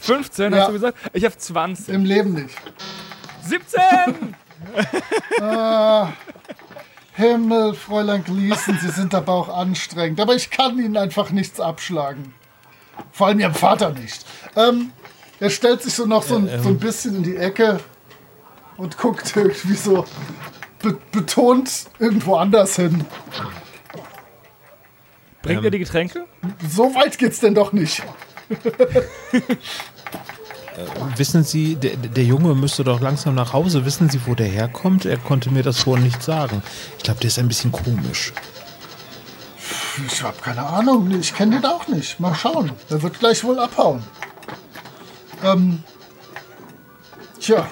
[0.00, 0.58] 15, Ja.
[0.60, 0.98] hast du gesagt?
[1.14, 1.88] Ich habe 20.
[1.94, 2.54] im Leben nicht.
[3.44, 4.36] 17!
[7.14, 10.20] Himmel, Fräulein Gleason, Sie sind aber auch anstrengend.
[10.20, 12.34] Aber ich kann Ihnen einfach nichts abschlagen.
[13.10, 14.24] Vor allem Ihrem Vater nicht.
[14.54, 14.92] Ähm,
[15.40, 17.80] er stellt sich so noch so, ein, so ein bisschen in die Ecke
[18.76, 20.04] und guckt irgendwie so
[20.82, 23.04] be betont irgendwo anders hin.
[25.42, 25.64] Bringt Ähm.
[25.64, 26.24] ihr die Getränke?
[26.68, 28.02] So weit geht's denn doch nicht.
[31.16, 33.84] Wissen Sie, der, der Junge müsste doch langsam nach Hause.
[33.84, 35.04] Wissen Sie, wo der herkommt?
[35.04, 36.62] Er konnte mir das vorhin nicht sagen.
[36.96, 38.32] Ich glaube, der ist ein bisschen komisch.
[40.06, 41.10] Ich habe keine Ahnung.
[41.20, 42.18] Ich kenne den auch nicht.
[42.20, 42.72] Mal schauen.
[42.88, 44.02] Er wird gleich wohl abhauen.
[45.44, 45.82] Ähm.
[47.40, 47.68] Tja.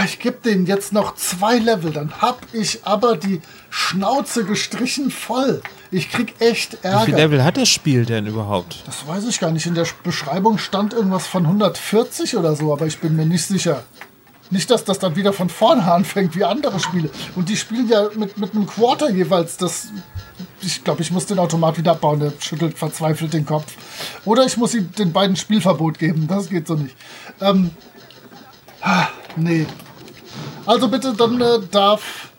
[0.00, 1.92] Ah, Ich gebe denen jetzt noch zwei Level.
[1.92, 5.60] Dann hab ich aber die Schnauze gestrichen voll.
[5.90, 7.16] Ich krieg echt Wie viel Ärger.
[7.16, 8.82] Level hat das Spiel denn überhaupt?
[8.86, 9.66] Das weiß ich gar nicht.
[9.66, 13.82] In der Beschreibung stand irgendwas von 140 oder so, aber ich bin mir nicht sicher.
[14.52, 17.10] Nicht, dass das dann wieder von vorne anfängt wie andere Spiele.
[17.36, 19.58] Und die spielen ja mit, mit einem Quarter jeweils.
[19.58, 19.88] Das,
[20.62, 22.20] ich glaube, ich muss den Automat wieder abbauen.
[22.20, 23.72] Der schüttelt verzweifelt den Kopf.
[24.24, 26.26] Oder ich muss ihm den beiden Spielverbot geben.
[26.26, 26.96] Das geht so nicht.
[27.40, 27.70] Ähm,
[28.80, 29.66] ah, nee.
[30.66, 32.30] Also bitte, dann äh, darf,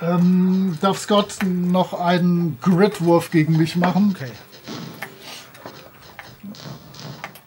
[0.00, 4.14] ähm, darf Scott noch einen Gridwurf gegen mich machen.
[4.16, 4.30] Okay.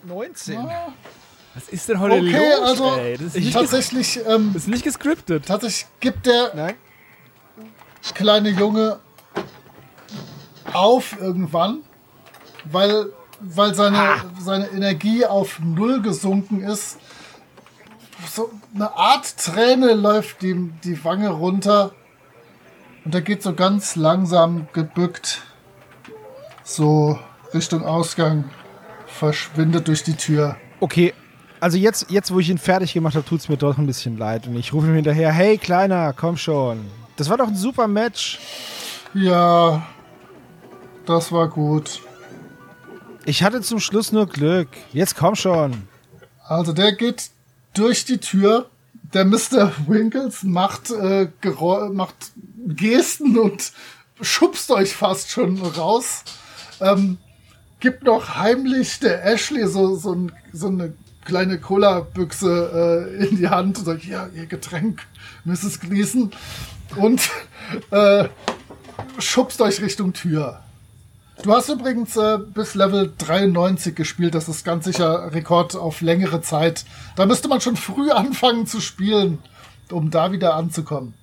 [0.06, 0.60] 19.
[1.56, 2.70] Was ist denn heute Okay, los?
[2.70, 3.18] also ey?
[3.18, 5.46] Das ist, nicht, tatsächlich, ähm, das ist nicht gescriptet.
[5.46, 6.76] tatsächlich gibt der Nein.
[8.14, 9.00] kleine Junge
[10.74, 11.80] auf irgendwann,
[12.66, 13.08] weil,
[13.40, 16.98] weil seine, seine Energie auf Null gesunken ist.
[18.28, 21.92] So eine Art Träne läuft ihm die Wange runter
[23.06, 25.42] und er geht so ganz langsam gebückt
[26.70, 27.20] so
[27.54, 28.46] Richtung Ausgang,
[29.08, 30.56] verschwindet durch die Tür.
[30.80, 31.14] Okay,
[31.60, 34.18] also jetzt, jetzt, wo ich ihn fertig gemacht habe, tut es mir doch ein bisschen
[34.18, 34.48] leid.
[34.48, 36.86] Und ich rufe ihm hinterher, hey Kleiner, komm schon.
[37.18, 38.40] Das war doch ein super Match.
[39.14, 39.86] Ja,
[41.06, 42.02] das war gut.
[43.26, 44.70] Ich hatte zum Schluss nur Glück.
[44.94, 45.88] Jetzt komm schon.
[46.48, 47.30] Also der geht
[47.80, 48.70] durch die Tür.
[49.14, 49.72] Der Mr.
[49.88, 51.30] Winkles macht, äh,
[51.92, 52.32] macht
[52.68, 53.72] Gesten und
[54.22, 56.24] schubst euch fast schon raus.
[56.80, 57.18] Ähm,
[57.80, 60.94] gibt noch heimlich der Ashley so, so, ein, so eine
[61.26, 65.02] kleine Cola-Büchse äh, in die Hand und sagt, ja, ihr Getränk,
[65.46, 65.80] Mrs.
[65.80, 66.32] Gleason.
[66.98, 67.30] Und
[67.92, 68.28] äh,
[69.18, 70.62] schubst euch Richtung Tür.
[71.44, 74.36] Du hast übrigens äh, bis Level 93 gespielt.
[74.36, 76.84] Das ist ganz sicher Rekord auf längere Zeit.
[77.16, 79.40] Da müsste man schon früh anfangen zu spielen,
[79.92, 81.14] um da wieder anzukommen.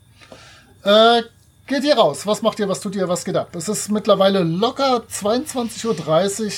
[0.85, 1.23] Äh,
[1.67, 2.27] geht ihr raus?
[2.27, 2.69] Was macht ihr?
[2.69, 3.09] Was tut ihr?
[3.09, 3.55] Was geht ab?
[3.55, 6.51] Es ist mittlerweile locker 22.30 Uhr.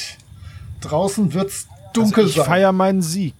[0.80, 2.44] Draußen wird's dunkel Also ich sein.
[2.46, 3.34] feiere meinen Sieg.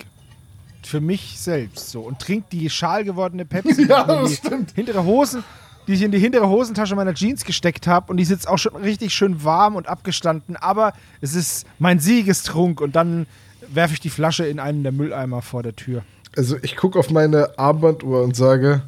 [0.82, 2.00] Für mich selbst so.
[2.00, 4.72] Und trink die schal gewordene Pepsi, Ja, ich das stimmt.
[4.74, 5.44] hintere Hosen,
[5.88, 8.10] die ich in die hintere Hosentasche meiner Jeans gesteckt habe.
[8.10, 10.54] Und die ist jetzt auch schon richtig schön warm und abgestanden.
[10.56, 10.92] Aber
[11.22, 12.80] es ist mein Siegestrunk.
[12.82, 13.26] Und dann
[13.72, 16.02] werfe ich die Flasche in einen der Mülleimer vor der Tür.
[16.36, 18.82] Also ich gucke auf meine Armbanduhr und sage,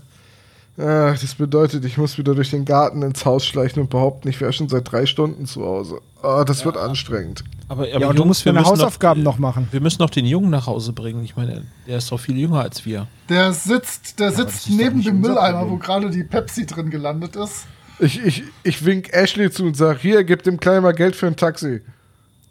[0.80, 4.40] ah, das bedeutet, ich muss wieder durch den Garten ins Haus schleichen und behaupten, ich
[4.40, 6.00] wäre schon seit drei Stunden zu Hause.
[6.22, 7.44] Ah, das wird anstrengend.
[7.68, 9.68] Aber, Ja, und du musst deine Hausaufgaben noch machen.
[9.70, 11.24] Wir müssen noch den Jungen nach Hause bringen.
[11.24, 13.06] Ich meine, der ist doch viel jünger als wir.
[13.28, 17.66] Der sitzt, der das sitzt neben dem Mülleimer, wo gerade die Pepsi drin gelandet ist.
[18.00, 21.26] Ich, ich, ich wink Ashley zu und sage, hier, gib dem Kleinen mal Geld für
[21.26, 21.80] ein Taxi.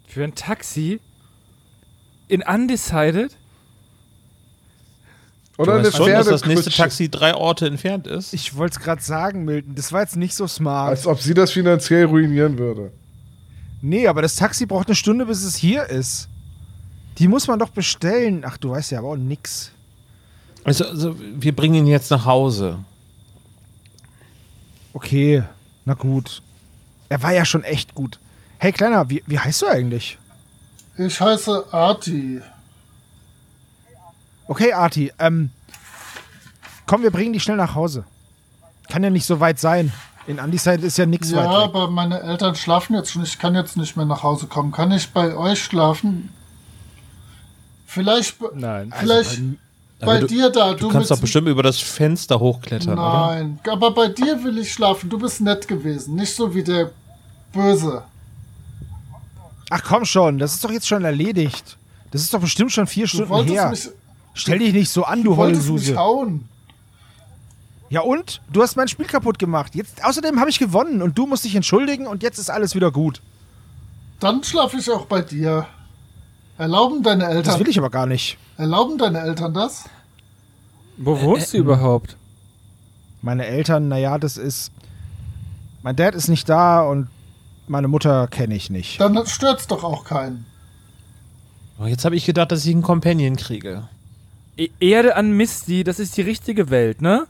[0.06, 1.00] Für ein Taxi
[2.28, 3.36] in Undecided?
[5.60, 6.70] Oder Du eine schon, dass das nächste.
[6.70, 8.32] Taxi drei Orte entfernt ist.
[8.32, 9.74] Ich wollte es gerade sagen, Milton.
[9.74, 10.88] Das war jetzt nicht so smart.
[10.88, 12.92] Als ob sie das finanziell ruinieren würde.
[13.82, 16.28] nee, aber das Taxi braucht eine Stunde, bis es hier ist.
[17.18, 18.42] Die muss man doch bestellen.
[18.46, 19.72] Ach, du weißt ja aber auch nix.
[20.64, 22.78] Also, also wir bringen ihn jetzt nach Hause.
[24.92, 25.42] Okay,
[25.84, 26.42] na gut.
[27.08, 28.18] Er war ja schon echt gut.
[28.58, 30.18] Hey, Kleiner, wie, wie heißt du eigentlich?
[30.96, 32.40] Ich heiße Arti.
[34.50, 35.50] Okay, Arti, ähm,
[36.84, 38.02] komm, wir bringen dich schnell nach Hause.
[38.90, 39.92] Kann ja nicht so weit sein.
[40.26, 41.52] In Andyside ist ja nichts Ja, weit weg.
[41.66, 43.22] aber meine Eltern schlafen jetzt schon.
[43.22, 44.72] Ich kann jetzt nicht mehr nach Hause kommen.
[44.72, 46.30] Kann ich bei euch schlafen?
[47.86, 48.92] Vielleicht, Nein.
[48.98, 49.40] vielleicht
[50.00, 50.74] Aber bei du- dir da.
[50.74, 53.26] Du kannst mit- doch bestimmt über das Fenster hochklettern, oder?
[53.28, 55.08] Nein, aber bei dir will ich schlafen.
[55.10, 56.16] Du bist nett gewesen.
[56.16, 56.90] Nicht so wie der
[57.52, 58.02] Böse.
[59.70, 61.76] Ach komm schon, das ist doch jetzt schon erledigt.
[62.10, 63.70] Das ist doch bestimmt schon vier Du Stunden wolltest her.
[63.70, 63.88] mich,
[64.34, 65.96] Stell dich nicht so an, du Heulsuse.
[67.88, 68.40] Ja und?
[68.52, 69.74] Du hast mein Spiel kaputt gemacht.
[69.74, 72.92] Jetzt, außerdem habe ich gewonnen und du musst dich entschuldigen und jetzt ist alles wieder
[72.92, 73.20] gut.
[74.20, 75.66] Dann schlafe ich auch bei dir.
[76.56, 78.38] Erlauben deine Das Eltern, will ich aber gar nicht.
[78.58, 79.84] erlauben deine Eltern das?
[80.98, 82.16] Wo wohnst du überhaupt?
[83.22, 84.70] Meine Eltern, naja, das ist.
[85.82, 87.08] Mein Dad ist nicht da und
[87.66, 89.00] meine Mutter kenne ich nicht.
[89.00, 90.44] Dann stört's doch auch keinen.
[91.78, 93.88] Oh, Jetzt habe ich gedacht, dass ich einen Companion kriege.
[94.60, 97.26] E Erde an Misty, das ist die richtige Welt, ne?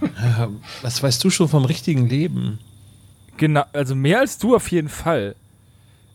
[0.82, 2.60] Was weißt du schon vom richtigen Leben?
[3.36, 5.34] Genau, also mehr als du auf jeden Fall.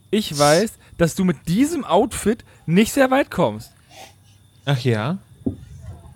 [0.09, 3.73] Ich weiß, dass du mit diesem Outfit nicht sehr weit kommst.
[4.63, 5.17] Ach ja?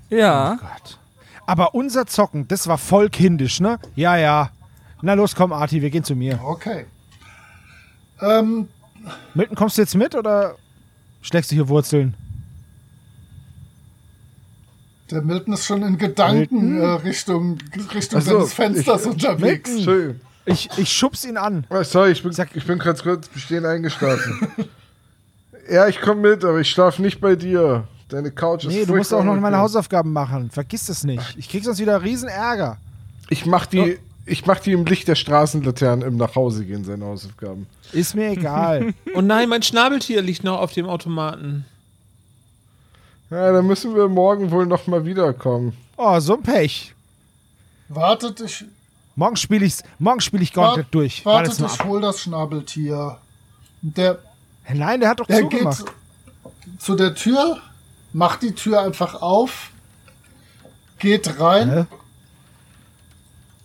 [0.09, 0.59] Ja.
[0.61, 0.97] Gott.
[1.45, 3.79] Aber unser Zocken, das war voll kindisch, ne?
[3.97, 4.51] Ja, ja.
[5.01, 6.39] Na los, komm, Arti, wir gehen zu mir.
[6.41, 6.85] Okay.
[8.21, 8.69] Ähm,
[9.33, 10.55] Milton, kommst du jetzt mit oder
[11.21, 12.15] schlägst du hier Wurzeln?
[15.11, 17.57] Der Milton ist schon in Gedanken äh, Richtung,
[17.93, 19.71] Richtung so, seines Fensters ich- unterwegs.
[19.83, 20.19] Schön.
[20.45, 21.65] Ich, ich schubs ihn an.
[21.69, 24.47] Oh, sorry, ich bin, Sag- ich bin ganz kurz bestehen eingeschlafen.
[25.69, 27.85] ja, ich komme mit, aber ich schlafe nicht bei dir.
[28.07, 29.57] Deine Couch ist Nee, du musst auch noch meine.
[29.57, 30.49] Hausaufgaben machen.
[30.49, 31.35] Vergiss das nicht.
[31.37, 32.77] Ich krieg sonst wieder riesen Ärger.
[33.29, 37.67] Ich mach die, ich mache die im Licht der Straßenlaternen im Nachhausegehen seine Hausaufgaben.
[37.91, 38.93] Ist mir egal.
[39.13, 41.65] Und nein, mein Schnabeltier liegt noch auf dem Automaten.
[43.29, 45.75] Ja, dann müssen wir morgen wohl noch mal wiederkommen.
[45.97, 46.93] Oh, so ein Pech.
[47.89, 48.65] Wartet, ich,
[49.15, 51.25] Morgen spiele ich, morgen spiel ich Gauntlet wart, durch.
[51.25, 53.17] wartet, ich hol das Schnabeltier.
[53.81, 54.19] Der,
[54.71, 55.85] Nein, der hat doch der zugemacht.
[55.85, 57.57] geht zu der Tür,
[58.13, 59.71] macht die Tür einfach auf,
[60.99, 61.85] geht rein, Hä?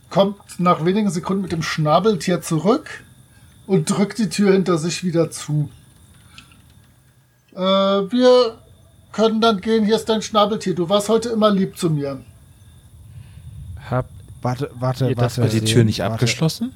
[0.08, 3.04] kommt nach wenigen Sekunden mit dem Schnabeltier zurück
[3.66, 5.68] und drückt die Tür hinter sich wieder zu.
[7.54, 8.58] Äh, wir
[9.12, 9.84] können dann gehen.
[9.84, 10.74] Hier ist dein Schnabeltier.
[10.74, 12.20] Du warst heute immer lieb zu mir.
[13.90, 14.08] Hab
[14.42, 15.52] Warte, warte, Ihr das warte.
[15.54, 16.14] War die Tür nicht warte.
[16.14, 16.72] abgeschlossen?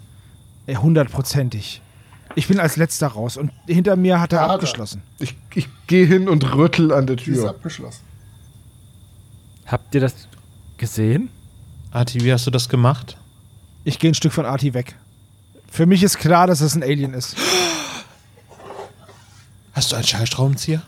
[0.68, 1.82] Hundertprozentig.
[2.36, 4.54] Ich bin als letzter raus und hinter mir hat er Da hat er.
[4.54, 5.02] abgeschlossen.
[5.18, 7.50] Ich, ich gehe hin und rüttel an der Die ist Tür.
[7.50, 8.02] abgeschlossen.
[9.66, 10.14] Habt ihr das
[10.76, 11.28] gesehen?
[11.90, 13.16] Arti, wie hast du das gemacht?
[13.84, 14.94] Ich gehe ein Stück von Arti weg.
[15.68, 17.36] Für mich ist klar, dass es ein Alien ist.
[19.72, 20.82] Hast du einen Schallschraubenzieher?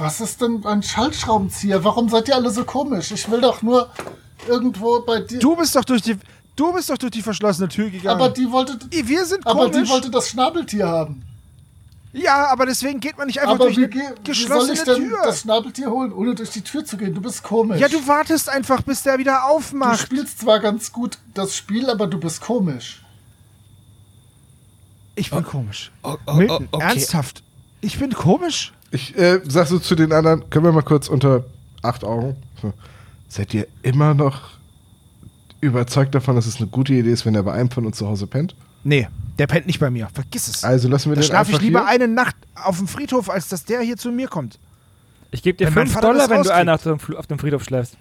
[0.00, 1.84] Was ist denn ein Schaltschraubenzieher?
[1.84, 3.10] Warum seid ihr alle so komisch?
[3.12, 3.88] Ich will doch nur
[4.48, 5.38] irgendwo bei dir.
[5.38, 6.16] Du bist doch durch die,
[6.56, 8.08] du bist doch durch die verschlossene Tür gegangen.
[8.20, 9.82] aber die wollte, wir sind aber komisch.
[9.86, 11.22] die wollte das Schnabeltier haben.
[12.14, 14.72] ja, aber deswegen geht man nicht einfach aber durch wie, eine geh- wie soll geschlossene
[14.72, 15.18] ich denn Tür.
[15.22, 17.14] das Schnabeltier holen, ohne durch die Tür zu gehen?
[17.14, 17.78] Du bist komisch.
[17.78, 20.00] Ja, du wartest einfach, bis der wieder Du aufmacht.
[20.00, 23.04] spielst zwar ganz gut das Spiel, aber du bist komisch.
[25.14, 25.92] Ich bin komisch.
[26.02, 26.84] Oh, oh, Milton, oh, okay.
[26.86, 27.42] ernsthaft?
[27.82, 28.72] Ich bin komisch?
[28.90, 31.44] Ich äh, sag so zu den anderen, können wir mal kurz unter
[31.82, 32.36] acht Augen.
[32.60, 32.72] So.
[33.28, 34.50] Seid ihr immer noch
[35.60, 38.06] überzeugt davon, dass es eine gute Idee ist, wenn er bei einem von uns zu
[38.06, 38.54] Hause pennt?
[38.82, 39.08] Nee,
[39.38, 40.08] der pennt nicht bei mir.
[40.12, 40.64] Vergiss es.
[40.64, 41.88] Also lassen wir da den schlafe ich lieber hier.
[41.88, 44.58] eine Nacht auf dem Friedhof, als dass der hier zu mir kommt.
[45.30, 47.64] Ich gebe dir Wenn mein 5 Vater Dollar, wenn du eine Nacht auf dem Friedhof
[47.64, 47.96] schläfst.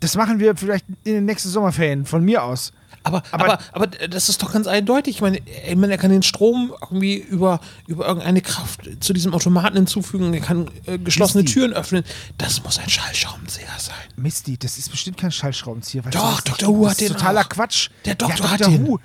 [0.00, 2.72] Das machen wir vielleicht in den nächsten Sommerferien, von mir aus.
[3.02, 5.16] Aber, Aber- aber, aber, das ist doch ganz eindeutig.
[5.16, 9.32] Ich meine, ich meine, er kann den Strom irgendwie über, über irgendeine Kraft zu diesem
[9.32, 10.34] Automaten hinzufügen.
[10.34, 11.54] Er kann äh, geschlossene Misty.
[11.60, 12.04] Türen öffnen.
[12.36, 13.94] Das muss ein Schallschraubenzieher sein.
[14.16, 16.04] Misty, das ist bestimmt kein Schallschraubenzieher.
[16.04, 16.74] weißt Doch, das Dr.
[16.76, 17.48] Who das hat ist den totaler auch.
[17.48, 17.88] Quatsch.
[18.04, 18.70] Der Doktor ja, hat Dr.
[18.72, 18.86] den.
[18.86, 19.00] Who.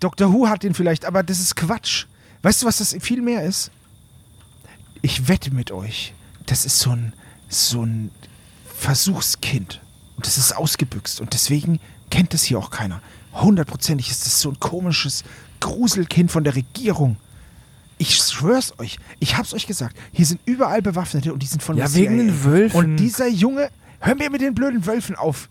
[0.00, 0.32] Dr.
[0.32, 2.06] Who hat den vielleicht, aber das ist Quatsch.
[2.42, 3.70] Weißt du, was das viel mehr ist?
[5.02, 6.14] Ich wette mit euch,
[6.46, 7.12] das ist so ein,
[7.48, 8.10] so ein
[8.74, 9.80] Versuchskind.
[10.16, 11.20] Und das ist ausgebüxt.
[11.20, 11.78] Und deswegen
[12.10, 13.02] kennt das hier auch keiner.
[13.40, 15.24] Hundertprozentig ist das so ein komisches
[15.60, 17.16] Gruselkind von der Regierung.
[17.98, 21.76] Ich schwör's euch, ich hab's euch gesagt, hier sind überall Bewaffnete und die sind von
[21.76, 22.24] Ja, der wegen CIA.
[22.26, 22.76] den Wölfen.
[22.78, 23.70] Und dieser Junge,
[24.00, 25.48] hör mir mit den blöden Wölfen auf.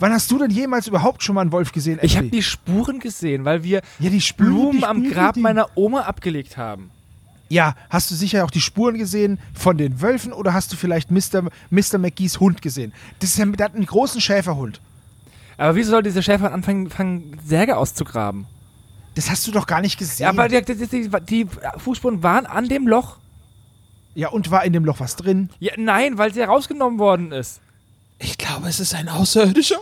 [0.00, 1.98] Wann hast du denn jemals überhaupt schon mal einen Wolf gesehen?
[2.02, 5.34] Ich habe die Spuren gesehen, weil wir ja, die Spuren, Blumen die am Spuren, Grab
[5.34, 6.90] die- meiner Oma abgelegt haben.
[7.48, 11.10] Ja, hast du sicher auch die Spuren gesehen von den Wölfen oder hast du vielleicht
[11.10, 11.48] Mr.
[11.70, 11.98] Mr.
[11.98, 12.92] McGees Hund gesehen?
[13.20, 14.80] Das ist ja, der hat einen großen Schäferhund.
[15.58, 18.46] Aber wieso soll dieser Schäfer anfangen, anfangen Särge auszugraben?
[19.14, 20.24] Das hast du doch gar nicht gesehen.
[20.24, 21.46] Ja, aber die, die, die, die
[21.78, 23.18] Fußspuren waren an dem Loch.
[24.14, 25.50] ja, und war in dem Loch was drin?
[25.58, 27.60] Ja, nein, weil sie herausgenommen worden ist.
[28.20, 29.78] Ich glaube, es ist ein Außerirdischer.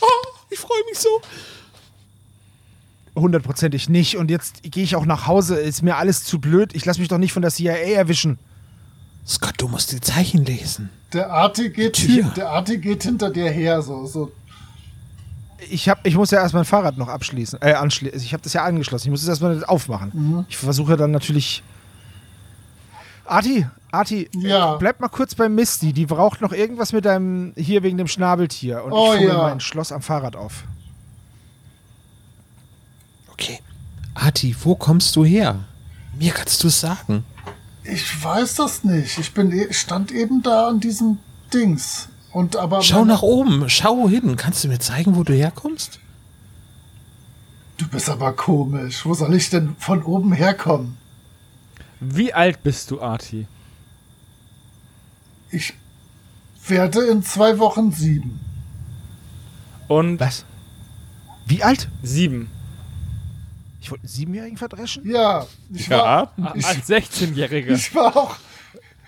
[0.00, 0.06] Oh,
[0.50, 1.08] ich freue mich so.
[3.14, 4.16] Hundertprozentig nicht.
[4.16, 5.56] Und jetzt gehe ich auch nach Hause.
[5.56, 6.74] Ist mir alles zu blöd.
[6.74, 8.38] Ich lasse mich doch nicht von der CIA erwischen.
[9.26, 10.90] Scott, du musst die Zeichen lesen.
[11.12, 12.24] Der Arti geht, Tür.
[12.36, 14.32] der Arti geht hinter dir her, so, so.
[15.70, 17.60] Ich, hab, ich muss ja erst mein Fahrrad noch abschließen.
[17.62, 18.18] Äh, anschließen.
[18.20, 19.06] Ich habe das ja angeschlossen.
[19.06, 20.44] Ich muss es erstmal aufmachen.
[20.48, 21.62] Ich versuche dann natürlich.
[23.24, 24.76] Arti, Arti, Ja.
[24.76, 25.92] bleib mal kurz bei Misty.
[25.92, 27.52] Die braucht noch irgendwas mit deinem.
[27.56, 28.82] Hier wegen dem Schnabeltier.
[28.84, 29.42] Und Oh, ich fummel ja.
[29.42, 30.64] mein Schloss am Fahrrad auf.
[33.32, 33.60] Okay.
[34.14, 35.60] Arti, wo kommst du her?
[36.18, 37.24] Mir kannst du es sagen.
[37.84, 39.18] Ich weiß das nicht.
[39.18, 41.18] Ich bin, eh- stand eben da an diesem
[41.52, 42.08] Dings.
[42.32, 42.82] Und aber.
[42.82, 44.36] Schau nach oben, schau hin.
[44.36, 45.98] Kannst du mir zeigen, wo du herkommst?
[47.76, 49.04] Du bist aber komisch.
[49.04, 50.96] Wo soll ich denn von oben herkommen?
[52.00, 53.46] Wie alt bist du, Arti?
[55.50, 55.74] Ich
[56.66, 58.40] werde in zwei Wochen sieben.
[59.88, 60.44] Und Was?
[61.46, 61.88] Wie alt?
[62.02, 62.50] sieben.
[63.80, 65.08] Ich wollte einen Siebenjährigen verdreschen?
[65.10, 65.44] Ja,
[65.74, 67.72] ich war, ich, Als 16-Jähriger.
[67.72, 68.36] ich war auch.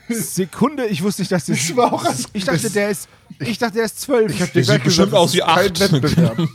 [0.09, 1.57] Sekunde, ich wusste nicht, dass das.
[1.57, 3.09] Ich war auch als- ich dachte, der ist.
[3.41, 4.33] Ich dachte, der ist zwölf.
[4.33, 5.81] Ich hab Der dir sieht bestimmt gesagt, aus das wie acht.
[5.81, 6.37] Wettbewerb.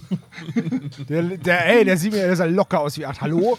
[1.09, 3.19] Der, der, ey, der sieht mir, der sah locker aus wie acht.
[3.21, 3.57] Hallo?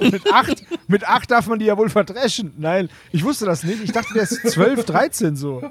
[0.00, 2.52] mit acht, mit acht darf man die ja wohl verdreschen.
[2.58, 3.82] Nein, ich wusste das nicht.
[3.82, 5.62] Ich dachte, der ist 12, 13 so.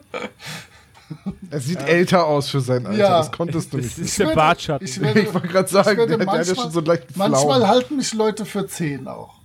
[1.51, 2.97] Er sieht älter aus für sein Alter.
[2.97, 3.17] Ja.
[3.19, 3.97] Das konntest du Das nicht.
[3.99, 4.85] ist der Bartschatten.
[4.85, 6.87] Ich werde, Ich wollte gerade sagen, ich werde der, der hat ja schon so einen
[6.87, 9.35] leichten manchmal halten mich Leute für zehn auch.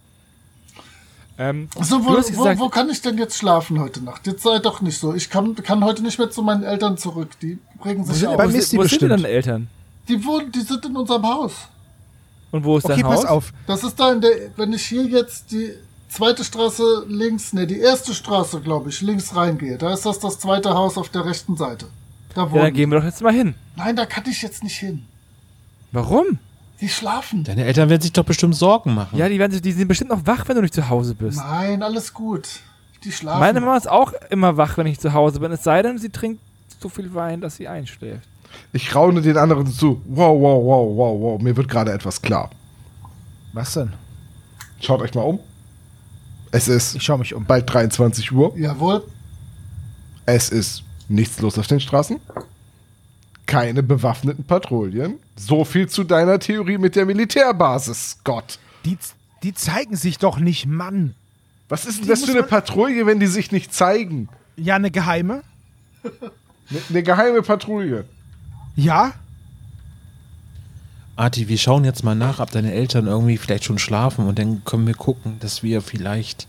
[1.39, 4.27] Ähm, So, wo, wo, wo kann ich denn jetzt schlafen heute Nacht?
[4.27, 5.15] Jetzt sei doch nicht so.
[5.15, 7.31] Ich kann, kann heute nicht mehr zu meinen Eltern zurück.
[7.41, 8.37] Die regen wo sich sind, auf.
[8.37, 9.69] Bei wo, Misty sind- wo sind denn deine Eltern?
[10.09, 11.53] Die wohnen, die sind in unserem Haus.
[12.51, 13.23] Und wo ist Okay, dein Haus?
[13.23, 13.53] pass auf.
[13.67, 15.73] Das ist da in der, wenn ich hier jetzt die
[16.11, 20.39] zweite Straße links, ne, die erste Straße, glaube ich, links reingehe, da ist das das
[20.39, 21.87] zweite Haus auf der rechten Seite.
[22.35, 22.63] Da Ja, wohnen.
[22.65, 23.55] dann gehen wir doch jetzt mal hin.
[23.77, 25.05] Nein, da kann ich jetzt nicht hin.
[25.93, 26.39] Warum?
[26.83, 27.45] Die schlafen.
[27.45, 29.17] Deine Eltern werden sich doch bestimmt Sorgen machen.
[29.17, 31.39] Ja, die, werden, sich- die sind bestimmt noch wach, wenn du nicht zu Hause bist.
[31.39, 32.47] Nein, alles gut.
[33.05, 33.41] Die schlafen.
[33.41, 35.51] Meine Mama ist auch immer wach, wenn ich zu Hause bin.
[35.53, 36.41] Es sei denn, sie trinkt
[36.81, 38.29] so viel Wein, dass sie einschläft.
[38.75, 40.03] Ich raune den anderen zu.
[40.07, 41.41] Wow, wow, wow, wow, wow.
[41.43, 42.51] Mir wird gerade etwas klar.
[43.55, 43.93] Was denn?
[44.81, 45.41] Schaut euch mal um.
[46.51, 47.45] Es ist Ich schaue mich um.
[47.47, 48.53] bald 23 Uhr.
[48.59, 49.05] Jawohl.
[50.27, 52.19] Es ist nichts los auf den Straßen.
[53.53, 55.17] Keine bewaffneten Patrouillen.
[55.37, 58.59] So viel zu deiner Theorie mit der Militärbasis, Scott.
[58.87, 58.97] Die,
[59.43, 61.15] die zeigen sich doch nicht, Mann.
[61.69, 64.31] Was ist denn Die das für eine Patrouille, wenn die sich nicht zeigen?
[64.57, 65.43] Ja, eine geheime?
[66.03, 68.07] Eine, eine geheime Patrouille.
[68.75, 69.13] Ja?
[71.17, 74.65] Arti, wir schauen jetzt mal nach, ob deine Eltern irgendwie vielleicht schon schlafen und dann
[74.65, 76.47] können wir gucken, dass wir vielleicht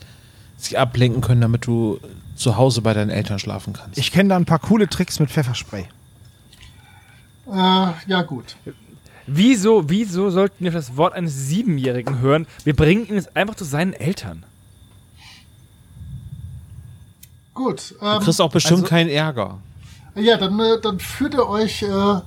[0.56, 2.00] sie ablenken können, damit du
[2.38, 3.98] zu Hause bei deinen Eltern schlafen kannst.
[3.98, 5.86] Ich kenne da ein paar coole Tricks mit Pfefferspray.
[7.48, 8.56] Äh, ja, gut.
[9.28, 12.46] Wieso, wieso sollten wir das Wort eines Siebenjährigen hören?
[12.64, 14.44] Wir bringen ihn jetzt einfach zu seinen Eltern.
[17.54, 17.96] Gut.
[18.00, 19.60] du Ähm, kriegst auch bestimmt also- keinen Ärger.
[20.16, 22.20] ja, dann, äh, dann führt er euch äh,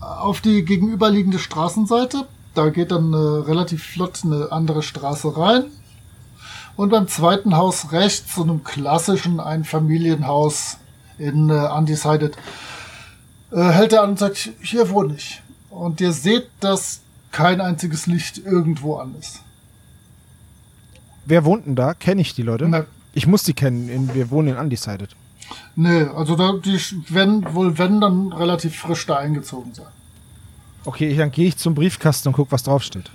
[0.00, 2.26] auf die gegenüberliegende Straßenseite.
[2.54, 5.64] Da geht dann äh, relativ flott eine andere Straße rein.
[6.76, 10.78] Und beim zweiten Haus rechts, so einem klassischen Einfamilienhaus
[11.18, 12.36] in äh, Undecided,
[13.52, 15.42] äh, hält er an und sagt, hier wohne ich.
[15.70, 17.00] Und ihr seht, dass
[17.32, 19.40] kein einziges Licht irgendwo an ist.
[21.26, 21.94] Wer wohnt denn da?
[21.94, 22.66] Kenne ich die Leute?
[22.68, 23.88] Na, Ich muss die kennen.
[23.88, 25.10] In, wir wohnen in Undecided.
[25.76, 26.78] nee, also da, die
[27.08, 29.86] werden wohl, wenn, dann relativ frisch da eingezogen sein.
[30.84, 33.10] Okay, dann gehe ich zum Briefkasten und gucke, was draufsteht.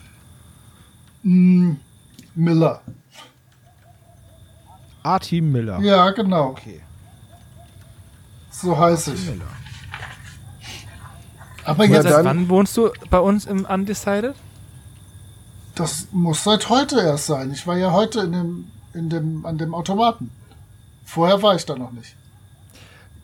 [1.24, 2.82] Miller.
[5.03, 5.80] Artie Miller.
[5.82, 6.49] Ja, genau.
[6.49, 6.82] Okay.
[8.52, 9.26] So heiß ich.
[9.26, 9.45] Miller.
[11.65, 14.35] Aber jetzt, dann- Seit wann wohnst du bei uns im Undecided?
[15.75, 17.51] das muss seit heute erst sein.
[17.51, 20.31] Ich war ja heute in dem, in dem, an dem Automaten.
[21.03, 22.15] Vorher war ich da noch nicht.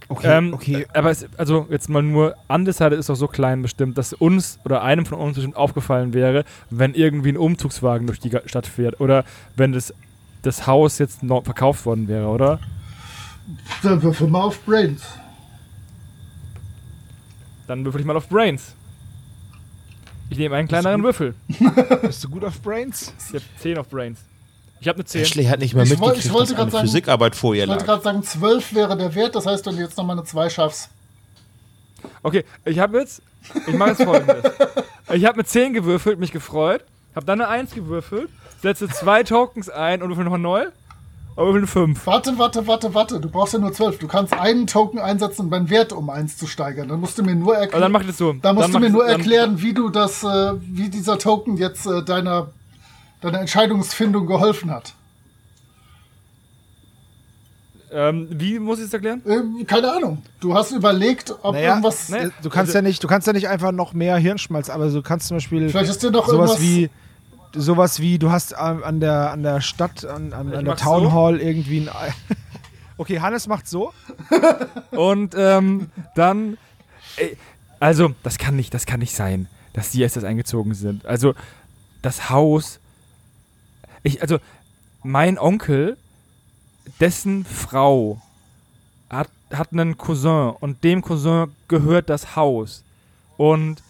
[0.09, 0.85] Okay, Ähm, okay.
[0.93, 4.81] Aber es, also jetzt mal nur, Undecided ist doch so klein bestimmt, dass uns oder
[4.81, 9.23] einem von uns bestimmt aufgefallen wäre, wenn irgendwie ein Umzugswagen durch die Stadt fährt oder
[9.55, 9.93] wenn das,
[10.41, 12.59] das Haus jetzt noch verkauft worden wäre, oder?
[13.81, 15.01] Dann würfel mal auf Brains.
[17.72, 18.76] Dann würfel ich mal auf Brains.
[20.30, 21.35] Ich nehme einen kleineren Würfel.
[22.02, 23.14] Bist du gut auf Brains?
[23.30, 24.19] Ich habe 10 auf Brains.
[24.81, 25.22] Ich habe eine 10.
[25.22, 27.64] Ashley hat nicht mal Ich woll- ich mitgekriegt, wollte dass eine sagen- Physikarbeit vor ihr
[27.64, 29.35] Ich wollte gerade sagen, 12 wäre der Wert.
[29.35, 30.89] Das heißt, wenn du jetzt nochmal eine 2 schaffst.
[32.23, 33.22] Okay, ich habe jetzt,
[33.65, 34.52] ich mache jetzt folgendes.
[35.14, 36.84] Ich habe mit 10 gewürfelt, mich gefreut,
[37.15, 38.30] habe dann eine 1 gewürfelt,
[38.61, 40.65] setze zwei Tokens ein und würfel nochmal neu
[41.38, 42.06] würfel eine 5.
[42.08, 43.20] Warte, warte, warte, warte.
[43.20, 43.99] Du brauchst ja nur 12.
[43.99, 46.88] Du kannst einen Token einsetzen, um deinen Wert um 1 zu steigern.
[46.90, 47.82] Dann musst du mir nur Aber erklären.
[47.82, 48.34] dann mach das so.
[48.34, 51.58] Da musst dann du mir nur dann- erklären, wie du das, äh, wie dieser Token
[51.58, 52.49] jetzt äh, deiner,
[53.22, 54.94] deiner Entscheidungsfindung geholfen hat.
[57.94, 59.22] Ähm, wie muss ich es erklären?
[59.28, 60.22] Ähm, keine Ahnung.
[60.40, 62.08] Du hast überlegt, ob Naja, irgendwas.
[62.08, 62.18] ne.
[62.20, 64.88] äh, du kannst Also- ja nicht, du kannst ja nicht einfach noch mehr Hirnschmalz, aber
[64.90, 66.62] du kannst zum Beispiel Vielleicht ist dir doch sowas irgendwas.
[66.62, 66.90] wie
[67.53, 71.11] sowas wie du hast an der an der Stadt an, an, an der Town so.
[71.11, 71.90] Hall irgendwie ein
[73.02, 73.94] Okay, Hannes macht so.
[74.91, 76.60] Und ähm, dann,
[77.15, 77.36] ey,
[77.80, 81.03] also das kann nicht, das kann nicht sein, dass die das eingezogen sind.
[81.07, 81.34] Also
[82.03, 82.80] das Haus,
[84.03, 84.38] ich, also
[85.02, 85.98] mein Onkel,
[86.99, 88.22] dessen Frau
[89.10, 92.84] hat, hat einen Cousin und dem Cousin gehört das Haus
[93.36, 93.82] und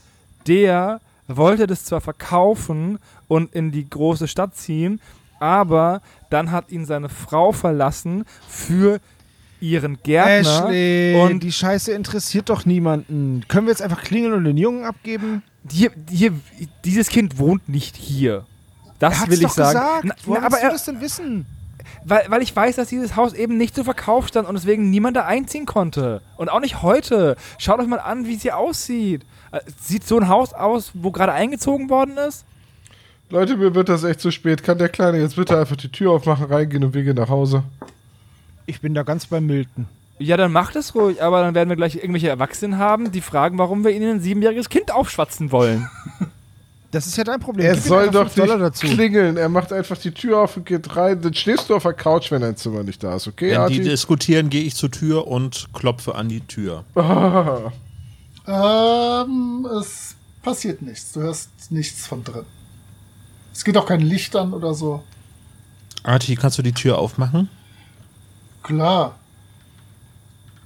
[0.48, 1.02] der
[1.38, 5.02] wollte das zwar verkaufen und in die große Stadt ziehen,
[5.40, 9.00] aber dann hat ihn seine Frau verlassen für
[9.60, 13.44] ihren Gärtner Ashley, und die Scheiße interessiert doch niemanden.
[13.48, 15.44] Können wir jetzt einfach klingeln und den Jungen abgeben?
[15.70, 16.34] hier, hier,
[16.84, 18.46] dieses Kind wohnt nicht hier.
[19.00, 19.74] Das will ich doch sagen.
[19.74, 20.06] gesagt.
[20.06, 21.46] Na, Woher na, aber willst du das denn wissen?
[22.04, 25.18] weil, weil ich weiß, dass dieses Haus eben nicht zu Verkauf stand und deswegen niemand
[25.18, 26.22] da einziehen konnte.
[26.38, 27.36] Und auch nicht heute.
[27.58, 29.26] Schaut euch mal an, wie es hier aussieht.
[29.52, 32.46] Äh, Sieht so ein Haus aus, wo gerade eingezogen worden ist?
[33.30, 34.62] Leute, mir wird das echt zu spät.
[34.64, 37.64] Kann der Kleine jetzt bitte einfach die Tür aufmachen, reingehen und wir gehen nach Hause?
[38.66, 39.88] Ich bin da ganz bei Milton.
[40.20, 43.58] Ja, dann macht es ruhig, aber dann werden wir gleich irgendwelche Erwachsenen haben, die fragen,
[43.58, 45.90] warum wir ihnen ein siebenjähriges Kind aufschwatzen wollen.
[46.92, 47.66] Das ist ja dein Problem.
[47.66, 49.38] Er soll doch nicht klingeln.
[49.38, 51.22] Er macht einfach die Tür auf und geht rein.
[51.22, 53.80] Dann stehst du auf der Couch, wenn dein Zimmer nicht da ist, okay, Wenn die
[53.80, 53.80] Arti?
[53.82, 56.84] diskutieren, gehe ich zur Tür und klopfe an die Tür.
[56.96, 57.72] Ah,
[58.52, 61.14] Ähm, es passiert nichts.
[61.14, 62.46] Du hörst nichts von drin.
[63.54, 65.04] Es geht auch kein Licht an oder so.
[66.04, 67.50] Arti, kannst du die Tür aufmachen?
[68.64, 69.16] Klar.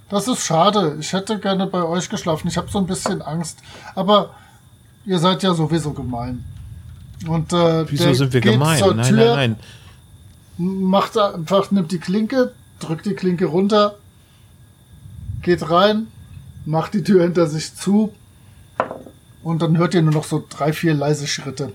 [0.08, 0.96] Das ist schade.
[1.00, 2.48] Ich hätte gerne bei euch geschlafen.
[2.48, 3.58] Ich habe so ein bisschen Angst.
[3.94, 4.34] Aber
[5.04, 6.44] ihr seid ja sowieso gemein.
[7.26, 8.80] Und äh, Wieso sind wir gemein?
[8.80, 9.56] Nein, Tür, nein, nein.
[10.58, 13.96] Macht einfach, nimmt die Klinke, drückt die Klinke runter,
[15.42, 16.06] geht rein,
[16.66, 18.12] macht die Tür hinter sich zu
[19.42, 21.72] und dann hört ihr nur noch so drei, vier leise Schritte.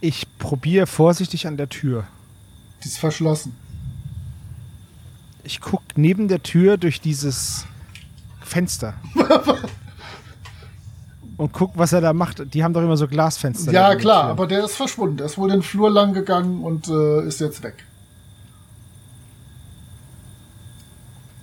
[0.00, 2.04] Ich probiere vorsichtig an der Tür.
[2.82, 3.56] Die ist verschlossen.
[5.44, 7.64] Ich gucke neben der Tür durch dieses
[8.42, 8.94] Fenster.
[11.36, 12.54] Und guck, was er da macht.
[12.54, 13.72] Die haben doch immer so Glasfenster.
[13.72, 15.16] ja, klar, aber der ist verschwunden.
[15.16, 17.84] Der ist wohl den Flur lang gegangen und äh, ist jetzt weg.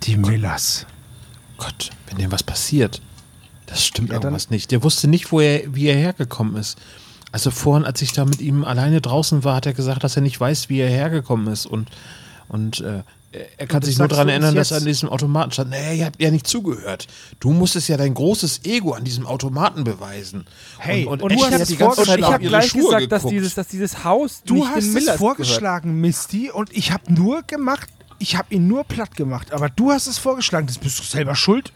[0.04, 0.86] Die Millers.
[1.58, 3.00] Gott, wenn dem was passiert,
[3.66, 4.70] das stimmt Ja, dann- irgendwas nicht.
[4.70, 6.78] Der wusste nicht, wo er, wie er hergekommen ist.
[7.30, 10.22] Also vorhin, als ich da mit ihm alleine draußen war, hat er gesagt, dass er
[10.22, 11.64] nicht weiß, wie er hergekommen ist.
[11.66, 11.88] Und,
[12.48, 13.02] und äh,
[13.56, 15.70] er kann das sich nur daran du erinnern, dass er an diesem Automaten stand.
[15.70, 17.06] Nee, ihr habt ja nicht zugehört.
[17.40, 20.44] Du musstest ja dein großes Ego an diesem Automaten beweisen.
[20.78, 22.82] Hey, und, Und ich hat habe die ganze Zeit ich auf hab ihre gleich Schuhe
[22.82, 26.92] gesagt, dass dieses, dass dieses Haus Du nicht hast den es vorgeschlagen, Misty, und ich
[26.92, 27.88] habe nur gemacht,
[28.22, 29.52] ich habe ihn nur platt gemacht.
[29.52, 31.72] Aber du hast es vorgeschlagen, das bist du selber schuld.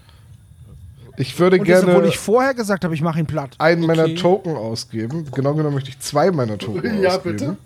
[1.18, 3.54] Ich würde Und das, gerne obwohl ich vorher gesagt habe, ich mache ihn platt.
[3.58, 4.14] einen meiner Okay.
[4.16, 5.26] Token ausgeben.
[5.32, 7.36] Genau genommen möchte ich zwei meiner Token Ja, ausgeben.
[7.36, 7.56] bitte.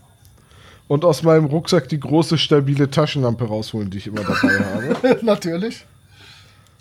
[0.89, 4.59] Und aus meinem Rucksack die große, stabile Taschenlampe rausholen, die ich immer dabei
[5.03, 5.19] habe.
[5.25, 5.85] Natürlich.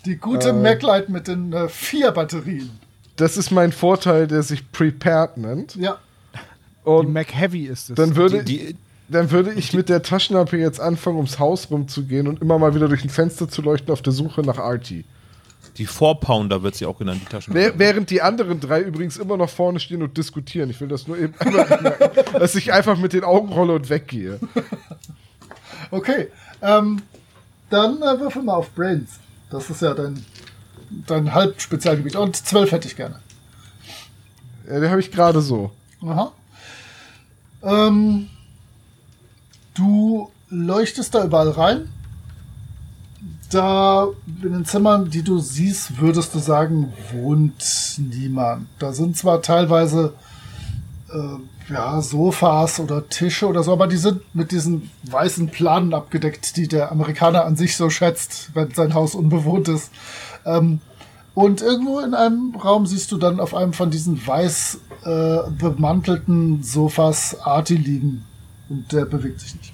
[0.06, 0.52] Die gute Äh.
[0.52, 2.70] Maglite mit den äh, vier Batterien.
[3.16, 5.74] Das ist mein Vorteil, der sich Prepared nennt.
[5.76, 5.98] Ja.
[6.34, 7.96] Die Und Mac Heavy ist es.
[7.96, 8.76] dann würde, Die, die,
[9.10, 12.88] dann würde ich mit der Taschenlampe jetzt anfangen, ums Haus rumzugehen und immer mal wieder
[12.88, 15.04] durch ein Fenster zu leuchten auf der Suche nach Artie.
[15.78, 17.54] die Four Pounder wird sie auch genannt, die Taschen.
[17.54, 20.70] Wäh- Während die anderen drei übrigens immer noch vorne stehen und diskutieren.
[20.70, 21.66] Ich will das nur eben einmal
[22.38, 24.38] dass ich einfach mit den Augen rolle und weggehe.
[25.92, 26.28] Okay.
[26.62, 27.02] Ähm,
[27.70, 29.18] dann äh, würfel mal auf Brains.
[29.50, 30.24] Das ist ja dein,
[31.06, 32.14] dein Halbspezialgebiet.
[32.16, 33.18] Und zwölf hätte ich gerne.
[34.68, 35.72] Ja, den habe ich gerade so.
[36.02, 36.32] Aha.
[37.62, 38.28] Ähm,
[39.74, 41.88] du leuchtest da überall rein.
[43.50, 44.06] Da
[44.42, 48.68] in den Zimmern, die du siehst, würdest du sagen, wohnt niemand.
[48.78, 50.14] Da sind zwar teilweise
[51.12, 56.56] äh, ja, Sofas oder Tische oder so, aber die sind mit diesen weißen Planen abgedeckt,
[56.56, 59.90] die der Amerikaner an sich so schätzt, wenn sein Haus unbewohnt ist.
[60.44, 60.80] Ähm,
[61.34, 66.62] und irgendwo in einem Raum siehst du dann auf einem von diesen weiß äh, bemantelten
[66.62, 68.26] Sofas Arti liegen.
[68.70, 69.72] Und der bewegt sich nicht.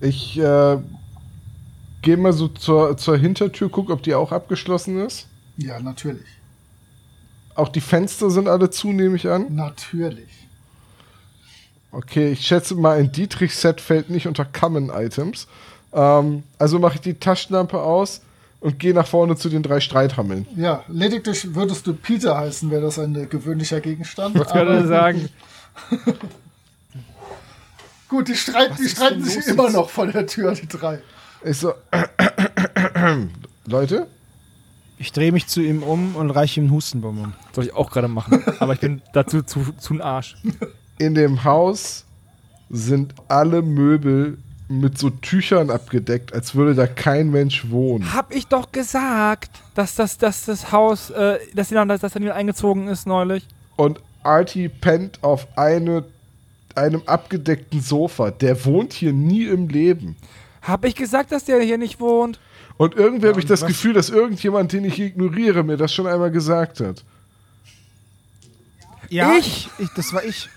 [0.00, 0.78] Ich äh,
[2.02, 5.26] gehe mal so zur, zur Hintertür, guck, ob die auch abgeschlossen ist.
[5.56, 6.26] Ja, natürlich.
[7.56, 9.54] Auch die Fenster sind alle zu, nehme ich an.
[9.54, 10.28] Natürlich.
[11.90, 15.48] Okay, ich schätze mal, ein Dietrich-Set fällt nicht unter Common Items.
[15.92, 18.20] Ähm, also mache ich die Taschenlampe aus
[18.60, 20.46] und gehe nach vorne zu den drei Streithammeln.
[20.54, 24.36] Ja, lediglich würdest du Peter heißen, wäre das ein gewöhnlicher Gegenstand.
[24.36, 25.28] Ich würde sagen,
[28.08, 29.74] Gut, die, streit, die streiten sich immer jetzt?
[29.74, 31.00] noch vor der Tür, die drei.
[31.44, 31.74] Ich so,
[33.66, 34.06] Leute,
[34.98, 37.34] Ich drehe mich zu ihm um und reiche ihm einen Hustenbonbon.
[37.54, 38.42] soll ich auch gerade machen.
[38.60, 40.36] Aber ich bin dazu zu, zu ein Arsch.
[40.98, 42.04] in dem Haus
[42.70, 44.38] sind alle Möbel
[44.70, 48.12] mit so Tüchern abgedeckt, als würde da kein Mensch wohnen.
[48.12, 52.18] Hab ich doch gesagt, dass das, dass das Haus, äh, dass, die, dass, dass da
[52.18, 53.46] niemand eingezogen ist neulich.
[53.76, 56.04] Und Artie pennt auf eine,
[56.78, 58.30] einem abgedeckten Sofa.
[58.30, 60.16] Der wohnt hier nie im Leben.
[60.62, 62.38] Hab ich gesagt, dass der hier nicht wohnt?
[62.76, 66.30] Und irgendwie habe ich das Gefühl, dass irgendjemand, den ich ignoriere, mir das schon einmal
[66.30, 67.02] gesagt hat.
[69.08, 69.68] Ja, Ich?
[69.78, 70.48] ich, das war ich.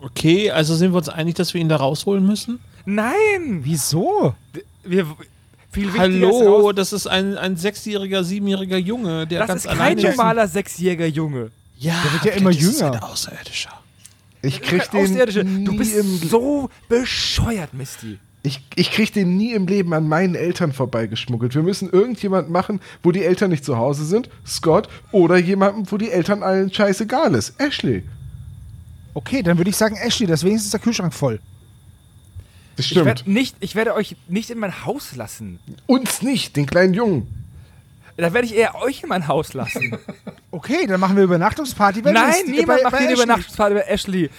[0.00, 2.58] Okay, also sind wir uns einig, dass wir ihn da rausholen müssen?
[2.84, 3.60] Nein!
[3.62, 4.34] Wieso?
[4.84, 5.06] Wir,
[5.74, 9.80] ist Hallo, raus- das ist ein, ein sechsjähriger, siebenjähriger Junge, der das ganz ist kein
[9.80, 11.50] alleine normaler sechsjähriger Junge.
[11.78, 12.92] Ja, Der wird ja immer ist jünger.
[12.94, 13.70] ein Außerirdischer.
[14.42, 18.18] Ich krieg den Du nie bist im, so bescheuert, Misty.
[18.42, 21.54] ich, ich krieg den nie im Leben an meinen Eltern vorbeigeschmuggelt.
[21.54, 25.96] Wir müssen irgendjemand machen, wo die Eltern nicht zu Hause sind, Scott, oder jemanden, wo
[25.98, 28.04] die Eltern allen scheißegal ist, Ashley.
[29.14, 31.40] Okay, dann würde ich sagen, Ashley, deswegen ist der Kühlschrank voll.
[32.76, 33.06] Das Ich, stimmt.
[33.06, 35.58] werd nicht, ich werde euch nicht in mein Haus lassen.
[35.86, 37.26] Uns nicht, den kleinen Jungen.
[38.16, 39.98] Da werde ich eher euch in mein Haus lassen.
[40.52, 42.00] Okay, dann machen wir Übernachtungsparty.
[42.00, 43.12] bei Nein, Misty- niemand bei- macht bei Ashley.
[43.14, 44.30] Übernachtungsparty bei Ashley.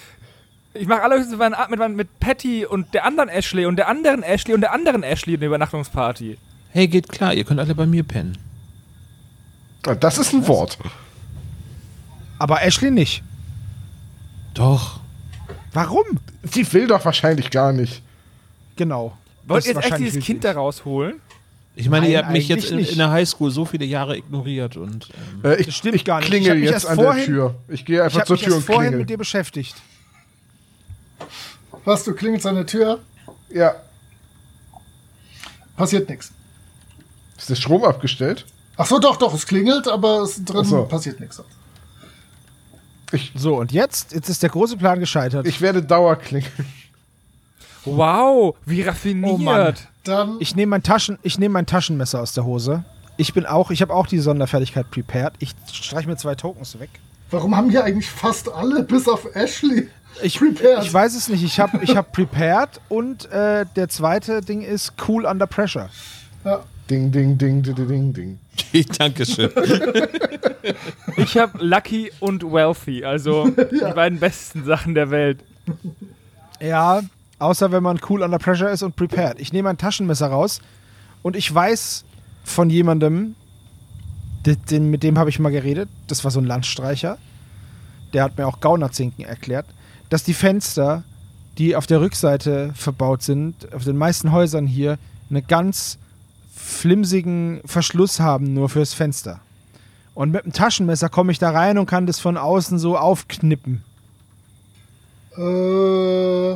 [0.74, 4.56] Ich mache alle mit, mit, mit Patty und der anderen Ashley und der anderen Ashley
[4.56, 6.40] und der anderen Ashley eine Übernachtungsparty.
[6.72, 8.36] Hey, geht klar, ihr könnt alle bei mir pennen.
[9.86, 10.80] Ah, Das ist ein Wort.
[12.40, 13.22] Aber Ashley nicht.
[14.56, 15.00] Doch.
[15.74, 16.06] Warum?
[16.44, 18.02] Sie will doch wahrscheinlich gar nicht.
[18.76, 19.16] Genau.
[19.46, 21.22] Wollt ihr jetzt echt wahrscheinlich dieses Kind da rausholen?
[21.80, 22.92] Ich meine, Nein, ihr habt mich jetzt in, nicht.
[22.94, 25.10] in der Highschool so viele Jahre ignoriert und
[25.44, 26.26] ähm, Äh, ich Das stimmt ich gar nicht.
[26.26, 27.56] Ich klingel mich jetzt erst an vorhin- der Tür.
[27.68, 29.00] Ich gehe Ich einfach habe zur mich Tür erst und vorhin klingel.
[29.00, 29.76] mit dir beschäftigt.
[31.86, 33.00] Was, du klingelst an der Tür?
[33.50, 33.76] Ja.
[35.76, 36.32] Passiert nichts.
[37.38, 38.46] Ist der Strom abgestellt?
[38.78, 40.84] Ach so, doch, doch, es klingelt, aber es drin so.
[40.86, 41.42] passiert nichts.
[43.12, 44.14] Ich, So, und jetzt?
[44.14, 45.46] Jetzt ist der große Plan gescheitert.
[45.48, 46.52] ich werde Dauerklingeln.
[47.86, 49.32] Wow, wie raffiniert.
[49.32, 49.76] Oh Mann.
[50.08, 52.84] Dann, Ich nehme mein, Taschen, ich nehm mein Taschenmesser aus der Hose.
[53.18, 55.34] Ich bin auch, ich habe auch die Sonderfertigkeit prepared.
[55.40, 56.90] Ich streiche mir zwei Tokens weg.
[57.32, 59.90] warum haben hier eigentlich fast alle, bis auf Ashley,
[60.22, 60.84] Ich, prepared?
[60.84, 61.44] ich weiß es nicht.
[61.44, 65.90] Ich habe ich hab prepared und äh, der zweite Ding ist cool under pressure.
[66.46, 66.64] Ja.
[66.90, 68.40] Ding, ding, ding, ding, ding, ding.
[68.98, 69.52] Dankeschön.
[71.16, 75.40] Ich habe Lucky und Wealthy, also die beiden besten Sachen der Welt.
[76.60, 77.02] Ja,
[77.40, 79.40] außer wenn man cool under pressure ist und prepared.
[79.40, 80.62] Ich nehme ein Taschenmesser raus
[81.24, 82.06] und ich weiß
[82.44, 83.36] von jemandem,
[84.46, 87.18] den, mit dem habe ich mal geredet, das war so ein Landstreicher,
[88.14, 89.66] der hat mir auch Gaunerzinken erklärt,
[90.10, 91.04] dass die Fenster,
[91.58, 94.98] die auf der Rückseite verbaut sind, auf den meisten Häusern hier,
[95.30, 95.98] eine ganz
[96.56, 99.42] flimsigen Verschluss haben, nur fürs Fenster.
[100.14, 103.84] Und mit dem Taschenmesser komme ich da rein und kann das von außen so aufknippen.
[105.38, 106.56] Äh,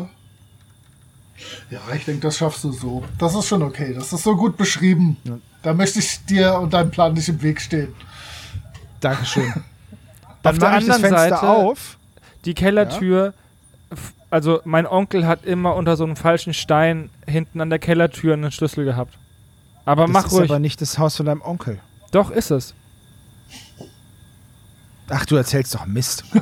[1.70, 3.04] ja, ich denke, das schaffst du so.
[3.18, 3.94] Das ist schon okay.
[3.94, 5.18] Das ist so gut beschrieben.
[5.64, 7.94] Da möchte ich dir und deinem Plan nicht im Weg stehen.
[9.00, 9.52] Dankeschön.
[10.44, 11.98] Dann Auf der das anderen Fenster Seite- auf.
[12.46, 13.34] Die Kellertür,
[13.92, 18.34] f- also mein Onkel hat immer unter so einem falschen Stein hinten an der Kellertür
[18.34, 19.18] einen Schlüssel gehabt.
[19.86, 20.50] Aber Das mach ist ruhig.
[20.50, 21.80] aber nicht das Haus von deinem Onkel.
[22.12, 22.74] Doch, ist es.
[25.10, 26.24] Ach, du erzählst doch Mist.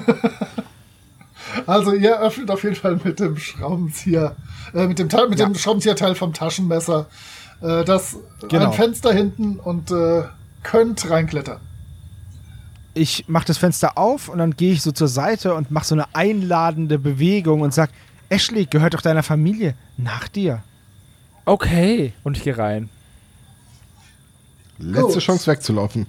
[1.68, 4.36] Also ihr öffnet auf jeden Fall mit dem Schraubenzieher,
[4.74, 5.46] äh, mit dem, Ta- mit Ja.
[5.46, 7.08] dem Schraubenzieherteil vom Taschenmesser
[7.62, 8.18] äh, das
[8.48, 8.68] Genau.
[8.68, 10.24] ein Fenster hinten und äh,
[10.64, 11.60] könnt reinklettern.
[12.94, 15.96] Ich mache das Fenster auf und dann gehe ich so zur Seite und mache so
[15.96, 17.90] eine einladende Bewegung und sag,
[18.30, 19.76] Ashley, gehört doch deiner Familie.
[19.98, 20.64] Nach dir.
[21.46, 22.14] Okay.
[22.24, 22.90] Und ich gehe rein.
[24.78, 25.20] Letzte Gut.
[25.20, 26.08] Chance wegzulaufen.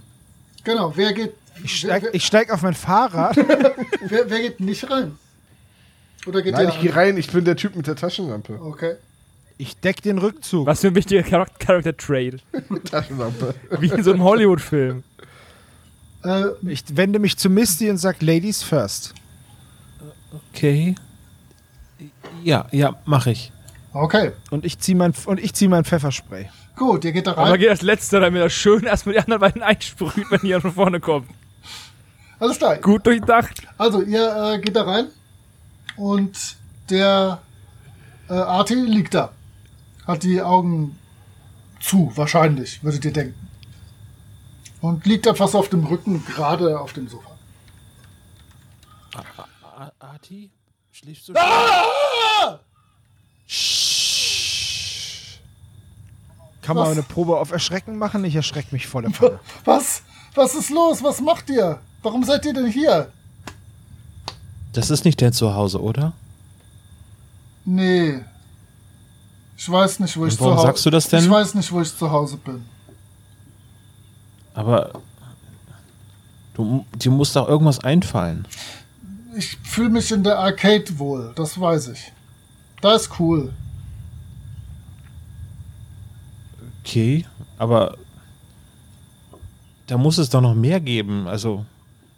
[0.64, 1.32] Genau, wer geht,
[1.64, 3.36] Ich wer, steig, ich steig auf mein Fahrrad.
[4.06, 5.16] wer, wer geht nicht rein?
[6.26, 8.60] Oder geht Nein, ich gehe rein, ich bin der Typ mit der Taschenlampe.
[8.60, 8.96] Okay.
[9.58, 10.66] Ich deck den Rückzug.
[10.66, 12.38] Was für ein wichtiger Char Character Trade.
[12.90, 13.54] Taschenlampe.
[13.78, 15.02] Wie in so einem Hollywood-Film.
[16.24, 19.14] Äh, Ich wende mich zu Misty und sag Ladies first.
[20.52, 20.94] Okay.
[22.42, 23.52] Ja, ja, mache ich.
[23.92, 26.48] okay, Und ich ziehe mein, und ich zieh mein Pfefferspray.
[26.76, 27.58] gut, ihr geht da Aber rein.
[27.58, 31.00] geht das Letzte, damit er schön erstmal die anderen beiden einsprüht, wenn ihr von vorne
[31.00, 31.28] kommt.
[32.38, 32.76] Alles klar.
[32.76, 33.60] Gut durchdacht.
[33.76, 35.08] Also, ihr äh, geht da rein
[36.00, 36.56] und
[36.88, 37.42] der
[38.28, 39.32] äh, Arti liegt da.
[40.06, 40.98] Hat die Augen
[41.78, 43.48] zu, wahrscheinlich, würdet ihr denken.
[44.80, 47.30] Und liegt einfach so auf dem Rücken, gerade auf dem Sofa.
[49.98, 50.50] Arti?
[50.90, 51.34] Schläfst du
[56.62, 56.92] Kann man Was?
[56.92, 58.24] eine Probe auf Erschrecken machen?
[58.24, 59.38] Ich erschrecke mich volle Panne.
[59.64, 60.02] Was?
[60.34, 61.02] Was ist los?
[61.02, 61.80] Was macht ihr?
[62.02, 63.12] Warum seid ihr denn hier?
[64.72, 66.12] Das ist nicht dein Zuhause, oder?
[67.64, 68.20] Nee.
[69.56, 71.24] Ich weiß nicht, wo ich zu warum Hause sagst du das denn?
[71.24, 72.64] Ich weiß nicht, wo ich zu Hause bin.
[74.54, 74.92] Aber
[76.54, 78.46] du, dir muss doch irgendwas einfallen.
[79.36, 82.12] Ich fühle mich in der Arcade wohl, das weiß ich.
[82.80, 83.52] Da ist cool.
[86.82, 87.26] Okay,
[87.58, 87.96] aber
[89.86, 91.28] da muss es doch noch mehr geben.
[91.28, 91.66] Also,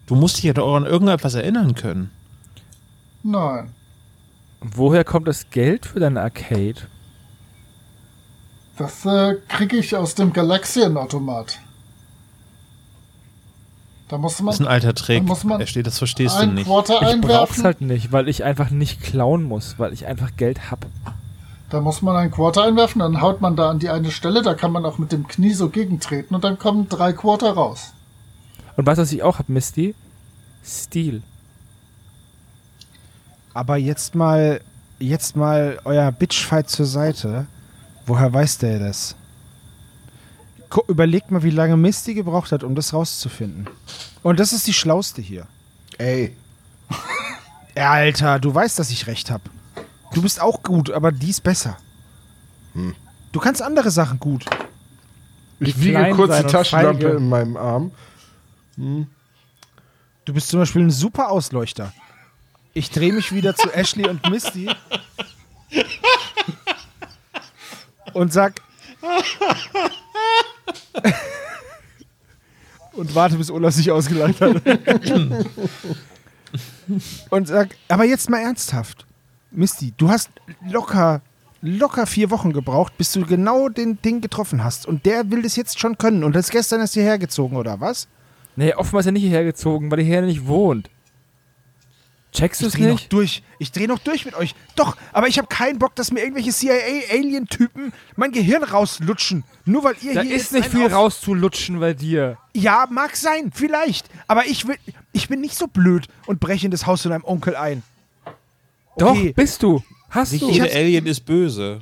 [0.06, 2.10] du musst dich ja doch an irgendetwas erinnern können.
[3.23, 3.74] Nein.
[4.61, 6.77] Woher kommt das Geld für deine Arcade?
[8.77, 11.61] Das äh, kriege ich aus dem Galaxienautomat.
[14.09, 15.24] Da muss Das ist ein man alter Trick.
[15.24, 16.66] Muss man Er steht, das verstehst du ein nicht.
[16.66, 20.70] Quarter Ich brauch's halt nicht, weil ich einfach nicht klauen muss, weil ich einfach Geld
[20.70, 20.86] hab.
[21.70, 24.53] Da muss man ein Quarter einwerfen, dann haut man da an die eine Stelle, da
[24.53, 27.94] kann man auch mit dem Knie so gegentreten und dann kommen drei Quarter raus.
[28.77, 29.94] Und weißt du, was ich auch hab, Misty?
[30.62, 31.23] Stil.
[33.54, 34.60] Aber jetzt mal,
[34.98, 37.46] jetzt mal euer Bitchfight zur Seite.
[38.06, 39.14] Woher weiß der das?
[40.88, 43.68] Überlegt mal, wie lange Misty gebraucht hat, um das rauszufinden.
[44.22, 45.46] Und das ist die Schlauste hier.
[45.98, 46.34] Ey,
[47.74, 49.44] Alter, du weißt, dass ich recht habe.
[50.14, 51.76] Du bist auch gut, aber dies besser.
[53.32, 54.44] Du kannst andere Sachen gut.
[55.60, 57.92] Ich wie wiege kurz die Taschenlampe in meinem Arm.
[58.76, 61.92] Du bist zum Beispiel ein super Ausleuchter.
[62.74, 64.69] Ich drehe mich wieder zu Ashley und Misty
[68.15, 68.61] und sag
[72.93, 74.62] und warte, bis Olaf sich ausgelacht hat.
[77.31, 79.07] und sag, aber jetzt mal ernsthaft.
[79.51, 80.31] Misty, du hast
[80.66, 81.20] locker,
[81.61, 84.86] locker vier Wochen gebraucht, bis du genau den Ding getroffen hast.
[84.86, 86.24] Und der will das jetzt schon können.
[86.24, 88.09] Und das gestern ist hierher gezogen, oder was?
[88.57, 90.90] Nee, offenbar ist er nicht hierher gezogen, weil er hier nicht wohnt.
[92.32, 93.12] Checkst du Ich es dreh noch nicht?
[93.12, 93.42] durch.
[93.59, 94.54] Ich drehe noch durch mit euch.
[94.74, 99.44] Doch, aber ich habe keinen Bock, dass mir irgendwelche CIA-Alien-Typen mein Gehirn rauslutschen.
[99.66, 102.38] Nur weil ihr Da hier ist jetzt nicht viel rauszulutschen bei dir.
[102.54, 104.09] Ja, mag sein, vielleicht.
[104.26, 104.76] Aber ich, will,
[105.12, 107.82] ich bin nicht so blöd und breche in das Haus von einem Onkel ein.
[108.96, 109.32] Doch, Okay.
[109.36, 109.82] bist du.
[110.09, 110.50] Hast Nicht du.
[110.50, 111.80] jeder Alien ist böse.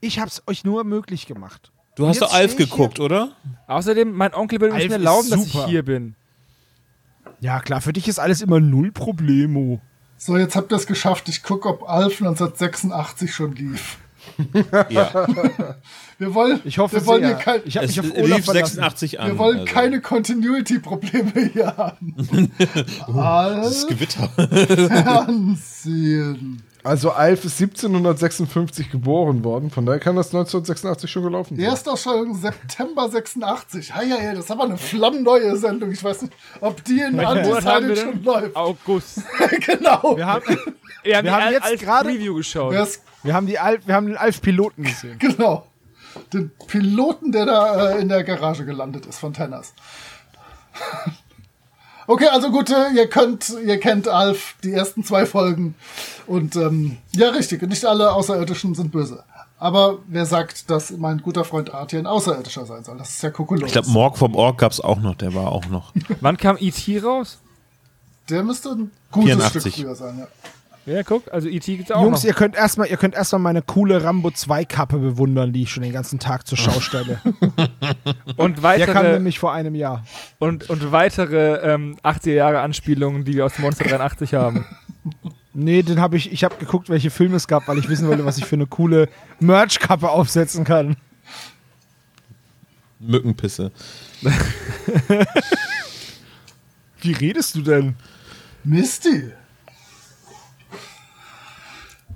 [0.00, 1.72] Ich hab's euch nur möglich gemacht.
[1.96, 3.32] Du hast doch Alf geguckt, oder?
[3.66, 6.14] Außerdem, mein Onkel würde mir nicht Alf mehr erlauben, ist dass ich hier bin.
[7.40, 9.80] Ja, klar, für dich ist alles immer null Problemo.
[10.18, 11.28] So, jetzt habt ihr es geschafft.
[11.28, 13.98] Ich gucke, ob Alf 1986 schon lief.
[14.90, 15.26] Ja.
[16.18, 17.36] Wir wollen, Ich hoffe wir wollen sehr.
[17.36, 18.74] hier kein, ich mich auf Olaf lief verlassen.
[18.74, 19.28] 86 an.
[19.28, 19.72] wir wollen also.
[19.72, 22.16] keine Continuity-Probleme hier haben.
[23.06, 24.28] Alf Das Gewitter.
[24.88, 26.62] Fernsehen.
[26.88, 31.66] Also Alf ist 1756 geboren worden, von daher kann das 1986 schon gelaufen sein.
[31.66, 33.94] Erstausstrahlung September 86.
[33.94, 35.92] Hei, hei, das ist aber eine flammneue Sendung.
[35.92, 36.32] Ich weiß nicht,
[36.62, 38.56] ob die in Undecided schon läuft.
[38.56, 39.20] August.
[39.66, 40.16] genau.
[40.16, 40.42] Wir haben,
[41.02, 42.72] Wir haben, Wir haben die jetzt gerade- Preview geschaut.
[43.22, 45.18] Wir haben, die Alf, wir haben den Alf-Piloten gesehen.
[45.18, 45.66] Genau.
[46.32, 49.74] Den Piloten, der da äh, in der Garage gelandet ist von Tenners.
[52.08, 55.74] Okay, also gut, äh, ihr könnt, ihr kennt Alf, die ersten zwei Folgen.
[56.26, 59.24] Und ähm, ja, richtig, nicht alle Außerirdischen sind böse.
[59.58, 62.96] Aber wer sagt, dass mein guter Freund Artie ein Außerirdischer sein soll?
[62.96, 63.66] Das ist ja Kokolores.
[63.68, 65.92] Ich glaube, Morg vom Org gab es auch noch, der war auch noch.
[66.22, 66.98] Wann kam E.T.
[67.00, 67.38] raus?
[68.30, 69.60] Der müsste ein gutes 84.
[69.60, 70.28] Stück früher sein, ja.
[70.88, 71.76] Ja, guck, also E.T.
[71.76, 72.28] gibt's auch Jungs, noch.
[72.28, 75.82] ihr könnt erstmal, ihr könnt erstmal meine coole Rambo 2 Kappe bewundern, die ich schon
[75.82, 77.20] den ganzen Tag zur Schau stelle.
[78.36, 80.04] Und Der kam weitere, nämlich vor einem Jahr.
[80.38, 84.64] und, und weitere ähm, 80er Jahre Anspielungen, die wir aus Monster 83 haben.
[85.60, 88.24] Nee, den habe ich, ich habe geguckt, welche Filme es gab, weil ich wissen wollte,
[88.24, 89.08] was ich für eine coole
[89.40, 90.96] Merch-Kappe aufsetzen kann.
[93.00, 93.72] Mückenpisse.
[97.00, 97.96] Wie redest du denn?
[98.62, 99.32] Misty.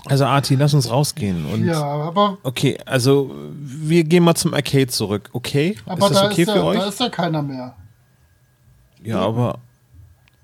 [0.06, 1.46] Also Arti, lass uns rausgehen.
[1.46, 5.76] Und Ja, aber, Okay, also wir gehen mal zum Arcade zurück, okay?
[5.86, 6.78] aber ist das da, okay ist für ja, euch?
[6.78, 7.76] da ist ja keiner mehr.
[9.02, 9.58] ja, aber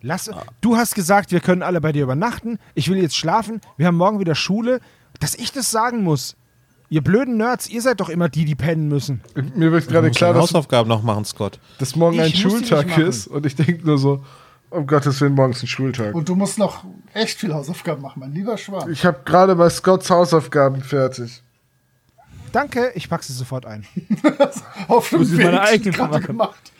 [0.00, 0.30] Lass,
[0.60, 2.60] du hast gesagt, wir können alle bei dir übernachten.
[2.74, 3.60] Ich will jetzt schlafen.
[3.76, 4.80] Wir haben morgen wieder Schule.
[5.18, 6.36] Dass ich das sagen muss.
[6.88, 9.20] Ihr blöden Nerds, ihr seid doch immer die, die pennen müssen.
[9.56, 11.58] Mir wird gerade klar, dass, Hausaufgaben noch machen, Scott.
[11.78, 14.24] dass morgen Ich ein Schultag ist und ich denke nur so,
[14.70, 16.14] um Gottes Willen, morgen ist ein Schultag.
[16.14, 16.84] Und du musst noch
[17.14, 18.90] echt viel Hausaufgaben machen, mein lieber Schwan.
[18.90, 21.42] Ich habe gerade bei Scotts Hausaufgaben fertig.
[22.52, 23.86] Danke, ich packe sie sofort ein.
[24.88, 26.26] Auf dem Muss ich Weg meine eigenen gerade machen.
[26.26, 26.72] gemacht.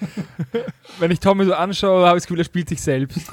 [0.98, 3.20] Wenn ich Tommy so anschaue, habe ich das Gefühl, er spielt sich selbst.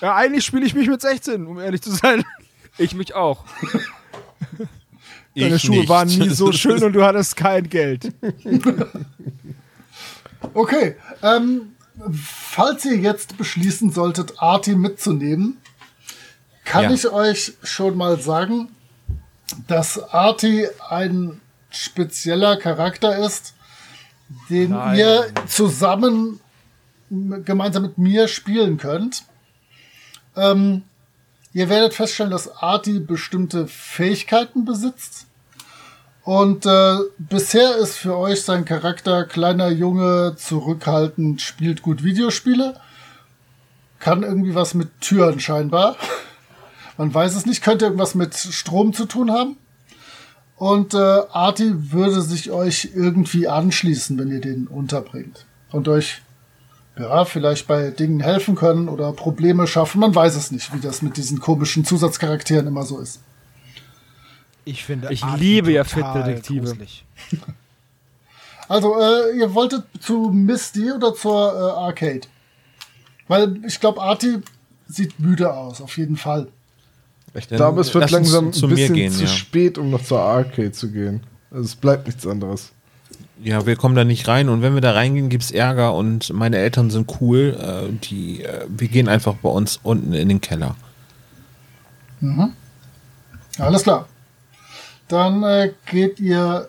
[0.00, 2.22] Ja, eigentlich spiele ich mich mit 16, um ehrlich zu sein.
[2.76, 3.44] Ich mich auch.
[5.34, 5.88] Deine Ich Schuhe nicht.
[5.88, 8.12] waren nie so schön und du hattest kein Geld.
[10.54, 11.74] Okay, ähm,
[12.12, 15.58] falls ihr jetzt beschließen solltet, Arti mitzunehmen,
[16.64, 16.90] kann Ja.
[16.92, 18.68] ich euch schon mal sagen,
[19.66, 21.40] dass Arti ein
[21.70, 23.54] spezieller Charakter ist,
[24.50, 24.98] den Nein.
[24.98, 26.40] ihr zusammen
[27.10, 29.24] gemeinsam mit mir spielen könnt.
[30.36, 30.82] Ähm,
[31.54, 35.26] ihr werdet feststellen, dass Arti bestimmte Fähigkeiten besitzt.
[36.28, 42.78] Und äh, bisher ist für euch sein Charakter kleiner Junge, zurückhaltend, spielt gut Videospiele.
[43.98, 45.96] Kann irgendwie was mit Türen scheinbar.
[46.98, 47.64] Man weiß es nicht.
[47.64, 49.56] Könnte irgendwas mit Strom zu tun haben.
[50.56, 55.46] Und äh, Arti würde sich euch irgendwie anschließen, wenn ihr den unterbringt.
[55.72, 56.20] Und euch,
[56.98, 60.02] ja, vielleicht bei Dingen helfen können oder Probleme schaffen.
[60.02, 63.20] Man weiß es nicht, wie das mit diesen komischen Zusatzcharakteren immer so ist.
[64.68, 67.04] Ich finde Ich Arti liebe ja gruselig.
[68.70, 72.20] Also, äh, ihr wolltet zu Misty oder zur äh, Arcade?
[73.26, 74.40] Weil ich glaube, Arti
[74.86, 76.48] sieht müde aus, auf jeden Fall.
[77.32, 79.28] Ich glaube, es wird langsam zu ein mir bisschen gehen, zu ja.
[79.28, 81.22] spät, um noch zur Arcade zu gehen.
[81.50, 82.72] Also es bleibt nichts anderes.
[83.42, 86.58] Ja, wir kommen da nicht rein und wenn wir da reingehen, gibt's Ärger und meine
[86.58, 87.56] Eltern sind cool.
[87.58, 90.76] Äh, die, äh, wir gehen einfach bei uns unten in den Keller.
[93.58, 94.06] Alles klar.
[95.08, 96.68] Dann äh, geht ihr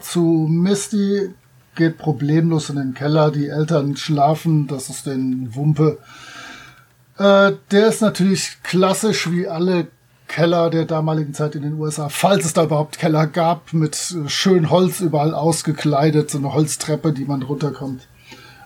[0.00, 1.30] zu Misty,
[1.74, 5.98] geht problemlos in den Keller, die Eltern schlafen, das ist den Wumpe.
[7.18, 9.88] Äh, der ist natürlich klassisch wie alle
[10.28, 14.70] Keller der damaligen Zeit in den USA, falls es da überhaupt Keller gab, mit schön
[14.70, 18.08] Holz überall ausgekleidet, so eine Holztreppe, die man runterkommt.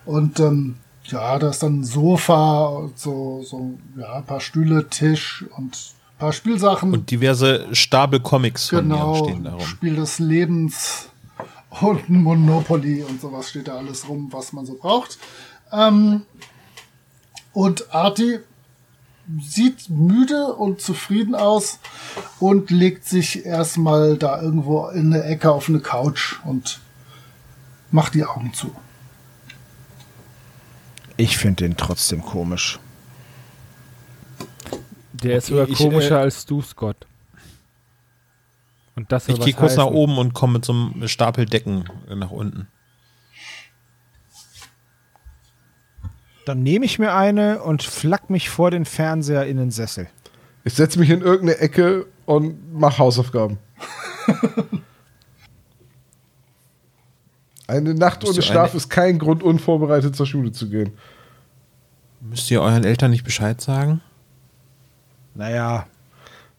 [0.04, 5.44] Und ähm, ja, da ist dann ein Sofa, so, so ja, ein paar Stühle, Tisch
[5.56, 5.76] und
[6.20, 6.92] paar Spielsachen.
[6.92, 9.60] Und diverse Stapel Comics von genau, mir stehen darum.
[9.66, 11.08] Spiel des Lebens
[11.80, 15.18] und Monopoly und sowas steht da alles rum, was man so braucht.
[15.72, 16.22] Ähm,
[17.52, 18.38] und Arti
[19.40, 21.78] sieht müde und zufrieden aus
[22.38, 26.80] und legt sich erstmal da irgendwo in der Ecke auf eine Couch und
[27.90, 28.74] macht die Augen zu.
[31.16, 32.78] Ich finde den trotzdem komisch.
[35.22, 37.06] Der ist Okay, sogar ich, komischer äh, als du, Scott.
[38.96, 42.30] Und das Ich gehe kurz nach oben und komme mit so einem Stapel Decken nach
[42.30, 42.68] unten.
[46.44, 50.08] Dann nehme ich mir eine und flack mich vor den Fernseher in den Sessel.
[50.64, 53.58] Ich setze mich in irgendeine Ecke und mache Hausaufgaben.
[57.66, 60.92] Eine Nacht ohne Schlaf ist kein Grund, unvorbereitet zur Schule zu gehen.
[62.20, 64.00] Müsst ihr euren Eltern nicht Bescheid sagen?
[65.40, 65.86] Naja,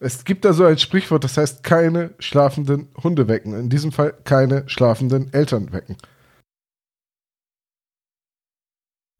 [0.00, 3.54] Es gibt da so ein Sprichwort, das heißt keine schlafenden Hunde wecken.
[3.54, 5.96] In diesem Fall keine schlafenden Eltern wecken.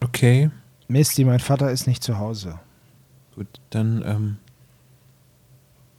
[0.02, 0.50] Okay,
[0.88, 2.58] Misty, mein Vater ist nicht zu Hause.
[3.36, 4.36] gut, dann ähm,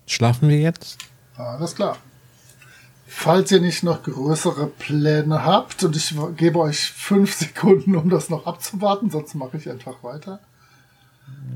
[0.07, 0.97] schlafen wir jetzt.
[1.37, 1.95] Alles klar.
[3.07, 8.29] Falls ihr nicht noch größere Pläne habt, und ich gebe euch fünf Sekunden, um das
[8.29, 10.41] noch abzuwarten, sonst mache ich einfach weiter.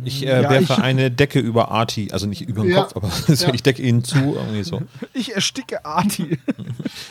[0.03, 2.83] Ich äh, Ja, werfe ich- eine Decke über Arti, also nicht über den Ja.
[2.83, 3.53] Kopf, aber Ja.
[3.53, 4.81] ich decke ihn zu, irgendwie so.
[5.13, 6.37] Ich ersticke Arti.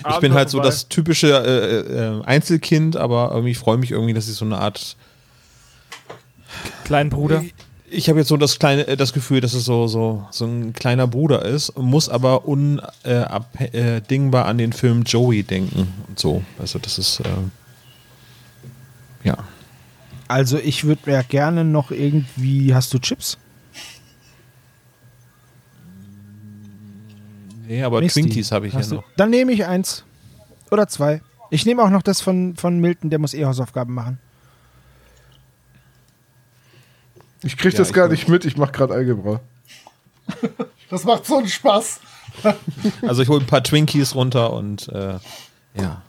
[0.08, 4.28] Ich bin halt so das typische äh, äh, Einzelkind, aber irgendwie freue mich irgendwie, dass
[4.28, 4.96] ich so eine Art.
[6.84, 7.42] Kleinen Bruder.
[7.90, 10.72] Ich habe jetzt so das kleine, äh, das Gefühl, dass es so so so ein
[10.72, 16.42] kleiner Bruder ist, muss aber unabdingbar äh, äh, an den Film Joey denken und so.
[16.58, 17.24] Also das ist äh,
[19.24, 19.36] ja.
[20.28, 22.74] Also ich würde ja gerne noch irgendwie.
[22.74, 23.38] Hast du Chips?
[27.66, 29.04] Nee, aber Misty, Twinkies habe ich ja hast du- noch.
[29.16, 30.04] Dann nehme ich eins.
[30.70, 31.20] Oder zwei.
[31.50, 34.18] Ich nehme auch noch das von, von Milton, der muss eh Hausaufgaben machen.
[37.42, 39.40] Ich krieg Ja, das ich gar nicht mit, ich mache gerade Algebra.
[40.88, 42.00] Das macht so einen Spaß.
[43.02, 45.18] Also ich hole ein paar Twinkies runter und äh,
[45.74, 46.02] ja.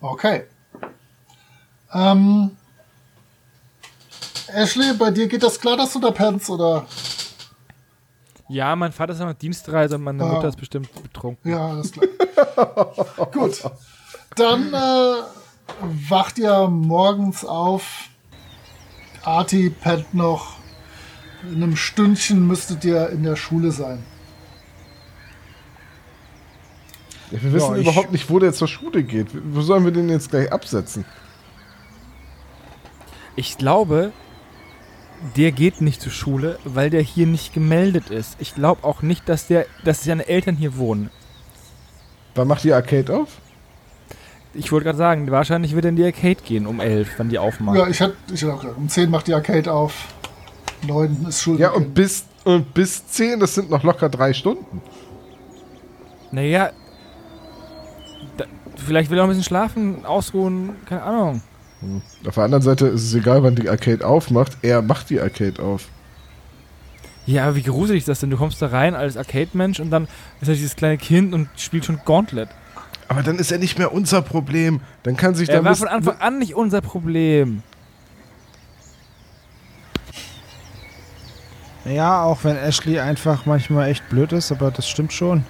[0.00, 0.44] Okay.
[1.94, 2.50] Ähm,
[4.48, 6.86] Ashley, bei dir geht das klar, dass du da pennst, oder?
[8.48, 10.26] Ja, mein Vater ist noch Dienstreise und meine Ah.
[10.34, 11.50] Mutter ist bestimmt betrunken.
[11.50, 12.06] Ja, alles klar.
[13.32, 13.62] Gut.
[14.36, 15.16] Dann äh,
[16.10, 18.08] wacht ihr morgens auf.
[19.22, 20.54] Arti pennt noch.
[21.44, 24.04] In einem Stündchen müsstet ihr in der Schule sein.
[27.30, 29.28] Ja, wir wissen ich- überhaupt nicht, wo der zur Schule geht.
[29.54, 31.04] Wo sollen wir den jetzt gleich absetzen?
[33.36, 34.12] Ich glaube,
[35.36, 38.36] der geht nicht zur Schule, weil der hier nicht gemeldet ist.
[38.38, 41.10] Ich glaube auch nicht, dass der, dass seine Eltern hier wohnen.
[42.34, 43.28] Wann macht die Arcade auf?
[44.52, 47.38] Ich wollte gerade sagen, wahrscheinlich wird er in die Arcade gehen um 11, wenn die
[47.38, 47.78] aufmachen.
[47.78, 50.08] Ja, ich hätte ich hätt auch gesagt, um 10 macht die Arcade auf.
[50.86, 51.70] 9 ist Schulbeginn.
[51.70, 54.80] Ja, und bis, und bis 10, das sind noch locker drei Stunden.
[56.30, 56.70] Naja,
[58.36, 58.44] da,
[58.76, 61.42] vielleicht will er auch ein bisschen schlafen, ausruhen, keine Ahnung.
[62.26, 64.58] Auf der anderen Seite ist es egal, wann die Arcade aufmacht.
[64.62, 65.88] Er macht die Arcade auf.
[67.26, 68.30] Ja, aber wie gruselig ist das denn?
[68.30, 70.04] Du kommst da rein als Arcade-Mensch und dann
[70.40, 72.48] ist da dieses kleine Kind und spielt schon Gauntlet.
[73.08, 74.80] Aber dann ist er nicht mehr unser Problem.
[75.02, 77.62] Dann kann sich Er da war von Anfang an nicht unser Problem.
[81.84, 85.44] Ja, auch wenn Ashley einfach manchmal echt blöd ist, aber das stimmt schon.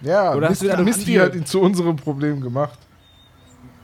[0.00, 2.78] Ja, Oder hast du Misty, Misty hat ihn zu unserem Problem gemacht.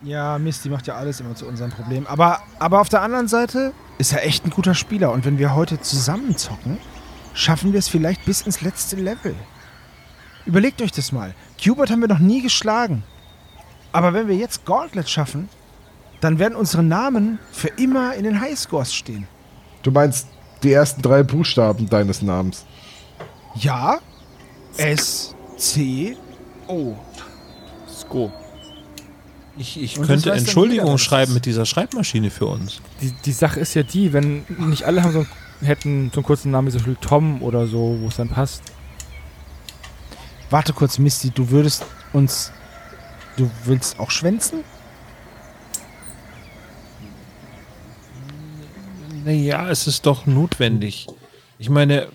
[0.02, 2.06] Ja, Misty macht ja alles immer zu unserem Problem.
[2.06, 5.10] Aber, aber auf der anderen Seite ist er echt ein guter Spieler.
[5.12, 6.78] Und wenn wir heute zusammen zocken,
[7.34, 9.34] schaffen wir es vielleicht bis ins letzte Level.
[10.44, 11.34] Überlegt euch das mal.
[11.62, 13.02] Cubert haben wir noch nie geschlagen.
[13.92, 15.48] Aber wenn wir jetzt Gauntlet schaffen,
[16.20, 19.26] dann werden unsere Namen für immer in den Highscores stehen.
[19.82, 20.28] Du meinst
[20.62, 22.64] die ersten drei Buchstaben deines Namens.
[23.54, 23.98] Ja,
[24.76, 26.16] S, C,
[26.68, 26.94] O.
[27.88, 28.30] Sko.
[29.58, 32.80] Ich, ich könnte Entschuldigung schreiben mit dieser Schreibmaschine für uns.
[33.00, 35.28] Die, die Sache ist ja die, wenn nicht alle haben so, einen-
[35.66, 38.62] hätten so einen kurzen Namen wie zum Beispiel Tom oder so, wo es dann passt.
[40.50, 42.52] Warte kurz, Misty, du würdest uns.
[43.36, 44.60] Du willst auch schwänzen?
[49.24, 51.06] Naja, es ist doch notwendig.
[51.58, 52.08] Ich meine,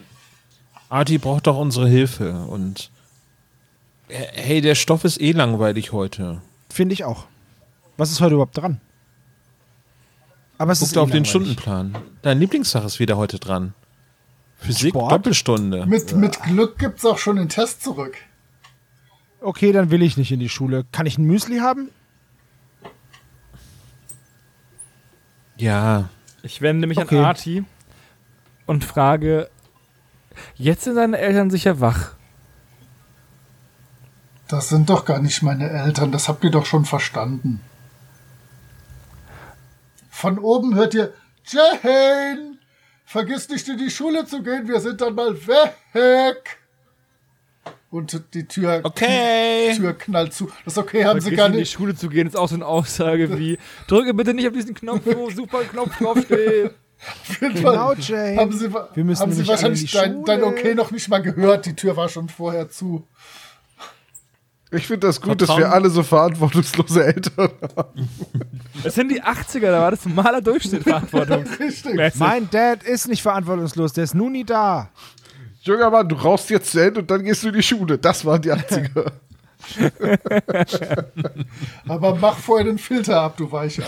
[0.89, 2.89] Arti braucht doch unsere Hilfe und
[4.07, 6.41] hey, der Stoff ist eh langweilig heute.
[6.69, 7.25] Finde ich auch.
[7.97, 8.79] Was ist heute überhaupt dran?
[10.57, 11.29] Aber es Guck ist auf den langweilig.
[11.29, 11.97] Stundenplan.
[12.21, 13.73] Dein Lieblingsfach ist wieder heute dran.
[14.57, 15.11] Physik Sport?
[15.11, 15.85] Doppelstunde.
[15.87, 18.15] Mit, mit Glück gibt's auch schon den Test zurück.
[19.41, 20.85] Okay, dann will ich nicht in die Schule.
[20.91, 21.89] Kann ich ein Müsli haben?
[25.57, 26.09] Ja,
[26.43, 27.19] Ich wende mich Okay.
[27.19, 27.63] an Arti
[28.65, 29.49] und frage:
[30.55, 32.13] Jetzt sind deine Eltern sicher wach.
[34.47, 37.61] Das sind doch gar nicht meine Eltern, das habt ihr doch schon verstanden.
[40.21, 41.13] Von oben hört ihr,
[41.47, 42.59] Jane,
[43.05, 46.59] vergiss nicht in die Schule zu gehen, wir sind dann mal weg.
[47.89, 49.73] Und die Tür, okay.
[49.75, 50.45] Tür knallt zu.
[50.63, 51.71] Das ist okay, haben sie Vergiss gar in die nicht.
[51.71, 53.57] Schule zu gehen, ist auch so eine Aussage wie:
[53.87, 56.71] Drücke bitte nicht auf diesen Knopf, wo super Knopf draufsteht.
[57.27, 58.37] Auf jeden Genau, Fall Jane.
[58.37, 60.43] Haben sie, wa- Wir müssen haben sie wahrscheinlich dein, dein.
[60.43, 61.65] Okay noch nicht mal gehört.
[61.65, 63.07] Die Tür war schon vorher zu.
[64.73, 68.09] Ich finde das gut, dass wir Vertrauen- alle so verantwortungslose Eltern haben.
[68.83, 71.43] Es sind die 80er, da war das normaler Durchschnitt Verantwortung.
[71.59, 71.99] Richtig.
[72.15, 74.89] Mein Dad ist nicht verantwortungslos, der ist nun nie da.
[75.63, 77.97] Junger Mann, du rauchst jetzt zu Ende und dann gehst du in die Schule.
[77.97, 79.11] Das waren die 80er.
[81.87, 83.83] Aber mach vorher den Filter ab, du Weichei.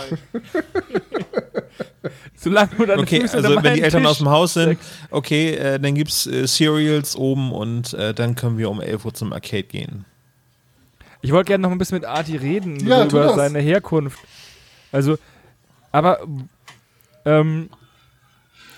[2.36, 4.78] Solange du deine Okay, Füße also wenn die Eltern Tisch aus dem Haus sind,
[5.10, 9.14] okay, äh, dann gibt's äh, Cereals oben und äh, dann können wir um 11 Uhr
[9.14, 10.06] zum Arcade gehen.
[11.24, 14.20] Ich wollte gerne noch ein bisschen mit Arti reden Ja, über seine Herkunft.
[14.92, 15.18] Also,
[15.92, 16.20] aber
[17.26, 17.70] ähm,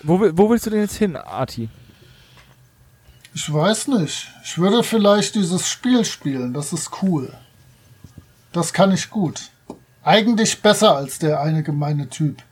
[0.04, 1.70] wo, wo willst du denn jetzt hin, Arti?
[3.34, 4.32] Ich weiß nicht.
[4.44, 6.54] Ich würde vielleicht dieses Spiel spielen.
[6.54, 7.34] Das ist cool.
[8.54, 9.50] Das kann ich gut.
[10.04, 12.44] Eigentlich besser als der eine gemeine Typ.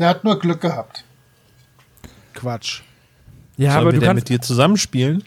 [0.00, 1.04] Der hat nur Glück gehabt.
[2.34, 2.82] Quatsch.
[3.56, 4.22] Ja, Sollen aber wir du denn kannst.
[4.22, 5.22] mit dir zusammenspielen?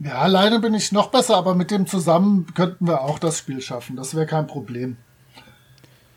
[0.00, 3.60] Ja, alleine bin ich noch besser, aber mit dem zusammen könnten wir auch das Spiel
[3.60, 3.96] schaffen.
[3.96, 4.96] Das wäre kein Problem.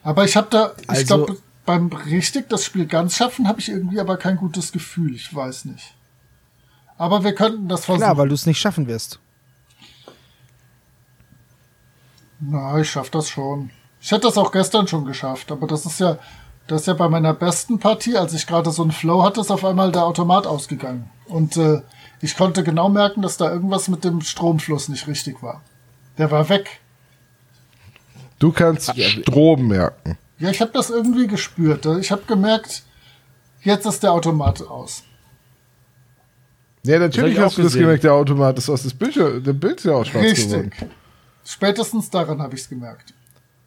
[0.03, 3.69] Aber ich habe da, ich Also- glaube, beim richtig das Spiel ganz schaffen, habe ich
[3.69, 5.15] irgendwie aber kein gutes Gefühl.
[5.15, 5.95] Ich weiß nicht.
[6.97, 8.03] Aber wir könnten das versuchen.
[8.03, 9.19] Klar, weil du es nicht schaffen wirst.
[12.39, 13.69] Na, ich schaff das schon.
[13.99, 16.17] Ich hätte das auch gestern schon geschafft, aber das ist ja,
[16.67, 19.51] das ist ja bei meiner besten Partie, als ich gerade so einen Flow hatte, ist
[19.51, 21.09] auf einmal der Automat ausgegangen.
[21.27, 21.81] Und äh,
[22.21, 25.61] ich konnte genau merken, dass da irgendwas mit dem Stromfluss nicht richtig war.
[26.17, 26.79] Der war weg.
[28.39, 30.17] Du kannst Strom merken.
[30.39, 31.85] Ja, ich habe das irgendwie gespürt.
[31.99, 32.83] Ich habe gemerkt,
[33.61, 35.03] jetzt ist der Automat aus.
[36.83, 38.83] Ja, natürlich hast du das gemerkt, der Automat ist aus.
[38.83, 40.71] Das Bild, der Bild ist ja auch schwarz geworden.
[40.71, 40.89] Richtig.
[41.45, 43.13] Spätestens daran habe ich es gemerkt.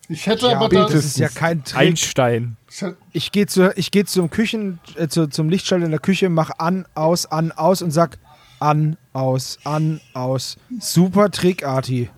[0.09, 1.79] Ich hätte Ja, aber da, das ist ja kein Trick.
[1.79, 2.57] Einstein.
[3.13, 6.51] ich gehe zu, ich geh zum Küchen, äh, zu, zum Lichtschalter in der Küche, mach
[6.59, 8.19] an, aus, an, aus und sag
[8.65, 10.57] an, aus, an, aus.
[10.81, 12.09] Super Trick, Arti.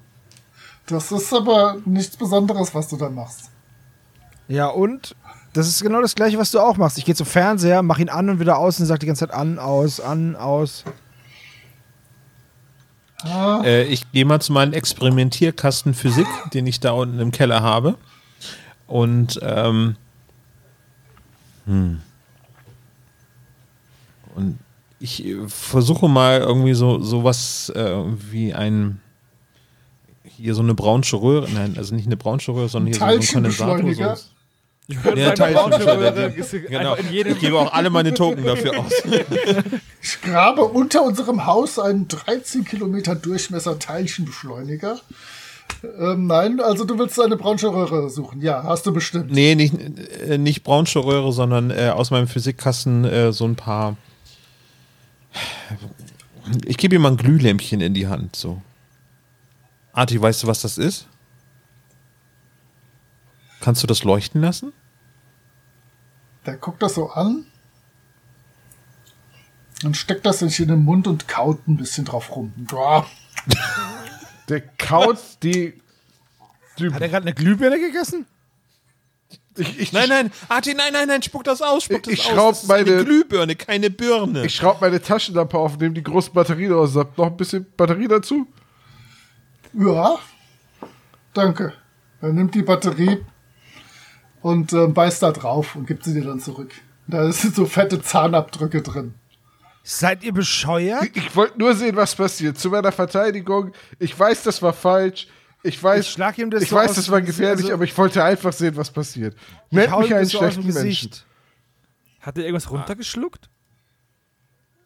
[0.86, 3.50] das ist aber nichts Besonderes, was du da machst.
[4.48, 5.16] Ja, und?
[5.52, 6.98] Das ist genau das gleiche, was du auch machst.
[6.98, 9.34] Ich gehe zum Fernseher, mach ihn an und wieder aus und sag die ganze Zeit
[9.34, 10.84] an, aus, an, aus.
[13.22, 17.62] Ah, Äh, ich gehe mal zu meinem Experimentierkasten Physik, den ich da unten im Keller
[17.62, 17.96] habe.
[18.86, 19.96] Und ähm,
[21.64, 22.00] hm.
[24.36, 24.58] und
[25.00, 29.00] ich äh, versuche mal irgendwie so sowas äh, wie ein
[30.24, 33.10] hier so eine braunsche Röhre, nein, also nicht eine braunsche Röhre, sondern hier so ein
[33.10, 33.78] Kondensator.
[33.78, 34.16] Teilchenbeschleuniger?
[34.16, 34.24] So.
[34.88, 36.68] Ich Ja, Teilchenbeschleuniger.
[36.68, 36.92] Genau.
[36.92, 38.92] einfach in jedem Ich gebe auch alle meine Token dafür aus.
[40.02, 45.00] Ich grabe unter unserem Haus einen 13 Kilometer Durchmesser Teilchenbeschleuniger.
[45.98, 48.40] Ähm, nein, also du willst eine braunschweig Röhre suchen.
[48.40, 49.32] Ja, hast du bestimmt.
[49.32, 49.74] Nee, nicht,
[50.28, 53.96] äh, nicht braunsche Röhre, sondern äh, aus meinem Physikkasten äh, so ein paar.
[56.64, 58.36] Ich gebe ihm mal ein Glühlämpchen in die Hand.
[58.36, 58.62] So.
[59.92, 61.08] Arti, weißt du, was das ist?
[63.60, 64.72] Kannst du das leuchten lassen?
[66.44, 67.46] Der guckt das so an.
[69.84, 72.52] Und steckt das sich in den Mund und kaut ein bisschen drauf rum.
[72.56, 73.06] Boah.
[74.48, 75.80] Der kaut die.
[76.78, 78.26] die Hat er gerade eine Glühbirne gegessen?
[79.56, 82.32] Ich, ich, Nein, nein, Arti, nein, nein, nein, spuck das aus, spuck das Ich aus.
[82.32, 84.44] schraub Das ist eine meine- Glühbirne, keine Birne.
[84.46, 86.92] ich schraube meine Taschenlampe auf, nehme die großen Batterien aus.
[86.92, 88.46] Sag noch ein bisschen Batterie dazu.
[89.72, 90.16] Ja.
[91.34, 91.72] Danke.
[92.20, 93.18] Er nimmt die Batterie
[94.42, 96.72] und ähm, beißt da drauf und gibt sie dir dann zurück.
[97.06, 99.14] Da sind so fette Zahnabdrücke drin.
[99.82, 101.04] Seid ihr bescheuert?
[101.04, 102.58] Ich, ich wollte nur sehen, was passiert.
[102.58, 103.72] Zu meiner Verteidigung.
[104.00, 105.28] Ich weiß, das war falsch.
[105.66, 107.96] Ich weiß, Ich schlag ihm das ich so weiß, das war gefährlich, also- aber ich
[107.98, 109.34] wollte einfach sehen, was passiert.
[109.70, 110.82] Ich Nennt mich einen so schlechten Menschen.
[110.82, 111.26] Gesicht.
[112.20, 113.48] Hat er irgendwas runtergeschluckt?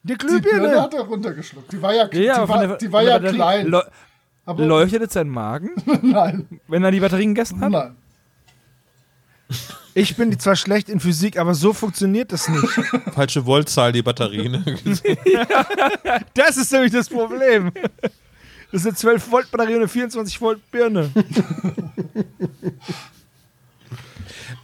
[0.02, 0.80] Die Birne Glühbirne.
[0.80, 1.70] hat er runtergeschluckt.
[1.72, 3.66] Die war ja, die war, der- die war ja Batterie klein.
[3.66, 3.82] leu-
[4.46, 5.70] aber Leuchtet jetzt sein Magen,
[6.02, 7.70] nein, wenn er die Batterien gegessen hat?
[7.70, 7.96] nein.
[9.94, 12.68] Ich bin zwar schlecht in Physik, aber so funktioniert das nicht.
[13.14, 14.48] Falsche Voltzahl, die Batterie.
[14.48, 14.64] Ne?
[16.34, 17.72] Das ist nämlich das Problem.
[18.72, 21.10] Das ist eine 12 Volt Batterie und eine 24 Volt Birne.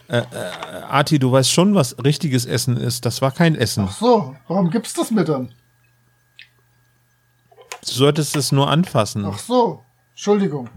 [0.09, 3.05] Arti, du weißt schon, was richtiges Essen ist.
[3.05, 3.87] Das war kein Essen.
[3.89, 5.53] Ach so, warum gibt's das mit dann?
[7.85, 9.25] Du solltest es nur anfassen.
[9.25, 10.71] Ach so, Entschuldigung.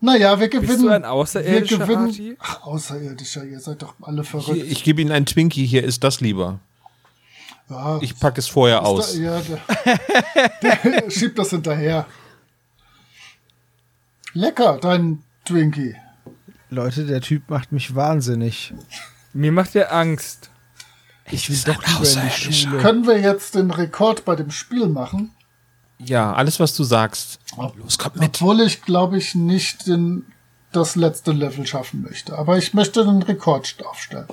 [0.00, 0.68] Naja, wir gewinnen.
[0.68, 2.06] Bist du ein Außerirdischer, wir gewinnen.
[2.06, 2.36] Arti?
[2.38, 4.62] Ach, Außerirdischer, ihr seid doch alle verrückt.
[4.62, 6.60] ich gebe Ihnen einen Twinkie, hier ist das lieber.
[7.70, 9.14] Ja, Ich packe es vorher aus.
[9.14, 9.40] Da, ja,
[10.62, 12.06] der, der schiebt das hinterher.
[14.32, 15.96] Lecker, dein Twinkie.
[16.70, 18.74] Leute, der Typ macht mich wahnsinnig.
[19.32, 20.50] Mir macht er Angst.
[21.30, 22.78] Ich will doch lieber in die Schule.
[22.78, 25.34] Können wir jetzt den Rekord bei dem Spiel machen?
[25.98, 27.40] Ja, alles, was du sagst.
[27.76, 28.36] Los, komm mit.
[28.36, 30.26] Obwohl ich, glaube ich, nicht den,
[30.72, 32.38] das letzte Level schaffen möchte.
[32.38, 34.28] Aber ich möchte den Rekord aufstellen.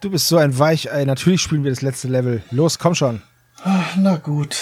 [0.00, 1.04] Du bist so ein Weichei.
[1.04, 2.42] Natürlich spielen wir das letzte Level.
[2.50, 3.22] Los, komm schon.
[3.64, 4.56] Ach, na gut.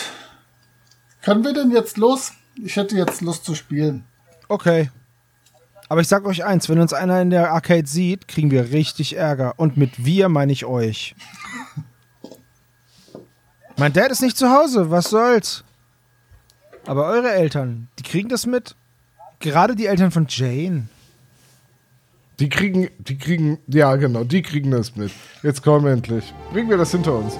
[1.22, 2.32] Können wir denn jetzt los?
[2.62, 4.04] Ich hätte jetzt Lust zu spielen.
[4.48, 4.90] Okay.
[5.88, 9.16] Aber ich sag euch eins, wenn uns einer in der Arcade sieht, kriegen wir richtig
[9.16, 9.54] Ärger.
[9.56, 11.14] Und mit wir meine ich euch.
[13.76, 15.62] Mein Dad ist nicht zu Hause, was soll's?
[16.86, 18.74] Aber eure Eltern, die kriegen das mit.
[19.40, 20.88] Gerade die Eltern von Jane.
[22.38, 25.10] Die kriegen, die kriegen, ja genau, die kriegen das mit.
[25.42, 26.34] Jetzt komm endlich.
[26.52, 27.38] Bringen wir das hinter uns.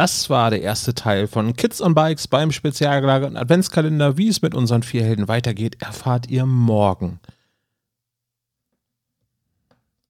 [0.00, 4.16] Das war der erste Teil von Kids on Bikes beim spezial gelagerten Adventskalender.
[4.16, 7.20] Wie es mit unseren vier Helden weitergeht, erfahrt ihr morgen.